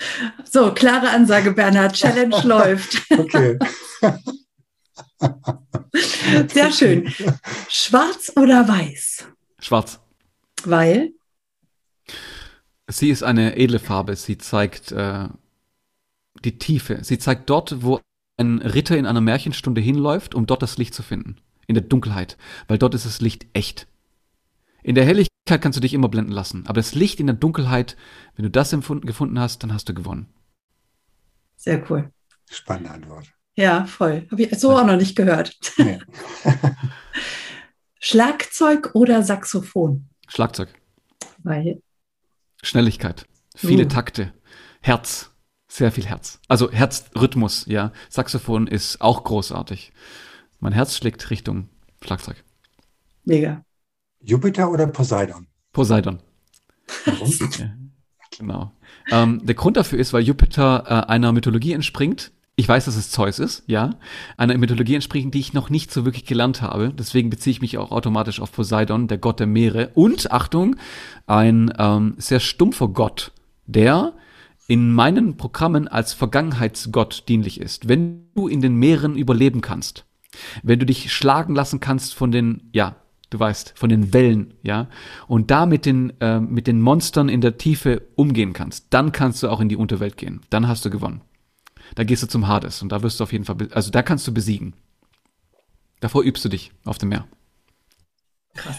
So, 0.50 0.72
klare 0.72 1.10
Ansage, 1.10 1.52
Bernhard. 1.52 1.94
Challenge 1.94 2.40
läuft. 2.44 3.02
Okay. 3.10 3.58
Sehr 6.52 6.72
schön. 6.72 7.12
Schwarz 7.68 8.32
oder 8.36 8.66
weiß? 8.66 9.24
Schwarz. 9.60 10.00
Weil? 10.64 11.12
Sie 12.88 13.10
ist 13.10 13.22
eine 13.22 13.56
edle 13.56 13.78
Farbe. 13.78 14.16
Sie 14.16 14.38
zeigt 14.38 14.92
äh, 14.92 15.28
die 16.44 16.58
Tiefe. 16.58 17.02
Sie 17.02 17.18
zeigt 17.18 17.50
dort, 17.50 17.82
wo 17.82 18.00
ein 18.36 18.58
Ritter 18.58 18.96
in 18.96 19.06
einer 19.06 19.20
Märchenstunde 19.20 19.80
hinläuft, 19.80 20.34
um 20.34 20.46
dort 20.46 20.62
das 20.62 20.78
Licht 20.78 20.94
zu 20.94 21.02
finden. 21.02 21.36
In 21.66 21.74
der 21.74 21.84
Dunkelheit. 21.84 22.36
Weil 22.68 22.78
dort 22.78 22.94
ist 22.94 23.06
das 23.06 23.20
Licht 23.20 23.46
echt. 23.54 23.88
In 24.82 24.94
der 24.94 25.04
Helligkeit 25.04 25.60
kannst 25.60 25.76
du 25.76 25.80
dich 25.80 25.94
immer 25.94 26.08
blenden 26.08 26.32
lassen. 26.32 26.64
Aber 26.66 26.74
das 26.74 26.94
Licht 26.94 27.18
in 27.18 27.26
der 27.26 27.34
Dunkelheit, 27.34 27.96
wenn 28.36 28.44
du 28.44 28.50
das 28.50 28.70
gefunden 28.70 29.40
hast, 29.40 29.62
dann 29.62 29.72
hast 29.72 29.88
du 29.88 29.94
gewonnen. 29.94 30.28
Sehr 31.56 31.90
cool. 31.90 32.10
Spannende 32.48 32.90
Antwort. 32.90 33.32
Ja, 33.56 33.86
voll. 33.86 34.28
Habe 34.30 34.42
ich 34.42 34.58
so 34.58 34.76
auch 34.76 34.86
noch 34.86 34.96
nicht 34.96 35.16
gehört. 35.16 35.58
Nee. 35.78 35.98
Schlagzeug 37.98 38.90
oder 38.94 39.22
Saxophon? 39.22 40.08
Schlagzeug. 40.28 40.68
Weil 41.42 41.80
Schnelligkeit, 42.62 43.26
viele 43.54 43.84
uh. 43.84 43.88
Takte, 43.88 44.32
Herz, 44.80 45.30
sehr 45.68 45.92
viel 45.92 46.06
Herz. 46.06 46.40
Also 46.48 46.70
Herzrhythmus, 46.70 47.66
ja. 47.66 47.92
Saxophon 48.08 48.66
ist 48.66 49.00
auch 49.00 49.24
großartig. 49.24 49.92
Mein 50.60 50.72
Herz 50.72 50.96
schlägt 50.96 51.28
Richtung 51.30 51.68
Schlagzeug. 52.02 52.42
Mega. 53.24 53.64
Jupiter 54.20 54.70
oder 54.70 54.86
Poseidon? 54.86 55.46
Poseidon. 55.72 56.20
Warum? 57.04 57.30
ja, 57.58 57.70
genau. 58.38 58.72
Ähm, 59.10 59.44
der 59.44 59.54
Grund 59.54 59.76
dafür 59.76 59.98
ist, 59.98 60.12
weil 60.12 60.22
Jupiter 60.22 60.84
äh, 60.86 61.10
einer 61.10 61.32
Mythologie 61.32 61.72
entspringt, 61.72 62.32
ich 62.58 62.66
weiß, 62.66 62.86
dass 62.86 62.96
es 62.96 63.10
Zeus 63.10 63.38
ist, 63.38 63.64
ja, 63.66 63.90
einer 64.38 64.56
Mythologie 64.56 64.94
entsprechend, 64.94 65.34
die 65.34 65.40
ich 65.40 65.52
noch 65.52 65.68
nicht 65.68 65.92
so 65.92 66.06
wirklich 66.06 66.24
gelernt 66.24 66.62
habe. 66.62 66.90
Deswegen 66.92 67.28
beziehe 67.28 67.52
ich 67.52 67.60
mich 67.60 67.76
auch 67.76 67.92
automatisch 67.92 68.40
auf 68.40 68.50
Poseidon, 68.50 69.08
der 69.08 69.18
Gott 69.18 69.40
der 69.40 69.46
Meere. 69.46 69.90
Und, 69.92 70.32
Achtung, 70.32 70.76
ein 71.26 71.70
ähm, 71.78 72.14
sehr 72.16 72.40
stumpfer 72.40 72.88
Gott, 72.88 73.32
der 73.66 74.14
in 74.68 74.90
meinen 74.90 75.36
Programmen 75.36 75.86
als 75.86 76.14
Vergangenheitsgott 76.14 77.24
dienlich 77.28 77.60
ist. 77.60 77.88
Wenn 77.88 78.30
du 78.34 78.48
in 78.48 78.62
den 78.62 78.74
Meeren 78.76 79.16
überleben 79.16 79.60
kannst, 79.60 80.06
wenn 80.62 80.78
du 80.78 80.86
dich 80.86 81.12
schlagen 81.12 81.54
lassen 81.54 81.80
kannst 81.80 82.14
von 82.14 82.32
den, 82.32 82.70
ja, 82.72 82.96
du 83.28 83.38
weißt, 83.38 83.74
von 83.76 83.90
den 83.90 84.14
Wellen, 84.14 84.54
ja, 84.62 84.88
und 85.28 85.50
da 85.50 85.66
mit 85.66 85.84
den, 85.84 86.18
äh, 86.20 86.40
mit 86.40 86.66
den 86.66 86.80
Monstern 86.80 87.28
in 87.28 87.42
der 87.42 87.58
Tiefe 87.58 88.02
umgehen 88.14 88.54
kannst, 88.54 88.86
dann 88.90 89.12
kannst 89.12 89.42
du 89.42 89.48
auch 89.48 89.60
in 89.60 89.68
die 89.68 89.76
Unterwelt 89.76 90.16
gehen. 90.16 90.40
Dann 90.48 90.68
hast 90.68 90.86
du 90.86 90.90
gewonnen. 90.90 91.20
Da 91.94 92.04
gehst 92.04 92.22
du 92.22 92.26
zum 92.26 92.48
Hades 92.48 92.82
und 92.82 92.90
da 92.90 93.02
wirst 93.02 93.20
du 93.20 93.24
auf 93.24 93.32
jeden 93.32 93.44
Fall, 93.44 93.56
also 93.70 93.90
da 93.90 94.02
kannst 94.02 94.26
du 94.26 94.34
besiegen. 94.34 94.74
Davor 96.00 96.22
übst 96.22 96.44
du 96.44 96.48
dich 96.48 96.72
auf 96.84 96.98
dem 96.98 97.10
Meer. 97.10 97.26
Krass. 98.54 98.76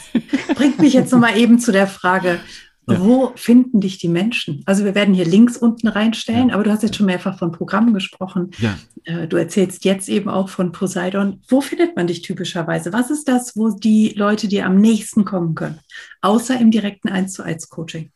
Bringt 0.56 0.80
mich 0.80 0.94
jetzt 0.94 1.12
nochmal 1.12 1.38
eben 1.38 1.60
zu 1.60 1.72
der 1.72 1.88
Frage, 1.88 2.40
ja. 2.88 3.00
wo 3.00 3.32
finden 3.36 3.82
dich 3.82 3.98
die 3.98 4.08
Menschen? 4.08 4.64
Also 4.66 4.86
wir 4.86 4.96
werden 4.96 5.14
hier 5.14 5.26
Links 5.26 5.58
unten 5.58 5.88
reinstellen, 5.88 6.50
ja. 6.50 6.56
aber 6.56 6.64
du 6.64 6.72
hast 6.72 6.84
jetzt 6.84 6.96
schon 6.96 7.06
mehrfach 7.06 7.38
von 7.38 7.52
Programmen 7.52 7.94
gesprochen. 7.94 8.52
Ja. 8.60 8.78
Äh, 9.04 9.28
du 9.28 9.38
erzählst 9.38 9.86
jetzt 9.86 10.10
eben 10.10 10.30
auch 10.30 10.50
von 10.50 10.72
Poseidon. 10.72 11.42
Wo 11.48 11.62
findet 11.62 11.96
man 11.96 12.08
dich 12.08 12.22
typischerweise? 12.22 12.94
Was 12.94 13.12
ist 13.12 13.28
das, 13.28 13.56
wo 13.56 13.70
die 13.70 14.10
Leute 14.16 14.48
dir 14.48 14.66
am 14.66 14.80
nächsten 14.80 15.26
kommen 15.26 15.56
können? 15.56 15.80
Außer 16.22 16.60
im 16.60 16.72
direkten 16.72 17.10
1 17.10 17.34
zu 17.34 17.44
1 17.44 17.70
Coaching. 17.70 18.12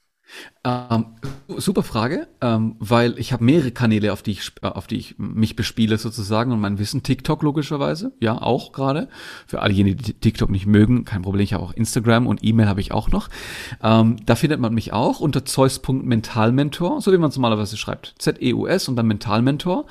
Ähm, 0.63 1.05
super 1.47 1.83
Frage, 1.83 2.27
ähm, 2.39 2.75
weil 2.79 3.17
ich 3.17 3.33
habe 3.33 3.43
mehrere 3.43 3.71
Kanäle, 3.71 4.13
auf 4.13 4.21
die 4.21 4.31
ich 4.31 4.51
äh, 4.61 4.67
auf 4.67 4.87
die 4.87 4.97
ich 4.97 5.15
mich 5.17 5.55
bespiele 5.55 5.97
sozusagen 5.97 6.51
und 6.51 6.59
mein 6.59 6.77
Wissen. 6.77 7.03
TikTok 7.03 7.41
logischerweise, 7.41 8.13
ja 8.19 8.39
auch 8.39 8.71
gerade. 8.71 9.09
Für 9.47 9.61
alle 9.61 9.73
jene, 9.73 9.95
die 9.95 10.13
TikTok 10.13 10.49
nicht 10.49 10.67
mögen, 10.67 11.03
kein 11.03 11.23
Problem. 11.23 11.43
Ich 11.43 11.53
habe 11.53 11.63
auch 11.63 11.73
Instagram 11.73 12.27
und 12.27 12.43
E-Mail 12.43 12.67
habe 12.67 12.81
ich 12.81 12.91
auch 12.91 13.09
noch. 13.09 13.29
Ähm, 13.81 14.17
da 14.25 14.35
findet 14.35 14.59
man 14.59 14.73
mich 14.73 14.93
auch 14.93 15.19
unter 15.19 15.45
zeus.mentalmentor, 15.45 17.01
so 17.01 17.11
wie 17.11 17.17
man 17.17 17.29
es 17.29 17.35
normalerweise 17.35 17.77
schreibt. 17.77 18.15
Z-E-U-S 18.19 18.87
und 18.87 18.95
dann 18.95 19.07
Mentalmentor 19.07 19.85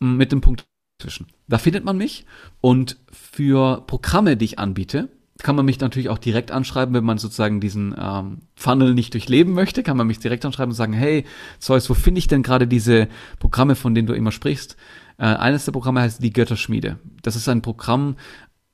mit 0.00 0.32
dem 0.32 0.40
Punkt 0.40 0.64
zwischen. 1.00 1.28
Da 1.48 1.58
findet 1.58 1.84
man 1.84 1.96
mich 1.96 2.26
und 2.60 2.96
für 3.12 3.82
Programme, 3.86 4.36
die 4.36 4.44
ich 4.44 4.58
anbiete, 4.58 5.08
kann 5.42 5.56
man 5.56 5.64
mich 5.64 5.80
natürlich 5.80 6.08
auch 6.08 6.18
direkt 6.18 6.50
anschreiben, 6.50 6.94
wenn 6.94 7.04
man 7.04 7.18
sozusagen 7.18 7.60
diesen 7.60 7.94
ähm, 7.98 8.38
Funnel 8.54 8.94
nicht 8.94 9.14
durchleben 9.14 9.54
möchte, 9.54 9.82
kann 9.82 9.96
man 9.96 10.06
mich 10.06 10.18
direkt 10.18 10.44
anschreiben 10.44 10.72
und 10.72 10.76
sagen, 10.76 10.92
hey, 10.92 11.24
Zeus, 11.58 11.88
wo 11.90 11.94
finde 11.94 12.18
ich 12.18 12.28
denn 12.28 12.42
gerade 12.42 12.66
diese 12.66 13.08
Programme, 13.38 13.74
von 13.74 13.94
denen 13.94 14.06
du 14.06 14.14
immer 14.14 14.32
sprichst? 14.32 14.76
Äh, 15.18 15.24
eines 15.24 15.64
der 15.64 15.72
Programme 15.72 16.00
heißt 16.00 16.22
die 16.22 16.32
Götterschmiede. 16.32 16.98
Das 17.22 17.36
ist 17.36 17.48
ein 17.48 17.62
Programm, 17.62 18.16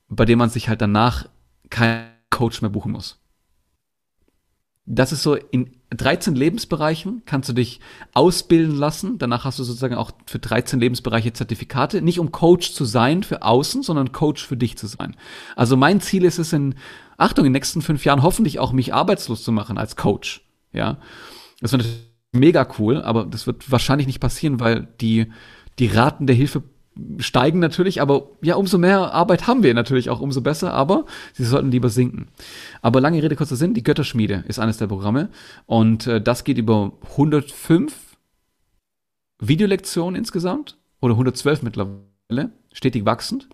bei 0.09 0.25
dem 0.25 0.39
man 0.39 0.51
sich 0.51 0.69
halt 0.69 0.81
danach 0.81 1.29
keinen 1.71 2.07
Coach 2.31 2.63
mehr 2.63 2.71
buchen 2.71 2.93
muss 2.93 3.19
das 4.87 5.13
ist 5.13 5.23
so 5.23 5.35
in 5.35 5.76
13 5.91 6.35
Lebensbereichen 6.35 7.23
kannst 7.27 7.49
du 7.49 7.53
dich 7.53 7.81
ausbilden 8.13 8.75
lassen. 8.77 9.19
Danach 9.19 9.45
hast 9.45 9.59
du 9.59 9.65
sozusagen 9.65 9.95
auch 9.95 10.11
für 10.27 10.39
13 10.39 10.81
Lebensbereiche 10.81 11.33
Zertifikate. 11.33 12.03
Nicht 12.03 12.19
um 12.19 12.33
Coach 12.33 12.73
zu 12.73 12.85
sein 12.85 13.23
für 13.23 13.43
außen, 13.43 13.83
sondern 13.83 14.13
Coach 14.13 14.45
für 14.45 14.57
dich 14.57 14.77
zu 14.77 14.89
sein. 14.89 15.17
Also 15.55 15.77
mein 15.77 16.01
Ziel 16.01 16.25
ist 16.25 16.39
es 16.39 16.53
in, 16.53 16.75
Achtung, 17.17 17.45
in 17.45 17.53
den 17.53 17.59
nächsten 17.59 17.83
fünf 17.83 18.05
Jahren 18.05 18.23
hoffentlich 18.23 18.59
auch 18.59 18.73
mich 18.73 18.93
arbeitslos 18.93 19.45
zu 19.45 19.53
machen 19.53 19.79
als 19.79 19.95
Coach. 19.95 20.43
Ja. 20.73 20.99
Das 21.61 21.73
natürlich 21.73 22.11
mega 22.33 22.67
cool, 22.79 23.01
aber 23.01 23.25
das 23.25 23.47
wird 23.47 23.71
wahrscheinlich 23.71 24.07
nicht 24.07 24.21
passieren, 24.21 24.61
weil 24.61 24.89
die, 25.01 25.33
die 25.79 25.87
Raten 25.87 26.27
der 26.27 26.37
Hilfe 26.37 26.63
steigen 27.19 27.59
natürlich, 27.59 28.01
aber 28.01 28.29
ja, 28.43 28.57
umso 28.57 28.79
mehr 28.79 29.13
Arbeit 29.13 29.47
haben 29.47 29.63
wir 29.63 29.75
natürlich 29.75 30.11
auch, 30.11 30.21
umso 30.21 30.41
besser, 30.41 30.73
aber 30.73 31.05
sie 31.33 31.45
sollten 31.45 31.71
lieber 31.71 31.89
sinken. 31.89 32.29
Aber 32.83 33.01
lange 33.01 33.23
Rede, 33.23 33.37
kurzer 33.37 33.57
Sinn, 33.57 33.75
die 33.75 33.83
Götterschmiede 33.83 34.45
ist 34.49 34.59
eines 34.59 34.79
der 34.79 34.87
Programme 34.87 35.29
und 35.67 36.07
äh, 36.07 36.21
das 36.21 36.45
geht 36.45 36.59
über 36.59 36.93
105 37.13 37.95
Videolektionen 39.39 40.17
insgesamt 40.17 40.79
oder 41.01 41.15
112 41.15 41.63
mittlerweile, 41.63 42.51
stetig 42.73 43.05
wachsend. 43.05 43.49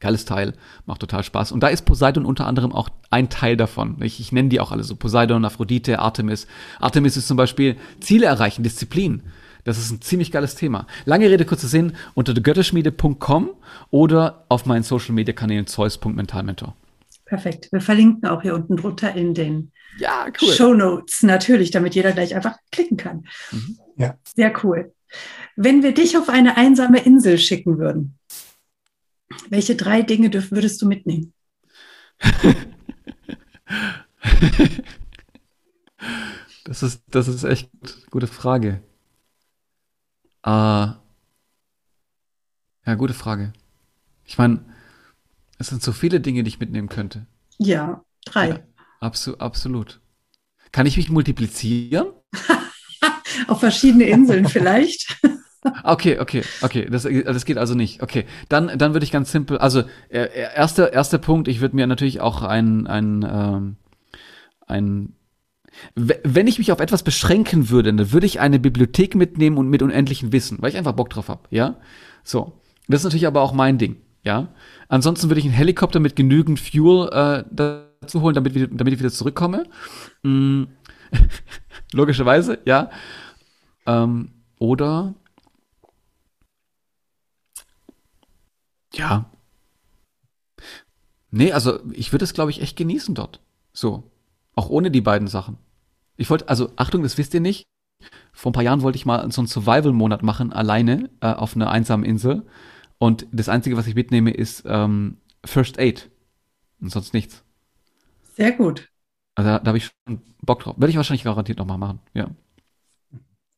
Geiles 0.00 0.24
Teil, 0.24 0.52
macht 0.84 1.00
total 1.00 1.22
Spaß. 1.22 1.52
Und 1.52 1.62
da 1.62 1.68
ist 1.68 1.86
Poseidon 1.86 2.26
unter 2.26 2.46
anderem 2.46 2.72
auch 2.72 2.88
ein 3.10 3.30
Teil 3.30 3.56
davon. 3.56 3.96
Ich, 4.02 4.20
ich 4.20 4.32
nenne 4.32 4.50
die 4.50 4.60
auch 4.60 4.70
alle 4.70 4.84
so. 4.84 4.96
Poseidon, 4.96 5.44
Aphrodite, 5.44 5.98
Artemis. 5.98 6.46
Artemis 6.78 7.16
ist 7.16 7.28
zum 7.28 7.38
Beispiel 7.38 7.76
Ziele 8.00 8.26
erreichen, 8.26 8.62
Disziplin. 8.62 9.22
Das 9.64 9.78
ist 9.78 9.90
ein 9.90 10.00
ziemlich 10.02 10.30
geiles 10.30 10.54
Thema. 10.54 10.86
Lange 11.04 11.28
Rede, 11.30 11.44
kurzer 11.44 11.68
Sinn, 11.68 11.94
unter 12.14 12.34
götterschmiede.com 12.34 13.50
oder 13.90 14.44
auf 14.48 14.66
meinen 14.66 14.82
Social 14.82 15.14
Media 15.14 15.34
Kanälen 15.34 15.66
zeus.mentalmentor. 15.66 16.76
Perfekt. 17.24 17.72
Wir 17.72 17.80
verlinken 17.80 18.28
auch 18.28 18.42
hier 18.42 18.54
unten 18.54 18.76
drunter 18.76 19.14
in 19.14 19.32
den 19.34 19.72
ja, 19.98 20.26
cool. 20.42 20.52
Show 20.52 20.74
Notes 20.74 21.22
natürlich, 21.22 21.70
damit 21.70 21.94
jeder 21.94 22.12
gleich 22.12 22.34
einfach 22.34 22.56
klicken 22.70 22.98
kann. 22.98 23.24
Mhm. 23.50 23.78
Ja. 23.96 24.18
Sehr 24.36 24.52
cool. 24.62 24.92
Wenn 25.56 25.82
wir 25.82 25.94
dich 25.94 26.18
auf 26.18 26.28
eine 26.28 26.56
einsame 26.56 27.00
Insel 27.04 27.38
schicken 27.38 27.78
würden, 27.78 28.18
welche 29.48 29.76
drei 29.76 30.02
Dinge 30.02 30.32
würdest 30.50 30.82
du 30.82 30.86
mitnehmen? 30.86 31.32
das, 36.64 36.82
ist, 36.82 37.02
das 37.08 37.28
ist 37.28 37.44
echt 37.44 37.70
eine 37.82 37.92
gute 38.10 38.26
Frage. 38.26 38.82
Äh, 40.44 40.92
ja, 42.86 42.94
gute 42.96 43.14
Frage. 43.14 43.52
Ich 44.24 44.36
meine, 44.36 44.64
es 45.58 45.68
sind 45.68 45.82
so 45.82 45.92
viele 45.92 46.20
Dinge, 46.20 46.42
die 46.42 46.48
ich 46.48 46.60
mitnehmen 46.60 46.88
könnte. 46.88 47.26
Ja, 47.58 48.04
drei. 48.26 48.48
Ja, 48.48 48.58
abso 49.00 49.36
absolut. 49.38 50.00
Kann 50.72 50.86
ich 50.86 50.96
mich 50.96 51.08
multiplizieren? 51.08 52.08
Auf 53.48 53.60
verschiedene 53.60 54.04
Inseln 54.04 54.48
vielleicht. 54.48 55.18
Okay, 55.82 56.18
okay, 56.18 56.42
okay. 56.60 56.86
Das, 56.90 57.04
das 57.04 57.44
geht 57.46 57.56
also 57.56 57.74
nicht. 57.74 58.02
Okay, 58.02 58.26
dann, 58.50 58.76
dann 58.76 58.92
würde 58.92 59.04
ich 59.04 59.10
ganz 59.10 59.32
simpel. 59.32 59.56
Also 59.56 59.84
äh, 60.10 60.28
erster, 60.54 60.92
erster 60.92 61.16
Punkt. 61.16 61.48
Ich 61.48 61.62
würde 61.62 61.74
mir 61.74 61.86
natürlich 61.86 62.20
auch 62.20 62.42
ein, 62.42 62.86
ein, 62.86 63.26
ähm, 63.26 63.76
ein 64.66 65.14
wenn 65.94 66.46
ich 66.46 66.58
mich 66.58 66.72
auf 66.72 66.80
etwas 66.80 67.02
beschränken 67.02 67.68
würde, 67.70 67.92
dann 67.92 68.12
würde 68.12 68.26
ich 68.26 68.40
eine 68.40 68.58
Bibliothek 68.58 69.14
mitnehmen 69.14 69.58
und 69.58 69.68
mit 69.68 69.82
unendlichem 69.82 70.32
Wissen, 70.32 70.58
weil 70.60 70.70
ich 70.70 70.76
einfach 70.76 70.92
Bock 70.92 71.10
drauf 71.10 71.28
habe, 71.28 71.42
ja? 71.50 71.76
So. 72.22 72.60
Das 72.88 73.00
ist 73.00 73.04
natürlich 73.04 73.26
aber 73.26 73.40
auch 73.40 73.52
mein 73.52 73.78
Ding, 73.78 73.96
ja? 74.22 74.48
Ansonsten 74.88 75.28
würde 75.28 75.40
ich 75.40 75.46
einen 75.46 75.54
Helikopter 75.54 76.00
mit 76.00 76.16
genügend 76.16 76.60
Fuel 76.60 77.08
äh, 77.12 77.44
dazu 77.50 78.20
holen, 78.20 78.34
damit, 78.34 78.54
damit 78.54 78.92
ich 78.92 79.00
wieder 79.00 79.10
zurückkomme. 79.10 79.64
Mm. 80.22 80.64
Logischerweise, 81.92 82.58
ja. 82.64 82.90
Ähm, 83.86 84.32
oder 84.58 85.14
ja. 88.92 89.30
Nee, 91.30 91.52
also 91.52 91.80
ich 91.92 92.12
würde 92.12 92.24
es, 92.24 92.34
glaube 92.34 92.50
ich, 92.50 92.62
echt 92.62 92.76
genießen 92.76 93.14
dort. 93.14 93.40
So. 93.72 94.10
Auch 94.54 94.68
ohne 94.68 94.90
die 94.90 95.00
beiden 95.00 95.26
Sachen. 95.28 95.58
Ich 96.16 96.30
wollte, 96.30 96.48
also 96.48 96.70
Achtung, 96.76 97.02
das 97.02 97.18
wisst 97.18 97.34
ihr 97.34 97.40
nicht. 97.40 97.66
Vor 98.32 98.50
ein 98.50 98.52
paar 98.52 98.62
Jahren 98.62 98.82
wollte 98.82 98.96
ich 98.96 99.06
mal 99.06 99.30
so 99.30 99.40
einen 99.40 99.48
Survival-Monat 99.48 100.22
machen, 100.22 100.52
alleine 100.52 101.10
äh, 101.20 101.32
auf 101.32 101.56
einer 101.56 101.70
einsamen 101.70 102.04
Insel. 102.04 102.44
Und 102.98 103.26
das 103.32 103.48
Einzige, 103.48 103.76
was 103.76 103.86
ich 103.86 103.94
mitnehme, 103.94 104.30
ist 104.30 104.64
ähm, 104.66 105.18
First 105.44 105.78
Aid. 105.78 106.10
Und 106.80 106.90
sonst 106.90 107.14
nichts. 107.14 107.44
Sehr 108.34 108.52
gut. 108.52 108.88
Also 109.34 109.50
da, 109.50 109.58
da 109.58 109.68
habe 109.68 109.78
ich 109.78 109.90
schon 110.06 110.20
Bock 110.42 110.60
drauf. 110.60 110.74
Werde 110.76 110.90
ich 110.90 110.96
wahrscheinlich 110.96 111.24
garantiert 111.24 111.58
nochmal 111.58 111.78
machen, 111.78 112.00
ja. 112.12 112.30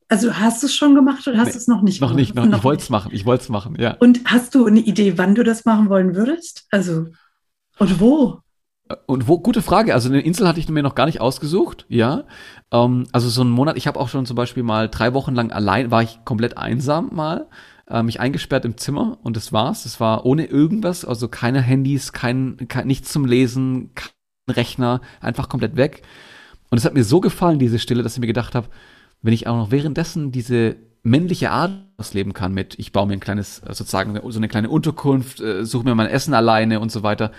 Also 0.09 0.33
hast 0.35 0.63
du 0.63 0.67
es 0.67 0.77
schon 0.77 0.95
gemacht 0.95 1.27
oder 1.27 1.39
hast 1.39 1.47
nee, 1.47 1.53
du 1.53 1.59
es 1.59 1.69
noch 1.69 1.83
nicht 1.83 2.01
noch 2.01 2.09
gemacht? 2.09 2.21
Nicht, 2.21 2.35
noch 2.35 2.45
nicht. 2.45 2.57
Ich 2.59 2.65
wollte 2.65 2.83
es 2.83 2.91
machen. 2.91 3.11
Ich 3.13 3.27
wollte 3.27 3.43
es 3.43 3.49
machen, 3.49 3.77
ja. 3.79 3.95
Und 3.95 4.21
hast 4.25 4.55
du 4.55 4.67
eine 4.67 4.81
Idee, 4.81 5.19
wann 5.19 5.35
du 5.35 5.43
das 5.43 5.65
machen 5.65 5.89
wollen 5.89 6.15
würdest? 6.15 6.67
Also, 6.71 7.09
und 7.79 8.01
wo? 8.01 8.41
Und 9.07 9.27
wo, 9.27 9.39
gute 9.39 9.63
Frage. 9.63 9.95
Also 9.95 10.09
eine 10.09 10.21
Insel 10.21 10.47
hatte 10.47 10.61
ich 10.61 10.69
mir 10.69 10.83
noch 10.83 10.95
gar 10.95 11.07
nicht 11.07 11.21
ausgesucht, 11.21 11.87
ja. 11.89 12.25
Ähm, 12.71 13.05
also 13.13 13.29
so 13.29 13.41
einen 13.41 13.51
Monat, 13.51 13.77
ich 13.77 13.87
habe 13.87 13.99
auch 13.99 14.09
schon 14.09 14.27
zum 14.27 14.37
Beispiel 14.37 14.63
mal 14.63 14.89
drei 14.89 15.13
Wochen 15.13 15.35
lang 15.35 15.51
allein, 15.51 15.91
war 15.91 16.03
ich 16.03 16.21
komplett 16.25 16.57
einsam 16.57 17.11
mal, 17.13 17.49
äh, 17.89 18.03
mich 18.03 18.21
eingesperrt 18.21 18.65
im 18.65 18.77
Zimmer 18.77 19.19
und 19.23 19.37
das 19.37 19.53
war's. 19.53 19.83
Das 19.83 19.99
war 19.99 20.25
ohne 20.25 20.47
irgendwas, 20.47 21.05
also 21.05 21.29
keine 21.29 21.63
Handys, 21.63 22.13
kein, 22.13 22.57
kein 22.69 22.87
nichts 22.87 23.11
zum 23.13 23.25
Lesen, 23.25 23.91
kein 23.95 24.11
Rechner, 24.49 25.01
einfach 25.21 25.49
komplett 25.49 25.77
weg. 25.77 26.03
Und 26.71 26.79
es 26.79 26.85
hat 26.85 26.95
mir 26.95 27.05
so 27.05 27.21
gefallen, 27.21 27.59
diese 27.59 27.81
Stille, 27.81 28.05
dass 28.05 28.15
ich 28.15 28.21
mir 28.21 28.27
gedacht 28.27 28.55
habe, 28.55 28.69
wenn 29.23 29.33
ich 29.33 29.49
auch 29.49 29.57
noch 29.57 29.71
währenddessen 29.73 30.31
diese 30.31 30.77
männliche 31.03 31.51
Art 31.51 31.73
ausleben 31.97 32.33
kann 32.35 32.53
mit, 32.53 32.79
ich 32.79 32.93
baue 32.93 33.07
mir 33.07 33.15
ein 33.15 33.21
kleines, 33.21 33.63
sozusagen 33.69 34.21
so 34.31 34.39
eine 34.39 34.49
kleine 34.49 34.69
Unterkunft, 34.69 35.41
äh, 35.41 35.65
suche 35.65 35.85
mir 35.85 35.95
mein 35.95 36.09
Essen 36.09 36.35
alleine 36.35 36.79
und 36.81 36.93
so 36.93 37.03
weiter, 37.03 37.33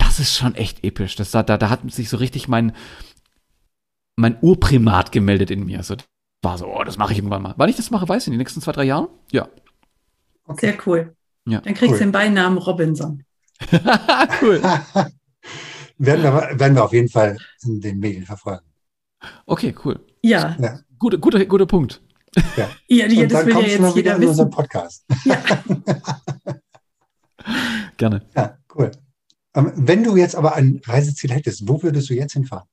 das 0.00 0.18
ist 0.18 0.36
schon 0.36 0.54
echt 0.54 0.84
episch. 0.84 1.16
Das, 1.16 1.30
da, 1.30 1.42
da 1.42 1.70
hat 1.70 1.90
sich 1.92 2.08
so 2.08 2.16
richtig 2.16 2.48
mein, 2.48 2.72
mein 4.16 4.36
Urprimat 4.40 5.12
gemeldet 5.12 5.50
in 5.50 5.64
mir. 5.64 5.78
Also, 5.78 5.96
war 6.42 6.58
so, 6.58 6.66
oh, 6.66 6.84
das 6.84 6.96
mache 6.96 7.12
ich 7.12 7.18
irgendwann 7.18 7.42
mal. 7.42 7.54
Wann 7.56 7.68
ich 7.70 7.76
das 7.76 7.90
mache, 7.90 8.08
weiß 8.08 8.22
ich 8.22 8.26
in 8.28 8.32
den 8.32 8.38
nächsten 8.38 8.60
zwei, 8.60 8.72
drei 8.72 8.84
Jahren? 8.84 9.08
Ja. 9.30 9.48
Okay. 10.46 10.66
Sehr 10.66 10.78
cool. 10.86 11.14
Ja. 11.46 11.60
Dann 11.60 11.74
kriegst 11.74 11.92
cool. 11.92 11.98
du 11.98 12.04
den 12.04 12.12
Beinamen 12.12 12.58
Robinson. 12.58 13.24
cool. 14.42 14.62
werden, 15.98 16.22
wir, 16.22 16.58
werden 16.58 16.74
wir 16.74 16.84
auf 16.84 16.92
jeden 16.92 17.08
Fall 17.08 17.36
in 17.62 17.80
den 17.80 17.98
Medien 17.98 18.24
verfolgen. 18.24 18.64
Okay, 19.46 19.74
cool. 19.84 20.00
Ja. 20.22 20.56
ja. 20.58 20.80
Guter, 20.98 21.18
guter, 21.18 21.44
guter 21.44 21.66
Punkt. 21.66 22.02
Ja, 22.56 22.70
ja, 22.88 23.06
ja 23.06 23.26
das 23.26 23.46
will 23.46 23.54
ja 23.54 23.60
jetzt 23.60 23.96
jeder 23.96 24.20
wissen. 24.20 24.50
Podcast. 24.50 25.04
Ja. 25.24 25.42
Gerne. 27.96 28.22
Ja, 28.36 28.58
cool. 28.74 28.90
Ähm, 29.60 29.72
wenn 29.76 30.04
du 30.04 30.16
jetzt 30.16 30.36
aber 30.36 30.54
ein 30.54 30.80
Reiseziel 30.84 31.30
hättest, 31.32 31.68
wo 31.68 31.82
würdest 31.82 32.10
du 32.10 32.14
jetzt 32.14 32.32
hinfahren? 32.32 32.68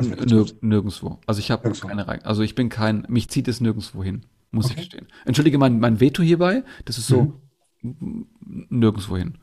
Nir 0.00 0.46
nirgendwo. 0.60 1.18
Also 1.26 1.40
ich 1.40 1.50
habe 1.50 1.72
keine 1.72 2.06
Reise. 2.06 2.24
Also 2.24 2.42
ich 2.42 2.54
bin 2.54 2.68
kein, 2.68 3.04
mich 3.08 3.28
zieht 3.28 3.48
es 3.48 3.60
nirgendwo 3.60 4.04
hin, 4.04 4.26
muss 4.52 4.66
okay. 4.66 4.74
ich 4.74 4.80
gestehen. 4.82 5.08
Entschuldige 5.24 5.58
mein, 5.58 5.80
mein 5.80 5.98
Veto 5.98 6.22
hierbei, 6.22 6.62
das 6.84 6.98
ist 6.98 7.08
so 7.08 7.40
mhm. 7.82 8.26
nirgendwo 8.68 9.16
hin. 9.16 9.38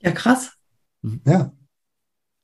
Ja, 0.00 0.12
krass. 0.12 0.52
Mhm. 1.02 1.20
Ja. 1.26 1.52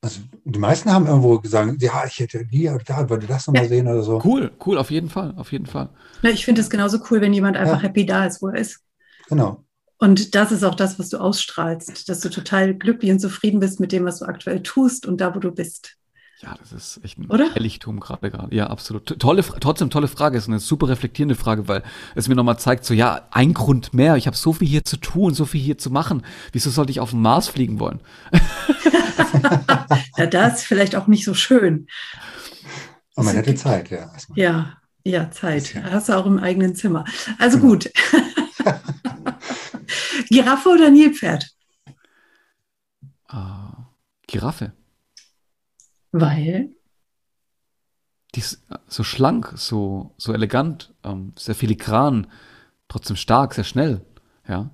Also 0.01 0.21
die 0.43 0.59
meisten 0.59 0.91
haben 0.91 1.05
irgendwo 1.05 1.39
gesagt, 1.39 1.81
ja, 1.81 2.03
ich 2.05 2.19
hätte 2.19 2.45
hier 2.49 2.73
oder 2.73 2.83
da, 2.83 3.09
würde 3.09 3.27
das 3.27 3.47
nochmal 3.47 3.63
ja. 3.63 3.69
sehen 3.69 3.87
oder 3.87 4.01
so. 4.01 4.21
Cool, 4.25 4.51
cool, 4.65 4.77
auf 4.77 4.89
jeden 4.91 5.09
Fall, 5.09 5.33
auf 5.37 5.51
jeden 5.51 5.67
Fall. 5.67 5.89
Ja, 6.23 6.31
ich 6.31 6.43
finde 6.43 6.61
es 6.61 6.69
genauso 6.69 6.99
cool, 7.11 7.21
wenn 7.21 7.33
jemand 7.33 7.55
einfach 7.55 7.81
ja. 7.81 7.87
happy 7.87 8.05
da 8.05 8.25
ist, 8.25 8.41
wo 8.41 8.47
er 8.47 8.55
ist. 8.55 8.81
Genau. 9.29 9.63
Und 10.01 10.33
das 10.33 10.51
ist 10.51 10.63
auch 10.63 10.73
das, 10.73 10.97
was 10.97 11.09
du 11.09 11.19
ausstrahlst, 11.19 12.09
dass 12.09 12.21
du 12.21 12.29
total 12.29 12.73
glücklich 12.73 13.11
und 13.11 13.19
zufrieden 13.19 13.59
bist 13.59 13.79
mit 13.79 13.91
dem, 13.91 14.03
was 14.03 14.17
du 14.17 14.25
aktuell 14.25 14.63
tust 14.63 15.05
und 15.05 15.21
da, 15.21 15.35
wo 15.35 15.39
du 15.39 15.51
bist. 15.51 15.95
Ja, 16.39 16.55
das 16.59 16.71
ist 16.71 16.99
echt 17.03 17.19
ein 17.19 17.29
Oder? 17.29 17.53
Helligtum 17.53 17.99
gerade 17.99 18.31
gerade. 18.31 18.55
Ja, 18.55 18.65
absolut. 18.65 19.19
Tolle, 19.19 19.43
trotzdem 19.43 19.91
tolle 19.91 20.07
Frage. 20.07 20.39
Ist 20.39 20.47
eine 20.47 20.57
super 20.57 20.89
reflektierende 20.89 21.35
Frage, 21.35 21.67
weil 21.67 21.83
es 22.15 22.27
mir 22.27 22.33
nochmal 22.33 22.57
zeigt, 22.57 22.83
so 22.83 22.95
ja, 22.95 23.27
ein 23.29 23.53
Grund 23.53 23.93
mehr. 23.93 24.15
Ich 24.15 24.25
habe 24.25 24.35
so 24.35 24.53
viel 24.53 24.67
hier 24.67 24.83
zu 24.83 24.97
tun, 24.97 25.35
so 25.35 25.45
viel 25.45 25.61
hier 25.61 25.77
zu 25.77 25.91
machen. 25.91 26.25
Wieso 26.51 26.71
sollte 26.71 26.89
ich 26.89 26.99
auf 26.99 27.11
den 27.11 27.21
Mars 27.21 27.47
fliegen 27.47 27.79
wollen? 27.79 27.99
ja, 30.17 30.25
das 30.25 30.61
ist 30.61 30.63
vielleicht 30.63 30.95
auch 30.95 31.05
nicht 31.05 31.25
so 31.25 31.35
schön. 31.35 31.85
Aber 33.15 33.27
man 33.27 33.35
hätte 33.35 33.53
Zeit, 33.53 33.91
ja. 33.91 34.11
Ja, 34.33 34.77
ja, 35.03 35.29
Zeit. 35.29 35.75
Hast 35.91 36.09
du 36.09 36.13
auch 36.13 36.25
im 36.25 36.39
eigenen 36.39 36.73
Zimmer. 36.73 37.05
Also 37.37 37.59
genau. 37.59 37.73
gut. 37.73 37.91
Giraffe 40.31 40.69
oder 40.69 40.89
Nilpferd? 40.89 41.45
Uh, 43.31 43.83
Giraffe. 44.27 44.71
Weil? 46.13 46.73
Die 48.33 48.39
ist 48.39 48.63
so 48.87 49.03
schlank, 49.03 49.53
so, 49.55 50.15
so 50.17 50.33
elegant, 50.33 50.93
ähm, 51.03 51.33
sehr 51.37 51.53
filigran, 51.53 52.27
trotzdem 52.87 53.17
stark, 53.17 53.53
sehr 53.53 53.65
schnell. 53.65 54.05
Ja. 54.47 54.71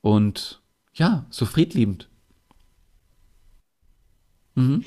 Und 0.00 0.62
ja, 0.94 1.26
so 1.30 1.44
friedliebend. 1.44 2.08
Mhm. 4.54 4.84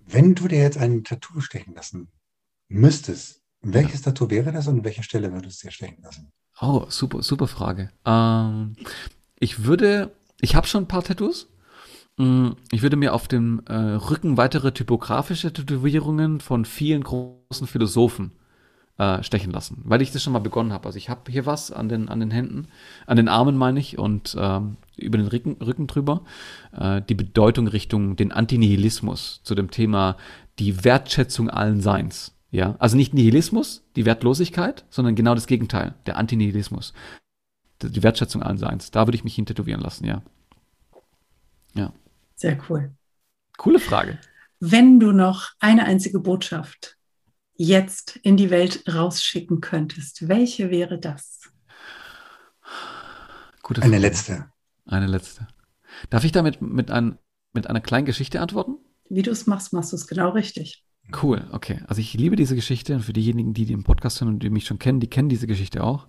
Wenn 0.00 0.36
du 0.36 0.46
dir 0.46 0.60
jetzt 0.60 0.78
ein 0.78 1.02
Tattoo 1.02 1.40
stechen 1.40 1.74
lassen 1.74 2.12
müsstest, 2.68 3.42
welches 3.60 4.04
ja. 4.04 4.12
Tattoo 4.12 4.30
wäre 4.30 4.52
das 4.52 4.68
und 4.68 4.78
an 4.78 4.84
welcher 4.84 5.02
Stelle 5.02 5.32
würdest 5.32 5.62
du 5.62 5.66
dir 5.66 5.72
stechen 5.72 6.00
lassen? 6.02 6.32
Oh, 6.60 6.86
super, 6.88 7.22
super 7.22 7.48
Frage. 7.48 7.90
Ähm, 8.04 8.76
ich 9.38 9.64
würde, 9.64 10.12
ich 10.40 10.54
habe 10.54 10.66
schon 10.66 10.84
ein 10.84 10.88
paar 10.88 11.02
Tattoos. 11.02 11.48
Mm, 12.16 12.50
ich 12.72 12.82
würde 12.82 12.96
mir 12.96 13.14
auf 13.14 13.28
dem 13.28 13.62
äh, 13.66 13.74
Rücken 13.74 14.36
weitere 14.36 14.72
typografische 14.72 15.52
Tätowierungen 15.52 16.40
von 16.40 16.64
vielen 16.64 17.02
großen 17.02 17.66
Philosophen 17.66 18.32
äh, 18.98 19.22
stechen 19.22 19.52
lassen, 19.52 19.82
weil 19.84 20.00
ich 20.00 20.12
das 20.12 20.22
schon 20.22 20.32
mal 20.32 20.38
begonnen 20.38 20.72
habe. 20.72 20.86
Also 20.86 20.96
ich 20.96 21.10
habe 21.10 21.30
hier 21.30 21.44
was 21.44 21.70
an 21.70 21.88
den, 21.88 22.08
an 22.08 22.20
den 22.20 22.30
Händen, 22.30 22.68
an 23.06 23.18
den 23.18 23.28
Armen 23.28 23.56
meine 23.56 23.78
ich 23.78 23.98
und 23.98 24.34
ähm, 24.38 24.76
über 24.96 25.18
den 25.18 25.26
Rücken, 25.26 25.56
Rücken 25.62 25.86
drüber 25.86 26.22
äh, 26.72 27.02
die 27.02 27.14
Bedeutung 27.14 27.68
Richtung 27.68 28.16
den 28.16 28.32
Antinihilismus 28.32 29.42
zu 29.44 29.54
dem 29.54 29.70
Thema 29.70 30.16
die 30.58 30.84
Wertschätzung 30.84 31.50
allen 31.50 31.80
Seins. 31.80 32.32
Ja, 32.50 32.76
also 32.78 32.96
nicht 32.96 33.12
Nihilismus, 33.12 33.84
die 33.96 34.06
Wertlosigkeit, 34.06 34.86
sondern 34.88 35.14
genau 35.14 35.34
das 35.34 35.46
Gegenteil, 35.46 35.94
der 36.06 36.16
Antinihilismus. 36.16 36.94
Die 37.82 38.02
Wertschätzung 38.02 38.42
allen 38.42 38.58
Seins. 38.58 38.90
Da 38.90 39.06
würde 39.06 39.16
ich 39.16 39.24
mich 39.24 39.34
hin 39.34 39.46
tätowieren 39.46 39.80
lassen, 39.80 40.06
ja. 40.06 40.22
Ja. 41.74 41.92
Sehr 42.34 42.58
cool. 42.68 42.94
Coole 43.56 43.78
Frage. 43.78 44.18
Wenn 44.60 44.98
du 45.00 45.12
noch 45.12 45.50
eine 45.60 45.84
einzige 45.84 46.20
Botschaft 46.20 46.96
jetzt 47.54 48.16
in 48.16 48.36
die 48.36 48.50
Welt 48.50 48.84
rausschicken 48.88 49.60
könntest, 49.60 50.28
welche 50.28 50.70
wäre 50.70 50.98
das? 50.98 51.50
Gute 53.62 53.80
Frage. 53.80 53.94
Eine 53.94 54.00
letzte. 54.00 54.46
Eine 54.86 55.06
letzte. 55.06 55.46
Darf 56.10 56.24
ich 56.24 56.32
damit 56.32 56.62
mit, 56.62 56.90
ein, 56.90 57.18
mit 57.52 57.66
einer 57.68 57.80
kleinen 57.80 58.06
Geschichte 58.06 58.40
antworten? 58.40 58.76
Wie 59.08 59.22
du 59.22 59.30
es 59.30 59.46
machst, 59.46 59.72
machst 59.72 59.92
du 59.92 59.96
es 59.96 60.06
genau 60.06 60.30
richtig. 60.30 60.84
Cool, 61.22 61.46
okay. 61.52 61.80
Also 61.86 62.00
ich 62.00 62.14
liebe 62.14 62.36
diese 62.36 62.54
Geschichte 62.54 62.94
und 62.94 63.02
für 63.02 63.12
diejenigen, 63.12 63.54
die 63.54 63.64
den 63.64 63.84
Podcast 63.84 64.20
hören 64.20 64.34
und 64.34 64.42
die 64.42 64.50
mich 64.50 64.66
schon 64.66 64.78
kennen, 64.78 65.00
die 65.00 65.08
kennen 65.08 65.28
diese 65.28 65.46
Geschichte 65.46 65.84
auch. 65.84 66.08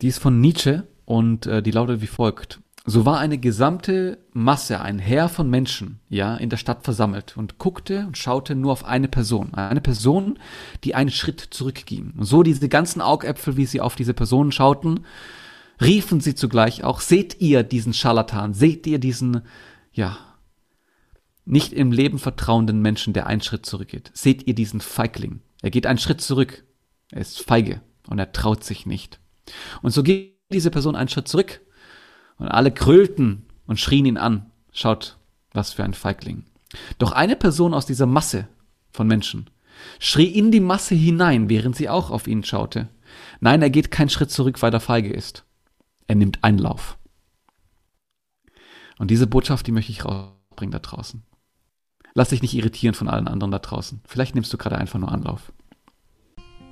Die 0.00 0.08
ist 0.08 0.18
von 0.18 0.40
Nietzsche 0.40 0.86
und 1.04 1.46
äh, 1.46 1.62
die 1.62 1.70
lautet 1.70 2.00
wie 2.00 2.06
folgt. 2.06 2.60
So 2.90 3.04
war 3.04 3.18
eine 3.18 3.36
gesamte 3.36 4.18
Masse, 4.32 4.80
ein 4.80 4.98
Heer 4.98 5.28
von 5.28 5.50
Menschen, 5.50 6.00
ja, 6.08 6.36
in 6.36 6.48
der 6.48 6.56
Stadt 6.56 6.84
versammelt 6.84 7.36
und 7.36 7.58
guckte 7.58 8.06
und 8.06 8.16
schaute 8.16 8.54
nur 8.54 8.72
auf 8.72 8.84
eine 8.84 9.08
Person. 9.08 9.52
Eine 9.52 9.82
Person, 9.82 10.38
die 10.84 10.94
einen 10.94 11.10
Schritt 11.10 11.40
zurückging. 11.50 12.14
Und 12.16 12.24
so 12.24 12.42
diese 12.42 12.66
ganzen 12.70 13.02
Augäpfel, 13.02 13.58
wie 13.58 13.66
sie 13.66 13.82
auf 13.82 13.94
diese 13.94 14.14
Person 14.14 14.52
schauten, 14.52 15.04
riefen 15.82 16.20
sie 16.20 16.34
zugleich 16.34 16.82
auch, 16.82 17.00
seht 17.00 17.40
ihr 17.40 17.62
diesen 17.62 17.92
Scharlatan, 17.92 18.54
seht 18.54 18.86
ihr 18.86 18.98
diesen, 18.98 19.42
ja, 19.92 20.16
nicht 21.44 21.74
im 21.74 21.92
Leben 21.92 22.18
vertrauenden 22.18 22.80
Menschen, 22.80 23.12
der 23.12 23.26
einen 23.26 23.42
Schritt 23.42 23.66
zurückgeht. 23.66 24.10
Seht 24.14 24.46
ihr 24.46 24.54
diesen 24.54 24.80
Feigling. 24.80 25.40
Er 25.60 25.70
geht 25.70 25.86
einen 25.86 25.98
Schritt 25.98 26.22
zurück. 26.22 26.64
Er 27.10 27.20
ist 27.20 27.42
feige 27.42 27.82
und 28.06 28.18
er 28.18 28.32
traut 28.32 28.64
sich 28.64 28.86
nicht. 28.86 29.20
Und 29.82 29.90
so 29.90 30.02
geht 30.02 30.38
diese 30.52 30.70
Person 30.70 30.96
einen 30.96 31.08
Schritt 31.08 31.28
zurück 31.28 31.60
und 32.38 32.48
alle 32.48 32.72
krölten 32.72 33.46
und 33.66 33.78
schrien 33.78 34.06
ihn 34.06 34.16
an. 34.16 34.50
Schaut, 34.72 35.18
was 35.52 35.72
für 35.72 35.84
ein 35.84 35.94
Feigling. 35.94 36.44
Doch 36.98 37.12
eine 37.12 37.36
Person 37.36 37.74
aus 37.74 37.86
dieser 37.86 38.06
Masse 38.06 38.48
von 38.90 39.06
Menschen 39.06 39.50
schrie 39.98 40.26
in 40.26 40.50
die 40.50 40.60
Masse 40.60 40.94
hinein, 40.94 41.48
während 41.48 41.76
sie 41.76 41.88
auch 41.88 42.10
auf 42.10 42.26
ihn 42.26 42.44
schaute. 42.44 42.88
Nein, 43.40 43.62
er 43.62 43.70
geht 43.70 43.90
keinen 43.90 44.10
Schritt 44.10 44.30
zurück, 44.30 44.60
weil 44.62 44.72
er 44.72 44.80
feige 44.80 45.12
ist. 45.12 45.44
Er 46.06 46.14
nimmt 46.14 46.42
Einlauf. 46.42 46.98
Und 48.98 49.10
diese 49.10 49.26
Botschaft, 49.26 49.66
die 49.66 49.72
möchte 49.72 49.92
ich 49.92 50.04
rausbringen 50.04 50.72
da 50.72 50.78
draußen. 50.80 51.22
Lass 52.14 52.30
dich 52.30 52.42
nicht 52.42 52.54
irritieren 52.54 52.94
von 52.94 53.08
allen 53.08 53.28
anderen 53.28 53.52
da 53.52 53.58
draußen. 53.58 54.00
Vielleicht 54.04 54.34
nimmst 54.34 54.52
du 54.52 54.58
gerade 54.58 54.76
einfach 54.76 54.98
nur 54.98 55.12
Anlauf. 55.12 55.52